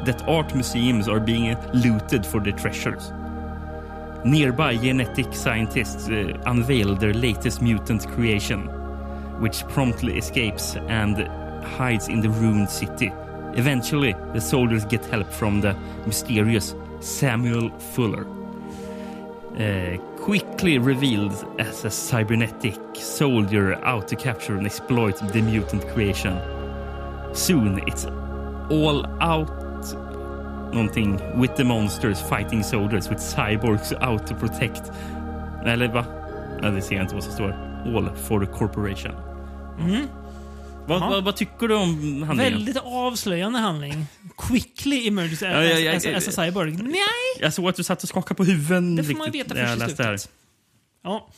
[0.05, 3.13] that art museums are being looted for their treasures.
[4.25, 8.69] Nearby genetic scientists uh, unveil their latest mutant creation,
[9.41, 11.17] which promptly escapes and
[11.63, 13.13] hides in the ruined city.
[13.55, 15.75] Eventually, the soldiers get help from the
[16.07, 18.27] mysterious Samuel Fuller.
[19.59, 26.39] Uh, quickly revealed as a cybernetic soldier out to capture and exploit the mutant creation.
[27.35, 28.05] Soon, it's
[28.71, 29.49] all out
[30.73, 34.93] någonting with the monsters fighting soldiers with cyborgs out to protect.
[35.67, 36.05] Eller va?
[36.63, 37.55] Ja, det ser jag inte vad som står.
[37.87, 39.13] All for the corporation.
[39.79, 40.09] Mm.
[40.89, 42.37] Vad, vad, vad tycker du om handlingen?
[42.37, 44.07] Väldigt avslöjande handling.
[44.39, 46.73] Quickly emerges Ja, ja, ja, as, as, as a cyborg.
[46.73, 47.01] Nej!
[47.41, 48.97] Jag såg att du satt och skakade på huvudet.
[48.97, 50.31] Det får man ju veta först i slutet.
[51.05, 51.29] Ja.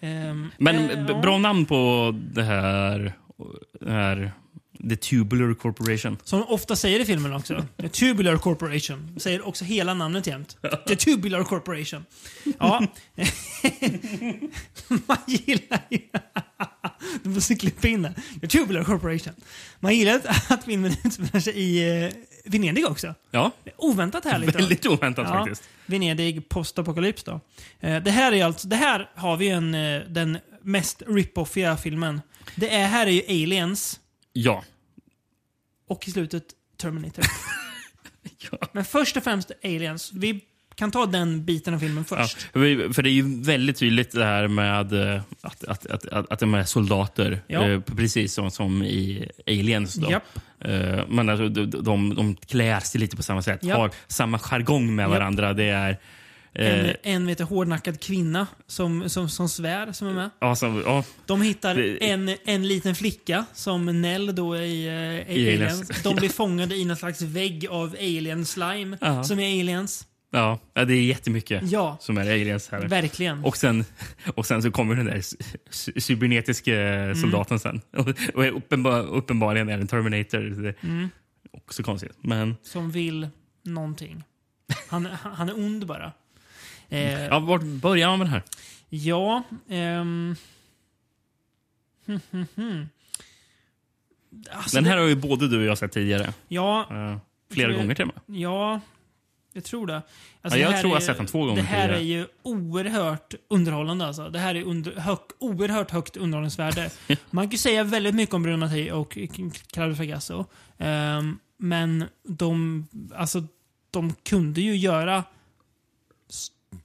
[0.00, 1.20] Ehm, Men eh, ja.
[1.20, 3.12] bra namn på det här,
[3.80, 4.32] det här
[4.88, 6.18] The Tubular Corporation.
[6.24, 7.64] Som de ofta säger i filmen också.
[7.80, 9.14] The Tubular Corporation.
[9.20, 10.56] Säger också hela namnet jämt.
[10.88, 12.04] The Tubular Corporation.
[12.58, 12.86] Ja.
[15.06, 15.98] Man gillar ju...
[17.22, 18.14] Du måste klippa in det.
[18.40, 19.34] The Tubular Corporation.
[19.80, 22.10] Man gillar att- filmen utspelar sig i eh,
[22.44, 23.14] Venedig också.
[23.30, 24.52] Ja, Oväntat härligt.
[24.52, 24.58] då.
[24.58, 25.62] väldigt oväntat faktiskt.
[25.86, 27.40] Venedig postapokalyps då.
[27.80, 32.20] Eh, det här är alltså, det här har vi en, eh, den mest rip-offiga filmen.
[32.56, 34.00] Det är, här är ju Aliens
[34.42, 34.64] Ja.
[35.88, 36.44] och i slutet
[36.76, 37.24] Terminator.
[38.72, 40.12] Men först och främst Aliens.
[40.14, 40.40] Vi
[40.74, 42.42] kan ta den biten av filmen Ja, först.
[42.42, 46.32] för för det är ju väldigt tydligt det här med eh, att, att, att, att,
[46.32, 47.40] att de är soldater.
[47.46, 47.68] Ja.
[47.68, 49.94] eh, Precis som, som i Aliens.
[49.94, 50.10] Då.
[50.10, 50.22] Japp.
[50.60, 53.64] Eh, Men alltså, de, de, de klär sig lite på samma sätt.
[53.64, 53.78] Japp.
[53.78, 55.10] Har samma jargong med Japp.
[55.10, 55.52] varandra.
[55.52, 55.98] Det är...
[56.54, 60.30] eh, En, en vet du, hårdnackad kvinna som, som, som svär som är med.
[60.40, 65.54] ja, som, ja, De hittar en, en liten flicka som Nell då i, uh, i
[65.54, 65.80] Aliens.
[65.80, 66.02] Aliens.
[66.02, 69.24] De blir fångade i någon slags vägg av alien slime Ja.
[69.24, 70.04] som är aliens.
[70.30, 71.96] Ja, det är jättemycket Ja.
[72.00, 72.88] som är aliens här.
[72.88, 73.44] Verkligen.
[73.44, 73.84] Och sen,
[74.34, 75.36] och sen så kommer den där cy-
[75.70, 77.14] cy- cybernetiska Mm.
[77.16, 77.80] soldaten sen.
[77.96, 80.66] Och, och är uppenbar, uppenbarligen är en Terminator.
[80.66, 81.08] Är Mm.
[81.52, 82.12] Också konstigt.
[82.20, 83.28] Men Som vill
[83.64, 84.24] någonting.
[84.88, 86.12] Han, han är ond bara.
[86.88, 88.42] Eh, ja, vart börjar man med det här?
[88.88, 90.36] Ja, ehm...
[92.06, 92.88] hm, hm, hm.
[94.50, 96.32] Alltså, Den här det- har ju både du och jag sett tidigare.
[96.48, 97.16] Ja, Eh,
[97.50, 98.38] flera jag- gånger till och med.
[98.40, 98.80] ja,
[99.52, 99.96] jag tror det.
[99.96, 100.08] Alltså,
[100.42, 101.98] Ja, det jag här tror jag är har sett den två gånger Det här är
[101.98, 102.20] tidigare.
[102.20, 104.06] ju oerhört underhållande.
[104.06, 104.28] Alltså.
[104.30, 106.90] Det här är under, hög, oerhört högt underhållningsvärde.
[107.30, 109.18] Man kan ju säga väldigt mycket om Bruno Mattei och
[109.72, 110.44] Claudio Fragasso.
[110.78, 113.42] Ehm, men de, alltså,
[113.90, 115.24] de kunde ju göra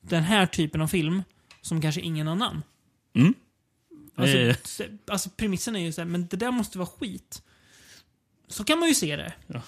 [0.02, 1.24] den här typen av film
[1.62, 2.64] som kanske ingen annan.
[3.16, 3.34] Mm.
[4.16, 4.56] Alltså, Eh.
[5.08, 7.42] alltså premissen är ju såhär, men det där måste vara skit.
[8.48, 9.34] Så kan man ju se det.
[9.48, 9.62] Eller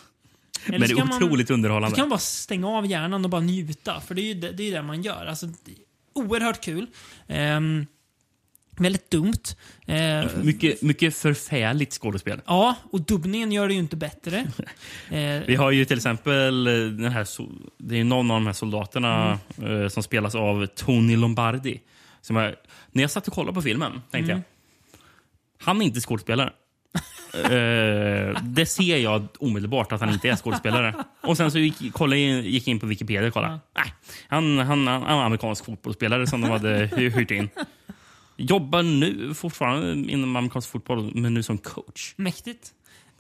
[0.68, 1.90] Men det är kan man- otroligt underhållande.
[1.90, 4.02] så kan man bara stänga av hjärnan och bara njuta.
[4.02, 5.26] För det är ju det, det, är det man gör.
[5.26, 5.50] Alltså,
[6.14, 6.88] oerhört kul.
[7.28, 7.86] Ehm,
[8.78, 9.34] väldigt dumt.
[9.86, 12.42] Eh, Mycket, mycket förfärligt skådespel.
[12.46, 14.48] ja, och dubbningen gör det ju inte bättre.
[15.12, 17.28] Eh, Vi har ju till exempel eh, den här,
[17.78, 19.82] det är någon av de här soldaterna Mm.
[19.82, 21.82] eh, som spelas av Tony Lombardi.
[22.22, 22.56] Som jag,
[22.92, 24.44] när jag satt och kollade på filmen tänkte Mm.
[24.44, 25.00] jag,
[25.66, 26.54] han är inte skådespelare.
[27.36, 30.94] Eh, det ser jag omedelbart att han inte är skådespelare.
[31.22, 33.60] Och sen så gick, kollade, jag in- gick in på Wikipedia och kollade.
[33.78, 33.94] Nej,
[34.28, 37.50] han, han, han är amerikansk fotbollsspelare som de hade hy- hyrt in.
[38.38, 42.14] Jobbar nu fortfarande inom amerikansk fotboll, men nu som coach.
[42.18, 42.72] mäktigt.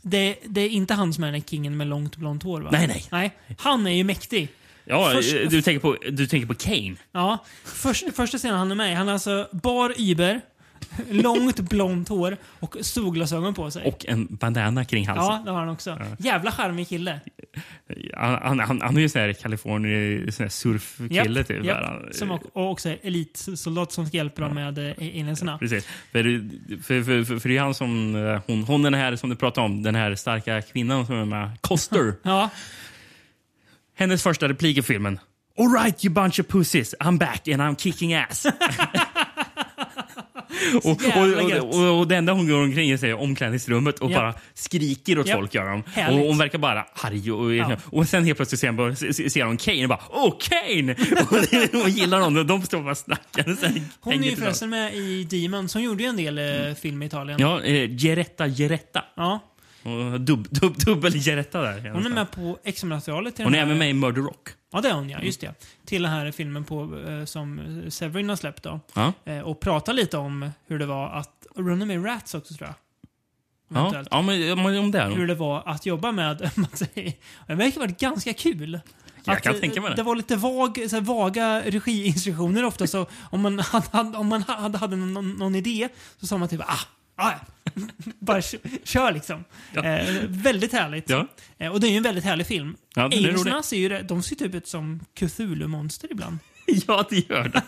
[0.01, 2.69] Det, det är inte han som är den där kingen med långt blont hår va?
[2.71, 3.05] Nej, nej.
[3.11, 3.37] nej.
[3.57, 4.49] Han är ju mäktig.
[4.85, 6.95] Ja, Först- du, tänker på, du tänker på Kane.
[7.11, 10.41] Ja, först, första scenen han är med i, han har alltså bar Iber,
[11.11, 13.83] långt blont hår och solglasögon på sig.
[13.85, 15.25] Och en bandana kring halsen.
[15.25, 15.99] ja, det har han också.
[16.17, 17.19] Jävla charmig kille.
[18.17, 21.71] Han, han, han, han är ju sån här Kalifornien sån här surfkille Japp, typ.
[21.71, 25.57] Han- Som, och och också elitsoldat som ska hjälpa dem med eh, alienserna.
[25.57, 25.85] Precis.
[26.11, 26.23] För,
[26.83, 29.35] för, för, för, för det är han som, eh, hon, hon den här som du
[29.35, 32.13] pratade om, den här starka kvinnan som är med, Coster.
[32.23, 32.49] Ja,
[33.97, 35.19] Hennes första replik i filmen.
[35.57, 38.45] All right you bunch of pussies, I'm back and I'm kicking ass.
[40.83, 44.19] och, och, och, och, det enda hon går omkring är i omklädningsrummet och Japp.
[44.19, 45.37] bara skriker åt Japp.
[45.39, 45.53] folk.
[45.53, 45.83] Gör.
[45.87, 46.21] Härligt.
[46.21, 47.31] Och hon verkar bara arg.
[47.31, 47.77] Och, Ja.
[47.85, 48.95] och sen helt plötsligt ser, hon
[49.29, 50.91] ser hon Kane och bara Åh, Kane!
[51.73, 53.55] och hon gillar honom och de står bara och snackar.
[53.55, 55.73] Sen hon är ju förresten med i Demons.
[55.73, 57.39] Hon gjorde ju en del eh, film i Italien.
[57.39, 59.03] Ja, eh, Geretta Geretta.
[59.15, 59.39] Ja.
[59.85, 61.89] Och Dub, dub, dubbel Geretta där.
[61.89, 64.49] Hon är med på extra-materialet Hon är även med i Murder Rock.
[64.71, 65.21] Ja, det är hon ja.
[65.21, 65.53] Just det.
[65.85, 68.79] Till den här filmen på, eh, som Severin har släppt då.
[68.93, 69.13] Ja.
[69.25, 71.47] Eh, och prata lite om hur det var att...
[71.55, 72.75] Running med Rats också tror jag.
[73.67, 77.17] Ja, ja men, om det är Hur det var att jobba med Mattei.
[77.47, 78.79] Det verkar ha varit ganska kul.
[79.23, 79.95] Jag Att, kan eh, tänka mig det.
[79.95, 82.87] Det var lite vag, så här, vaga regiinstruktioner ofta.
[82.87, 86.49] Så om man hade, hade- om man hade, hade någon, någon idé så sa man
[86.49, 86.79] typ ah,
[87.15, 87.39] ah ja.
[88.19, 89.43] Bara kö- kör liksom.
[89.73, 89.83] Ja.
[89.83, 91.09] Eh, väldigt härligt.
[91.09, 91.27] Ja.
[91.57, 92.75] Eh, och det är ju en väldigt härlig film.
[92.95, 96.37] Ja, den är ju, det- de ser typ ut som Cthulhu-monster ibland.
[96.87, 97.63] Ja, det gör det.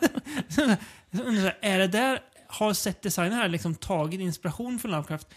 [1.11, 5.27] Här, är det där, har set-designen här liksom tagit inspiration från Lovecraft?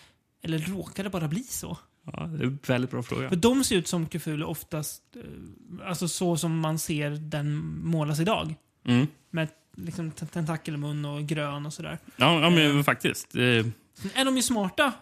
[0.42, 1.78] Eller råkar det bara bli så?
[2.06, 3.28] Ja, det är en väldigt bra fråga.
[3.28, 8.20] För de ser ut som Cthulhu oftast, eh, alltså så som man ser den målas
[8.20, 8.54] idag.
[8.86, 9.06] Mm.
[9.30, 11.98] Med liksom tentakelmun och grön och sådär.
[12.16, 13.34] Ja, ja, men faktiskt.
[13.34, 13.72] Eh, Sen
[14.14, 14.92] är de ju smarta,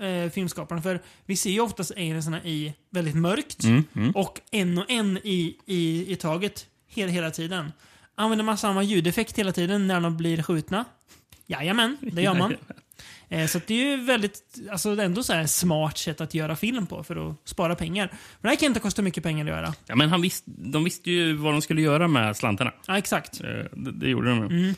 [0.00, 3.64] eh, filmskaparna, för vi ser ju oftast aliensarna i väldigt mörkt.
[3.64, 4.10] Mm, mm.
[4.10, 7.72] Och en och en i, i, i taget hela, hela tiden.
[8.14, 10.84] Använder man samma ljudeffekt hela tiden när de blir skjutna?
[11.46, 12.54] Jajamän, det gör man.
[13.30, 16.86] Eh, Så det är ju väldigt, alltså ändå så här smart sätt att göra film
[16.86, 18.06] på för att spara pengar.
[18.12, 19.74] Men det här kan inte kosta mycket pengar att göra.
[19.86, 22.72] Ja, men han visst, de visste ju vad de skulle göra med slantarna.
[22.86, 23.40] Ja, exakt.
[23.40, 24.38] Eh, Det, det gjorde de.
[24.42, 24.74] Mm.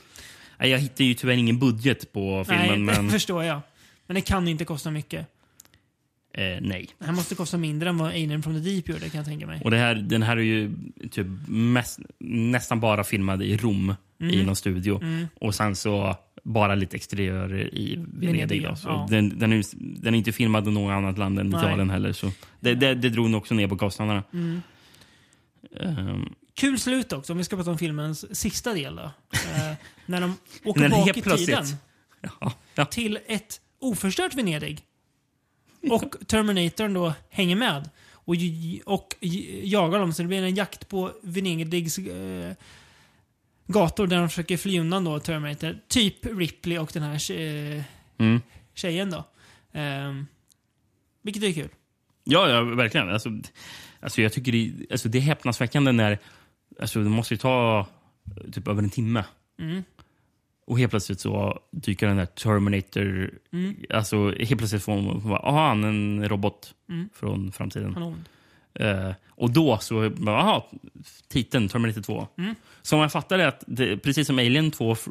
[0.69, 3.61] Jag hittade ju tyvärr ingen budget på filmen, Nej, det men förstår jag.
[4.07, 5.21] Men det kan inte kosta mycket.
[6.35, 6.89] eh, nej.
[6.99, 9.47] Det här måste kosta mindre än vad Alien from the Deep gjorde kan jag tänka
[9.47, 9.61] mig.
[9.65, 10.75] Och det här, den här är ju
[11.11, 14.35] typ mest, nästan bara filmad i Rom, Mm.
[14.35, 15.01] i någon studio.
[15.41, 18.67] Och sen så bara lite exteriörer i Venedig.
[18.85, 19.07] Ja.
[19.11, 19.65] den, den, är,
[20.03, 21.61] den är inte filmad i något annat land än Nej.
[21.61, 22.13] Italien heller.
[22.13, 22.31] Så
[22.61, 24.23] det, det, det drog nog också ner på kostnaderna.
[24.33, 24.63] Mm.
[25.81, 29.03] Ehm, Kul slut också, om vi ska prata om filmens sista del då.
[29.33, 29.73] Eh,
[30.07, 31.67] när de åker bak i tiden.
[32.41, 32.85] ja, ja.
[32.85, 34.85] till ett oförstört Venedig.
[35.91, 37.91] Och Terminatorn då hänger med.
[38.13, 38.35] Och,
[38.85, 39.15] och
[39.63, 40.13] jagar dem.
[40.13, 42.53] Så det blir en jakt på Venedigs eh,
[43.67, 45.79] gator där de försöker fly undan då Terminator.
[45.89, 47.83] Typ Ripley och den här tje-
[48.19, 48.41] Mm.
[48.75, 49.25] tjejen då.
[49.73, 50.27] Ehm,
[51.23, 51.69] vilket är kul.
[52.25, 53.11] Ja, ja verkligen.
[53.11, 53.29] Alltså,
[54.01, 56.19] alltså, jag tycker det, alltså, det är häpnadsväckande när
[56.81, 57.87] Alltså, det måste ju ta
[58.37, 59.25] eh, typ över en timme.
[59.59, 59.83] Mm.
[60.67, 63.31] Och helt plötsligt så dyker den där Terminator...
[63.53, 63.77] Mm.
[63.91, 67.09] Alltså helt plötsligt får man bara, aha, han är en robot Mm.
[67.15, 68.15] från framtiden.
[68.75, 70.69] Eh, och då så, aha,
[71.29, 72.27] titeln Terminator 2.
[72.39, 72.55] Mm.
[72.83, 75.07] Som jag fattar det, att det, precis som Alien 2 f-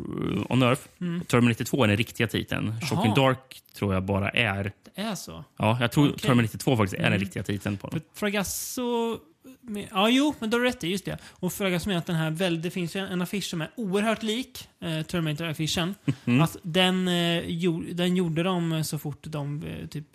[0.50, 1.22] on Earth, Mm.
[1.26, 2.74] Terminator 2 är den riktiga titeln.
[2.82, 3.14] Shocking.
[3.14, 4.72] Dark tror jag bara är...
[4.96, 5.44] Det är så.
[5.58, 6.20] Ja, jag tror Okej.
[6.20, 7.20] Terminator 2 faktiskt är den Mm.
[7.20, 8.02] riktiga titeln på den.
[8.14, 9.18] Fragasso...
[9.62, 10.88] med- Ja, jo, men då har du rätt i.
[10.88, 11.18] Just det.
[11.30, 14.24] Och Fragasso menar att den här väl, det finns ju en affisch som är oerhört
[14.24, 15.96] lik eh, Terminator-affischen.
[16.26, 16.42] Mm.
[16.42, 20.06] Att den, eh, jo, den gjorde de eh, så fort de eh, typ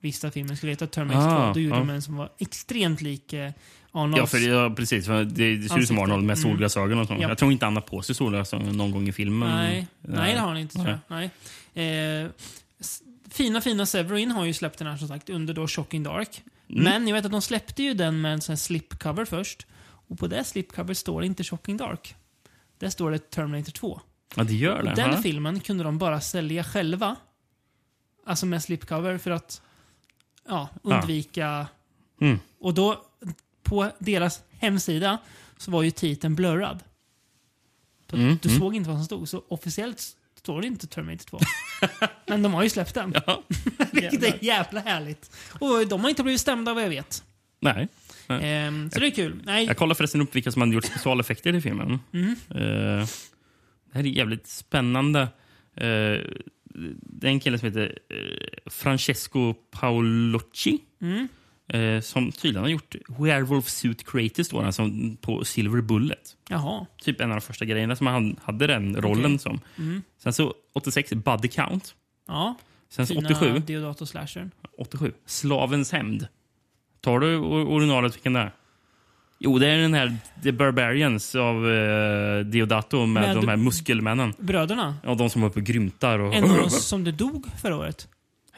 [0.00, 1.54] visste att filmen skulle heta Terminator Ah, 2.
[1.54, 1.80] Då gjorde ja.
[1.80, 3.52] de en som var extremt lik eh,
[3.92, 4.18] Arnolds.
[4.18, 5.06] Ja, för ja, precis.
[5.06, 5.98] För det, det ser ut som.
[5.98, 6.50] Arnold med Mm.
[6.50, 7.20] solglasögon och sånt.
[7.22, 7.28] Ja.
[7.28, 9.48] Jag tror inte han har på sig solglasögon någon gång i filmen.
[9.50, 10.98] Nej, nej det har han inte tror jag.
[11.08, 11.30] Nej.
[12.22, 12.28] Eh,
[13.30, 16.42] fina, fina Severin har ju släppt den här som sagt under då Shocking Dark.
[16.74, 16.84] Mm.
[16.84, 19.66] Men jag vet att de släppte ju den med en sån här slipcover först.
[19.82, 22.14] Och på det slipcover står det inte Shocking Dark.
[22.78, 24.00] Där står det Terminator 2.
[24.36, 24.90] Ja, det gör det.
[24.90, 25.22] Och den ja.
[25.22, 27.16] filmen kunde de bara sälja själva.
[28.26, 29.62] Alltså med slipcover för att
[30.48, 31.66] ja, undvika...
[32.20, 32.38] Mm.
[32.58, 33.04] Och då,
[33.62, 35.18] på deras hemsida,
[35.58, 36.82] så var ju titeln blurrad.
[38.12, 38.60] Mm, Du mm.
[38.60, 39.28] såg inte vad som stod.
[39.28, 41.38] Så officiellt står det inte Terminator 2.
[42.26, 43.14] Men de har ju släppt den.
[43.92, 45.36] Vilket är jävla härligt.
[45.58, 47.24] Och de har inte blivit stämda vad jag vet.
[47.60, 47.88] Nej.
[48.28, 49.42] Ehm, så det är kul.
[49.44, 49.66] Nej.
[49.66, 51.98] Jag kollade förresten upp vilka som hade gjort specialeffekter i filmen.
[52.12, 52.30] Mm.
[52.30, 53.06] Eh,
[53.84, 55.20] det här är jävligt spännande.
[55.76, 56.20] Eh,
[57.02, 60.78] det är en kille som heter eh, Francesco Paolocci.
[61.00, 61.28] Mm.
[61.68, 66.36] Eh, som tydligen har gjort Werewolf Suit Creator står han som på Silver Bullet.
[66.48, 66.86] Jaha.
[67.02, 69.38] Typ en av de första grejerna som han hade den rollen Okej.
[69.38, 69.60] som.
[69.78, 70.02] Mm.
[70.18, 71.94] Sen så 86 Buddy Count.
[72.28, 72.54] Ja.
[72.88, 74.50] Sen så Fina 87, Deodato Slasher.
[74.78, 76.28] 87 Slavens hämnd.
[77.00, 78.52] Tar du or- originalet vilken det är?
[79.38, 84.34] Jo, det är den här The Barbarians av eh, Deodato med, Med- de här muskelmännen.
[84.38, 84.96] Bröderna.
[85.04, 86.18] Ja, de som var uppe och grymtar.
[86.18, 86.34] Och...
[86.34, 88.08] En av dem som det dog förra året.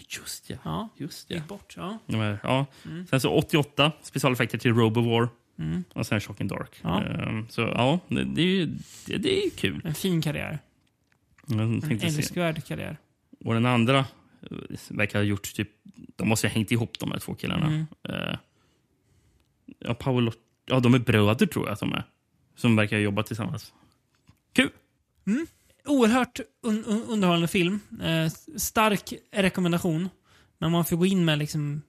[0.08, 0.56] Just ja.
[0.64, 0.88] Ja.
[0.96, 1.40] Just ja.
[1.48, 1.74] Bort.
[1.76, 1.98] Ja.
[2.42, 2.66] Ja.
[2.84, 3.06] Mm.
[3.06, 5.28] Sen så 88 specialeffekter till Robowar.
[5.58, 5.84] Mm.
[5.92, 6.80] Och sen Shocking Dark.
[6.82, 7.02] Ja.
[7.02, 8.66] Ehm, så ja, det, det, är ju
[9.06, 9.82] det, det är kul.
[9.84, 10.58] En fin karriär.
[11.48, 12.96] En älskvärd karriär.
[13.44, 15.70] Och den andra eh, verkar ha gjort typ...
[16.16, 17.66] De måste ha hängt ihop de här två killarna.
[17.66, 17.86] Mm.
[18.08, 18.38] Eh,
[19.78, 20.32] ja, Paolo,
[20.66, 22.04] ja, de är bröder tror jag att de är.
[22.54, 23.72] Som verkar ha jobbat tillsammans.
[24.52, 24.70] Kul!
[25.26, 25.46] Mm.
[25.86, 27.80] Oerhört un un underhållande film.
[28.02, 30.08] Eh, stark rekommendation.
[30.58, 31.82] Men man får gå in med liksom...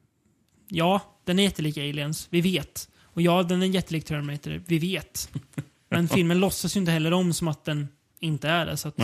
[0.69, 2.27] Ja, den är jättelik Aliens.
[2.29, 2.89] Vi vet.
[3.03, 4.61] Och ja, den är jättelik Terminator.
[4.67, 5.31] Vi vet.
[5.89, 7.87] Men filmen låtsas ju inte heller om som att den
[8.19, 8.77] inte är det.
[8.77, 8.97] Så att,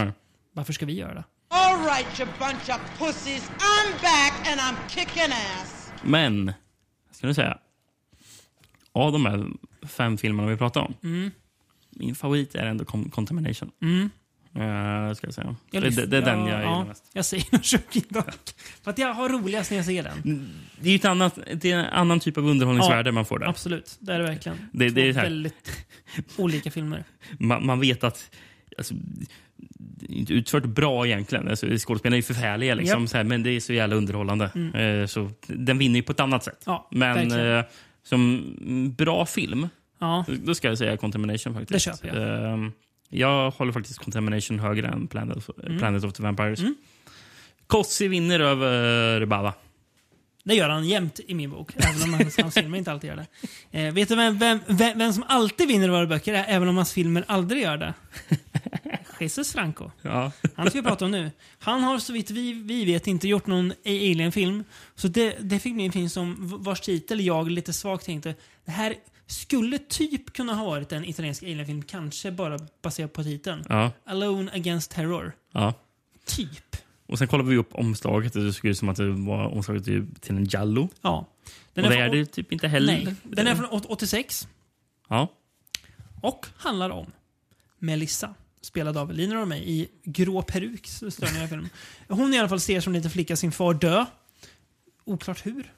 [0.53, 1.23] varför ska vi göra det?
[1.49, 3.49] All right, you bunch of pussies.
[3.49, 5.31] I'm back and I'm kicking
[5.61, 5.91] ass.
[6.03, 6.53] Men,
[7.11, 7.57] ska du säga.
[8.91, 9.47] Av de här
[9.87, 10.93] fem filmerna vi pratar om.
[11.03, 11.31] Mm.
[11.89, 13.71] Min favorit är ändå Con- Contamination.
[13.81, 14.09] Mm.
[14.55, 15.55] Eh, ska jag säga.
[15.71, 17.03] Jag det, det, det är den ja, jag ja, gillar mest.
[17.13, 18.55] Jag säger Shocking Dark.
[18.83, 20.49] För att jag har roligast när jag ser den.
[20.79, 23.47] Det är ju ett annat, det är en annan typ av underhållningsvärde man får där.
[23.47, 24.57] Absolut, det är det verkligen.
[24.71, 25.85] Det- det är väldigt
[26.37, 27.03] olika filmer.
[27.39, 28.29] Man, man vet att...
[28.77, 28.93] Alltså,
[30.09, 31.47] inte utfört bra egentligen.
[31.47, 34.51] Alltså, skådespelarna är ju förfärliga, liksom, så här, men det är så jävla underhållande.
[34.55, 35.01] Mm.
[35.01, 36.63] Eh, så den vinner ju på ett annat sätt.
[36.65, 37.63] Ja, men eh,
[38.03, 38.43] som
[38.97, 39.67] bra film,
[39.99, 40.25] Ja.
[40.43, 41.71] då ska jag säga Contamination faktiskt.
[41.71, 42.71] Det köper jag.
[43.13, 45.79] Jag håller faktiskt Contamination högre än Planet of, Mm.
[45.79, 46.59] Planet of the Vampires.
[46.59, 46.75] Mm.
[47.67, 49.53] Kossi vinner över Bava.
[50.45, 53.15] Det gör han jämt i min bok, även om hans, hans filmer inte alltid gör
[53.15, 53.27] det.
[53.79, 56.75] Eh, vet du vem, vem, vem, vem som alltid vinner våra böcker, är, även om
[56.75, 57.93] hans filmer aldrig gör det?
[59.19, 59.91] Jesus Franco.
[60.01, 60.31] Ja.
[60.55, 61.31] Han ska vi prata om nu.
[61.59, 64.63] Han har så vitt vi, vi vet inte gjort någon Alien-film.
[64.95, 68.35] Så det, det fick bli en film som vars titel jag lite svagt tänkte,
[68.65, 68.95] det här
[69.27, 73.63] skulle typ kunna ha varit en italiensk Alien-film, kanske bara baserat på titeln.
[73.69, 73.91] Ja.
[74.05, 75.35] Alone Against Terror.
[75.51, 75.73] ja.
[76.25, 76.75] Typ.
[77.07, 79.83] Och sen kollade vi upp omslaget och det såg ut som att det var omslaget
[80.21, 80.89] till en Jallo.
[81.01, 81.17] Ja.
[81.17, 81.27] och
[81.73, 82.93] det från- är det typ inte heller.
[83.05, 84.47] Nej, den är från åt- 86
[85.09, 85.27] Ja.
[86.21, 87.11] och handlar om
[87.79, 90.87] Melissa, spelad av Lina och mig i grå peruk.
[90.99, 91.69] det i den filmen.
[92.09, 94.05] Hon i alla fall ser som liten flicka sin far dö.
[95.05, 95.73] Oklart hur.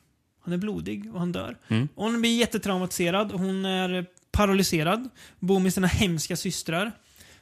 [0.45, 1.57] Han är blodig och han dör.
[1.67, 1.88] Mm.
[1.95, 3.31] Hon blir jättetraumatiserad.
[3.31, 5.09] Hon är paralyserad.
[5.39, 6.91] Bor med sina hemska systrar.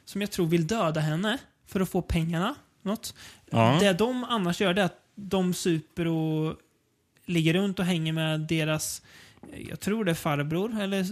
[0.04, 2.54] Som jag tror vill döda henne för att få pengarna.
[2.82, 3.14] Något.
[3.50, 3.76] Ja.
[3.80, 6.56] Det de annars gör det är att de super och
[7.26, 9.02] ligger runt och hänger med deras,
[9.68, 11.04] jag tror det är farbror eller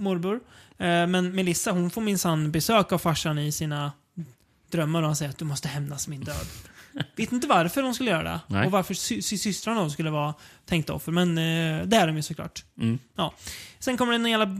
[0.00, 0.40] morbror.
[0.78, 3.92] Eh, Men Melissa hon får minsann besök av farsan i sina
[4.70, 6.46] drömmar och han säger att du måste hämnas min död.
[7.16, 8.40] Vet inte varför de skulle göra det.
[8.46, 8.66] Nej.
[8.66, 11.12] Och varför sy- sy- systrarna då skulle vara tänkta offer.
[11.12, 12.64] Men eh, det är de ju såklart.
[12.78, 12.98] Mm.
[13.16, 13.34] Ja.
[13.78, 14.56] Sen kommer det en jävla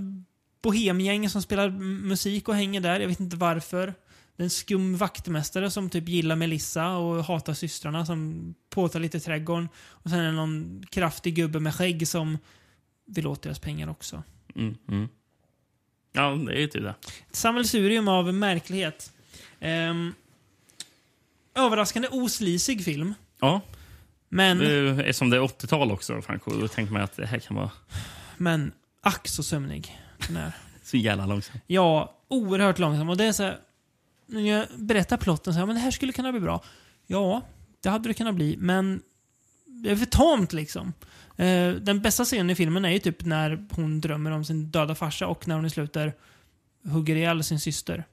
[0.63, 1.69] bohemgäng som spelar
[2.03, 3.01] musik och hänger där.
[3.01, 3.95] Jag vet inte varför.
[4.37, 9.17] Det är en skum vaktmästare som typ gillar Melissa och hatar systrarna som påtar lite
[9.17, 9.69] i trädgården.
[9.77, 12.39] Och sen är det någon kraftig gubbe med skägg som
[13.07, 14.23] vill åt deras pengar också.
[14.57, 15.09] Mm, mm.
[16.13, 16.95] Ja, det är ju typ det.
[17.29, 19.13] Ett sammelsurium av märklighet.
[19.61, 20.15] Ehm,
[21.55, 23.15] överraskande oslisig film.
[23.41, 23.61] Ja,
[24.29, 24.95] Men, det är,
[25.31, 27.71] det är 80-tal också, Franco, då tänkte man att det här kan vara
[28.43, 29.99] men ack så sömnig.
[30.27, 30.53] Den är.
[30.83, 31.63] så jävla långsamt.
[31.67, 33.09] Ja, oerhört långsam.
[33.09, 33.59] Och det är så här,
[34.27, 36.65] när jag berättar plotten så här, men det här skulle kunna bli bra.
[37.07, 37.43] Ja,
[37.83, 39.03] det hade det kunnat bli, men
[39.67, 40.93] det är för tamt liksom.
[41.37, 44.95] Eh, den bästa scenen i filmen är ju typ när hon drömmer om sin döda
[44.95, 46.19] farsa och när hon i slutet
[46.85, 48.05] hugger ihjäl sin syster.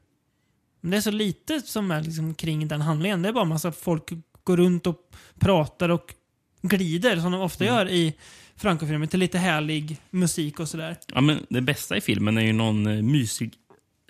[0.82, 3.22] Men det är så lite som är liksom kring den handlingen.
[3.22, 4.10] Det är bara massa folk
[4.44, 4.98] går runt och
[5.40, 6.14] pratar och
[6.62, 8.14] glider som de ofta gör i
[8.56, 10.98] Franco-filmer till lite härlig musik och sådär.
[11.14, 13.54] Ja, men det bästa i filmen är ju någon eh, mysig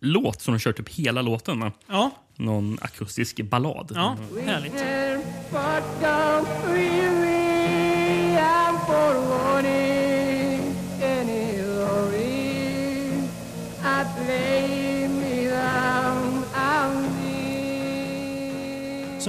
[0.01, 1.59] låt som de kört upp hela låten.
[1.59, 1.71] va?
[1.87, 3.91] Ja, Någon akustisk ballad.
[3.95, 4.73] ja härligt.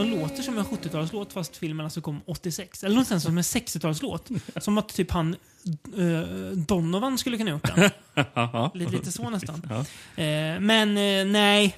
[0.01, 2.85] Som låter som en 70-talslåt fast filmen alltså kom 86.
[2.85, 4.31] Eller någonstans som en 60-talslåt.
[4.60, 5.36] Som att typ han
[5.97, 6.20] eh,
[6.52, 7.90] Donovan skulle kunna gjort den.
[8.74, 9.62] Lite, lite så nästan.
[9.68, 9.78] Ja.
[10.22, 11.77] Eh, men eh, nej.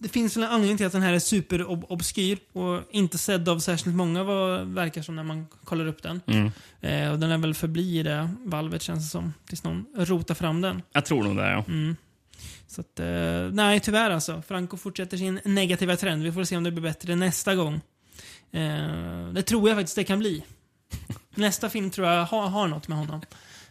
[0.00, 3.58] Det finns väl en anledning till att den här är superobskyr och inte sedd av
[3.58, 6.20] särskilt många vad verkar som när man kollar upp den.
[6.26, 6.50] Mm.
[6.80, 9.34] Eh, och den är väl förbli i det valvet känns det som.
[9.46, 10.82] Tills någon rotar fram den.
[10.92, 11.64] Jag tror nog det, ja.
[11.68, 11.96] Mm.
[12.66, 13.06] Så att, eh,
[13.52, 14.42] nej tyvärr alltså.
[14.48, 16.22] Franco fortsätter sin negativa trend.
[16.22, 17.80] Vi får se om det blir bättre nästa gång.
[18.52, 20.44] Eh, det tror jag faktiskt det kan bli.
[21.34, 23.20] Nästa film tror jag har, har något med honom.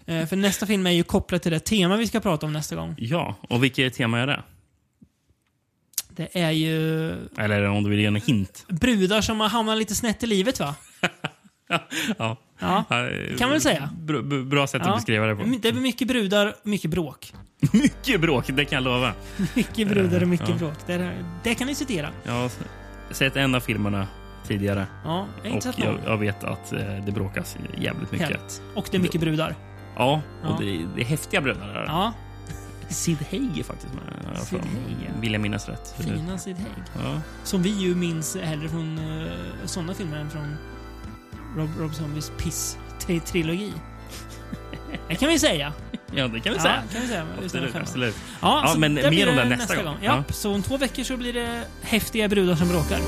[0.06, 2.76] Eh, för nästa film är ju kopplat till det tema vi ska prata om nästa
[2.76, 2.96] gång.
[2.98, 4.44] Ja, och vilket tema är det?
[6.10, 8.66] Det är ju Eller om du vill ge en hint?
[8.68, 10.76] brudar som har hamnat lite snett i livet va?
[12.18, 12.38] Ja.
[12.60, 12.84] Ja,
[13.40, 13.90] kan man säga.
[13.98, 14.96] Bra, bra sätt att Ja.
[14.96, 15.44] beskriva det på.
[15.44, 17.34] Det blir mycket brudar, mycket bråk.
[17.74, 19.14] Mycket bråk, det kan jag lova.
[19.56, 20.56] Mycket brudar och mycket Ja.
[20.56, 20.74] bråk.
[20.86, 21.12] Det,
[21.44, 22.10] det kan ni citera.
[22.24, 22.52] Jag har
[23.12, 24.08] sett en av filmerna
[24.48, 24.88] tidigare.
[25.04, 28.28] Ja, jag Och jag, jag vet att eh, det bråkas jävligt mycket.
[28.30, 28.62] Helt.
[28.76, 29.56] Och det är mycket brudar.
[29.96, 30.58] Ja, och Ja.
[30.60, 31.86] Det, är, det är häftiga bröder där.
[31.88, 32.14] Ja,
[32.90, 34.38] Sid Haig är faktiskt med.
[34.38, 34.60] Sid.
[34.60, 35.12] Haig.
[35.22, 35.96] Vill jag minnas rätt.
[36.00, 37.06] fina Sid Haig.
[37.06, 37.22] Ja.
[37.44, 39.32] Som vi ju minns hellre från uh,
[39.66, 40.56] sådana filmer än från
[41.58, 43.74] Rob, Rob Zombies Piss-trilogi.
[45.08, 45.74] Det kan vi säga.
[46.16, 46.84] ja, det kan vi Ja, säga.
[46.94, 47.26] kan vi säga.
[47.44, 48.16] Absolut, absolut.
[48.42, 49.96] Ja, Ja, men mer om det nästa gång.
[50.02, 50.34] Ja, Ja.
[50.34, 53.00] så om två veckor så blir det häftiga brudar som bråkar.